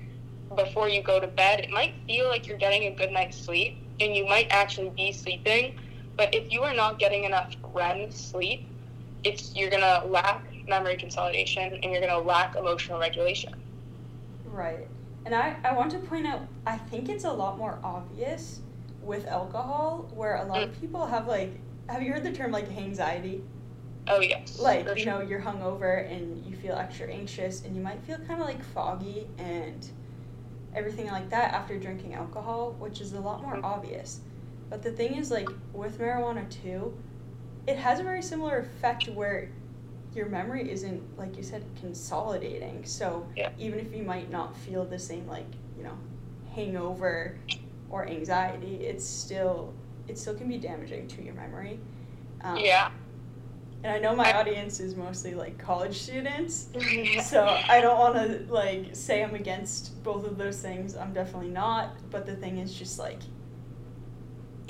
before 0.57 0.88
you 0.88 1.03
go 1.03 1.20
to 1.20 1.28
bed, 1.28 1.61
it 1.61 1.70
might 1.70 1.95
feel 2.07 2.28
like 2.28 2.49
you're 2.49 2.59
getting 2.59 2.93
a 2.93 2.97
good 2.97 3.12
night's 3.12 3.36
sleep 3.36 3.76
and 4.01 4.16
you 4.16 4.26
might 4.26 4.49
actually 4.51 4.90
be 4.97 5.12
sleeping. 5.12 5.74
But 6.22 6.32
if 6.32 6.52
you 6.52 6.62
are 6.62 6.72
not 6.72 7.00
getting 7.00 7.24
enough 7.24 7.56
REM 7.74 8.12
sleep, 8.12 8.68
it's 9.24 9.56
you're 9.56 9.70
gonna 9.70 10.04
lack 10.06 10.44
memory 10.68 10.96
consolidation 10.96 11.80
and 11.82 11.82
you're 11.82 12.00
going 12.00 12.12
to 12.12 12.20
lack 12.20 12.54
emotional 12.54 13.00
regulation. 13.00 13.52
Right. 14.44 14.86
And 15.26 15.34
I, 15.34 15.56
I 15.64 15.72
want 15.72 15.90
to 15.90 15.98
point 15.98 16.28
out, 16.28 16.42
I 16.64 16.78
think 16.78 17.08
it's 17.08 17.24
a 17.24 17.32
lot 17.32 17.58
more 17.58 17.80
obvious 17.82 18.60
with 19.02 19.26
alcohol, 19.26 20.08
where 20.14 20.36
a 20.36 20.44
lot 20.44 20.58
mm. 20.58 20.64
of 20.68 20.80
people 20.80 21.04
have 21.04 21.26
like, 21.26 21.58
have 21.88 22.02
you 22.02 22.12
heard 22.12 22.22
the 22.22 22.30
term 22.30 22.52
like 22.52 22.68
hangxiety? 22.68 23.42
Oh, 24.06 24.20
yes. 24.20 24.60
Like, 24.60 24.86
you 24.96 25.04
know, 25.04 25.20
you're 25.20 25.40
hungover 25.40 26.08
and 26.08 26.46
you 26.46 26.54
feel 26.54 26.76
extra 26.76 27.08
anxious 27.08 27.64
and 27.64 27.74
you 27.74 27.82
might 27.82 28.00
feel 28.04 28.18
kind 28.18 28.40
of 28.40 28.46
like 28.46 28.62
foggy 28.62 29.26
and 29.38 29.90
everything 30.72 31.08
like 31.08 31.30
that 31.30 31.52
after 31.52 31.76
drinking 31.80 32.14
alcohol, 32.14 32.76
which 32.78 33.00
is 33.00 33.12
a 33.12 33.20
lot 33.20 33.42
more 33.42 33.56
mm. 33.56 33.64
obvious. 33.64 34.20
But 34.72 34.82
the 34.82 34.90
thing 34.90 35.16
is, 35.16 35.30
like, 35.30 35.50
with 35.74 35.98
marijuana 35.98 36.48
too, 36.48 36.96
it 37.66 37.76
has 37.76 38.00
a 38.00 38.02
very 38.02 38.22
similar 38.22 38.60
effect 38.60 39.06
where 39.08 39.50
your 40.14 40.30
memory 40.30 40.72
isn't 40.72 41.18
like 41.18 41.36
you 41.36 41.42
said 41.42 41.62
consolidating. 41.78 42.82
So 42.86 43.28
yeah. 43.36 43.50
even 43.58 43.78
if 43.78 43.94
you 43.94 44.02
might 44.02 44.30
not 44.30 44.56
feel 44.56 44.86
the 44.86 44.98
same 44.98 45.28
like 45.28 45.44
you 45.76 45.84
know 45.84 45.98
hangover 46.54 47.36
or 47.90 48.08
anxiety 48.08 48.76
it's 48.76 49.06
still 49.06 49.74
it 50.08 50.16
still 50.18 50.34
can 50.34 50.48
be 50.48 50.56
damaging 50.56 51.06
to 51.08 51.22
your 51.22 51.34
memory. 51.34 51.78
Um, 52.40 52.56
yeah. 52.56 52.90
and 53.84 53.92
i 53.92 53.98
know 53.98 54.16
my 54.16 54.32
audience 54.32 54.80
is 54.80 54.96
mostly 54.96 55.34
like 55.34 55.58
college 55.58 56.00
students 56.00 56.68
so 57.24 57.44
i 57.68 57.80
don't 57.80 57.98
want 57.98 58.16
to 58.16 58.52
like 58.52 58.96
say 58.96 59.22
i'm 59.22 59.34
against 59.34 60.02
both 60.02 60.24
of 60.24 60.38
those 60.38 60.60
things. 60.62 60.96
I'm 60.96 61.12
definitely 61.12 61.50
not. 61.50 61.94
But 62.10 62.24
the 62.24 62.34
thing 62.34 62.56
is 62.56 62.72
just 62.72 62.98
like 62.98 63.20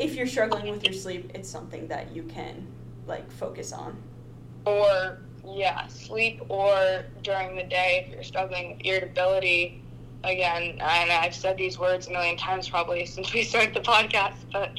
if 0.03 0.15
you're 0.15 0.27
struggling 0.27 0.71
with 0.71 0.85
your 0.85 0.93
sleep 0.93 1.31
it's 1.35 1.49
something 1.49 1.89
that 1.89 2.15
you 2.15 2.23
can 2.25 2.67
like 3.07 3.31
focus 3.33 3.73
on 3.73 3.97
or 4.65 5.19
yeah, 5.45 5.87
sleep 5.89 6.41
or 6.49 7.05
during 7.23 7.57
the 7.57 7.65
day 7.65 8.05
if 8.05 8.15
you're 8.15 8.23
struggling 8.23 8.77
with 8.77 8.87
irritability. 8.87 9.83
Again, 10.25 10.79
and 10.81 11.11
I've 11.11 11.35
said 11.35 11.57
these 11.57 11.79
words 11.79 12.07
a 12.07 12.13
million 12.13 12.37
times 12.37 12.69
probably 12.69 13.05
since 13.07 13.33
we 13.33 13.43
started 13.43 13.75
the 13.75 13.81
podcast, 13.81 14.37
but 14.53 14.71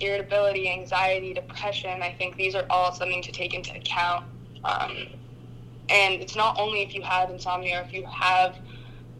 irritability, 0.00 0.68
anxiety, 0.68 1.34
depression, 1.34 2.02
I 2.02 2.12
think 2.12 2.36
these 2.36 2.54
are 2.54 2.66
all 2.70 2.92
something 2.92 3.22
to 3.22 3.32
take 3.32 3.54
into 3.54 3.74
account. 3.76 4.24
Um, 4.64 5.06
and 5.88 6.14
it's 6.14 6.36
not 6.36 6.58
only 6.58 6.82
if 6.82 6.94
you 6.94 7.02
have 7.02 7.30
insomnia 7.30 7.80
or 7.80 7.82
if 7.82 7.92
you 7.92 8.04
have 8.06 8.56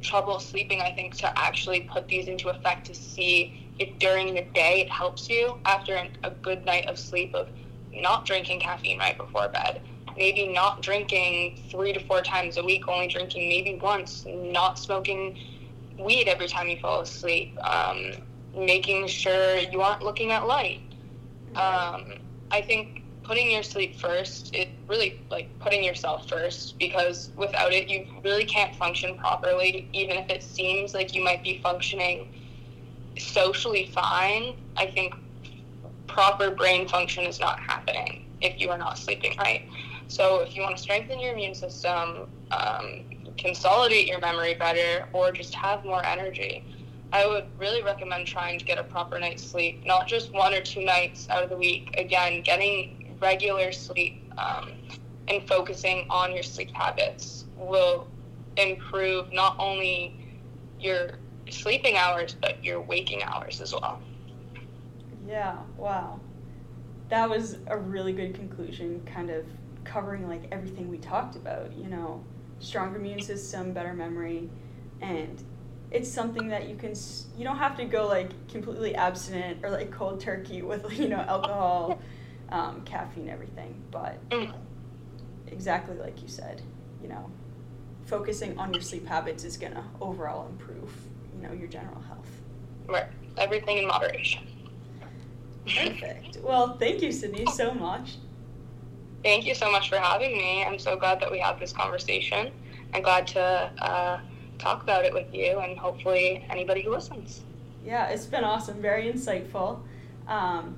trouble 0.02 0.38
sleeping, 0.40 0.80
I 0.80 0.92
think 0.92 1.14
to 1.16 1.38
actually 1.38 1.82
put 1.82 2.08
these 2.08 2.28
into 2.28 2.48
effect 2.48 2.86
to 2.88 2.94
see 2.94 3.67
if 3.78 3.98
during 3.98 4.34
the 4.34 4.46
day 4.54 4.80
it 4.80 4.90
helps 4.90 5.28
you 5.28 5.58
after 5.64 5.96
a 6.24 6.30
good 6.42 6.64
night 6.64 6.86
of 6.86 6.98
sleep 6.98 7.34
of 7.34 7.48
not 7.92 8.26
drinking 8.26 8.60
caffeine 8.60 8.98
right 8.98 9.16
before 9.16 9.48
bed 9.48 9.80
maybe 10.18 10.48
not 10.48 10.82
drinking 10.82 11.56
three 11.70 11.92
to 11.92 12.00
four 12.00 12.20
times 12.20 12.56
a 12.58 12.64
week, 12.64 12.88
only 12.88 13.06
drinking 13.06 13.48
maybe 13.48 13.78
once, 13.80 14.26
not 14.26 14.78
smoking 14.78 15.38
weed 15.98 16.28
every 16.28 16.48
time 16.48 16.68
you 16.68 16.76
fall 16.78 17.00
asleep, 17.00 17.56
um, 17.64 18.12
making 18.56 19.06
sure 19.06 19.58
you 19.58 19.80
aren't 19.80 20.02
looking 20.02 20.32
at 20.32 20.46
light. 20.46 20.80
Um, 21.54 22.14
I 22.50 22.60
think 22.66 23.02
putting 23.22 23.50
your 23.50 23.62
sleep 23.62 23.96
first, 23.96 24.54
it 24.54 24.68
really 24.88 25.20
like 25.30 25.56
putting 25.60 25.84
yourself 25.84 26.28
first 26.28 26.78
because 26.78 27.30
without 27.36 27.72
it, 27.72 27.88
you 27.88 28.06
really 28.24 28.44
can't 28.44 28.74
function 28.74 29.16
properly, 29.16 29.88
even 29.92 30.16
if 30.16 30.28
it 30.30 30.42
seems 30.42 30.94
like 30.94 31.14
you 31.14 31.22
might 31.22 31.44
be 31.44 31.60
functioning 31.62 32.28
socially 33.18 33.90
fine. 33.94 34.54
I 34.76 34.86
think 34.86 35.14
proper 36.06 36.50
brain 36.50 36.88
function 36.88 37.24
is 37.24 37.38
not 37.38 37.60
happening 37.60 38.24
if 38.40 38.60
you 38.60 38.70
are 38.70 38.78
not 38.78 38.98
sleeping 38.98 39.36
right. 39.38 39.68
So 40.08 40.40
if 40.40 40.56
you 40.56 40.62
want 40.62 40.76
to 40.76 40.82
strengthen 40.82 41.20
your 41.20 41.34
immune 41.34 41.54
system, 41.54 42.28
um, 42.50 43.04
consolidate 43.36 44.06
your 44.06 44.18
memory 44.20 44.54
better, 44.54 45.06
or 45.12 45.32
just 45.32 45.54
have 45.54 45.84
more 45.84 46.04
energy, 46.04 46.64
I 47.12 47.26
would 47.26 47.46
really 47.58 47.82
recommend 47.82 48.26
trying 48.26 48.58
to 48.58 48.64
get 48.64 48.78
a 48.78 48.84
proper 48.84 49.18
night's 49.18 49.42
sleep, 49.42 49.84
not 49.86 50.06
just 50.06 50.32
one 50.32 50.54
or 50.54 50.60
two 50.60 50.84
nights 50.84 51.28
out 51.30 51.42
of 51.42 51.50
the 51.50 51.56
week. 51.56 51.94
Again, 51.96 52.42
getting 52.42 53.16
regular 53.20 53.72
sleep 53.72 54.30
um, 54.36 54.72
and 55.28 55.46
focusing 55.48 56.06
on 56.10 56.32
your 56.34 56.42
sleep 56.42 56.70
habits 56.72 57.44
will 57.56 58.08
improve 58.56 59.32
not 59.32 59.56
only 59.58 60.16
your 60.80 61.18
sleeping 61.52 61.96
hours, 61.96 62.36
but 62.40 62.62
your 62.64 62.80
waking 62.80 63.22
hours 63.22 63.60
as 63.60 63.72
well. 63.72 64.00
Yeah, 65.26 65.56
wow. 65.76 66.20
That 67.08 67.28
was 67.28 67.58
a 67.66 67.76
really 67.76 68.12
good 68.12 68.34
conclusion, 68.34 69.02
kind 69.06 69.30
of 69.30 69.44
covering 69.84 70.28
like 70.28 70.42
everything 70.52 70.88
we 70.88 70.98
talked 70.98 71.36
about, 71.36 71.72
you 71.74 71.88
know, 71.88 72.22
stronger 72.60 72.98
immune 72.98 73.20
system, 73.20 73.72
better 73.72 73.94
memory, 73.94 74.48
and 75.00 75.42
it's 75.90 76.10
something 76.10 76.48
that 76.48 76.68
you 76.68 76.76
can 76.76 76.94
you 77.36 77.44
don't 77.44 77.56
have 77.56 77.76
to 77.76 77.84
go 77.84 78.06
like 78.06 78.48
completely 78.48 78.94
abstinent 78.94 79.64
or 79.64 79.70
like 79.70 79.90
cold 79.90 80.20
turkey 80.20 80.62
with 80.62 80.92
you 80.98 81.08
know 81.08 81.18
alcohol, 81.18 81.98
um, 82.50 82.82
caffeine, 82.84 83.28
everything, 83.28 83.82
but 83.90 84.18
exactly 85.46 85.96
like 85.96 86.20
you 86.22 86.28
said, 86.28 86.62
you 87.02 87.08
know, 87.08 87.30
focusing 88.06 88.58
on 88.58 88.72
your 88.72 88.82
sleep 88.82 89.06
habits 89.06 89.44
is 89.44 89.56
going 89.56 89.72
to 89.72 89.84
overall 90.00 90.46
improve, 90.46 90.92
you 91.40 91.46
know, 91.46 91.54
your 91.54 91.68
general 91.68 92.00
health. 92.02 92.30
Right. 92.86 93.06
Everything 93.36 93.78
in 93.78 93.86
moderation. 93.86 94.42
Perfect. 95.66 96.38
Well, 96.42 96.76
thank 96.78 97.02
you, 97.02 97.12
Sydney, 97.12 97.46
so 97.46 97.72
much. 97.72 98.16
Thank 99.22 99.46
you 99.46 99.54
so 99.54 99.70
much 99.70 99.88
for 99.88 99.98
having 99.98 100.36
me. 100.36 100.64
I'm 100.64 100.78
so 100.78 100.96
glad 100.96 101.20
that 101.20 101.30
we 101.30 101.38
had 101.38 101.58
this 101.58 101.72
conversation. 101.72 102.50
I'm 102.94 103.02
glad 103.02 103.26
to 103.28 103.40
uh, 103.42 104.20
talk 104.58 104.82
about 104.82 105.04
it 105.04 105.12
with 105.12 105.32
you 105.34 105.58
and 105.58 105.78
hopefully 105.78 106.46
anybody 106.48 106.82
who 106.82 106.90
listens. 106.90 107.42
Yeah, 107.84 108.06
it's 108.08 108.26
been 108.26 108.44
awesome, 108.44 108.80
very 108.80 109.12
insightful. 109.12 109.80
Um, 110.26 110.76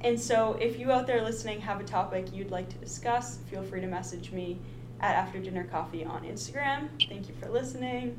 and 0.00 0.20
so, 0.20 0.56
if 0.60 0.78
you 0.78 0.92
out 0.92 1.06
there 1.06 1.22
listening 1.22 1.60
have 1.62 1.80
a 1.80 1.84
topic 1.84 2.34
you'd 2.34 2.50
like 2.50 2.68
to 2.68 2.76
discuss, 2.76 3.38
feel 3.50 3.62
free 3.62 3.80
to 3.80 3.86
message 3.86 4.32
me 4.32 4.58
at 5.00 5.14
After 5.16 5.38
Dinner 5.38 5.64
Coffee 5.64 6.04
on 6.04 6.24
Instagram. 6.24 6.88
Thank 7.08 7.28
you 7.28 7.34
for 7.40 7.48
listening. 7.48 8.18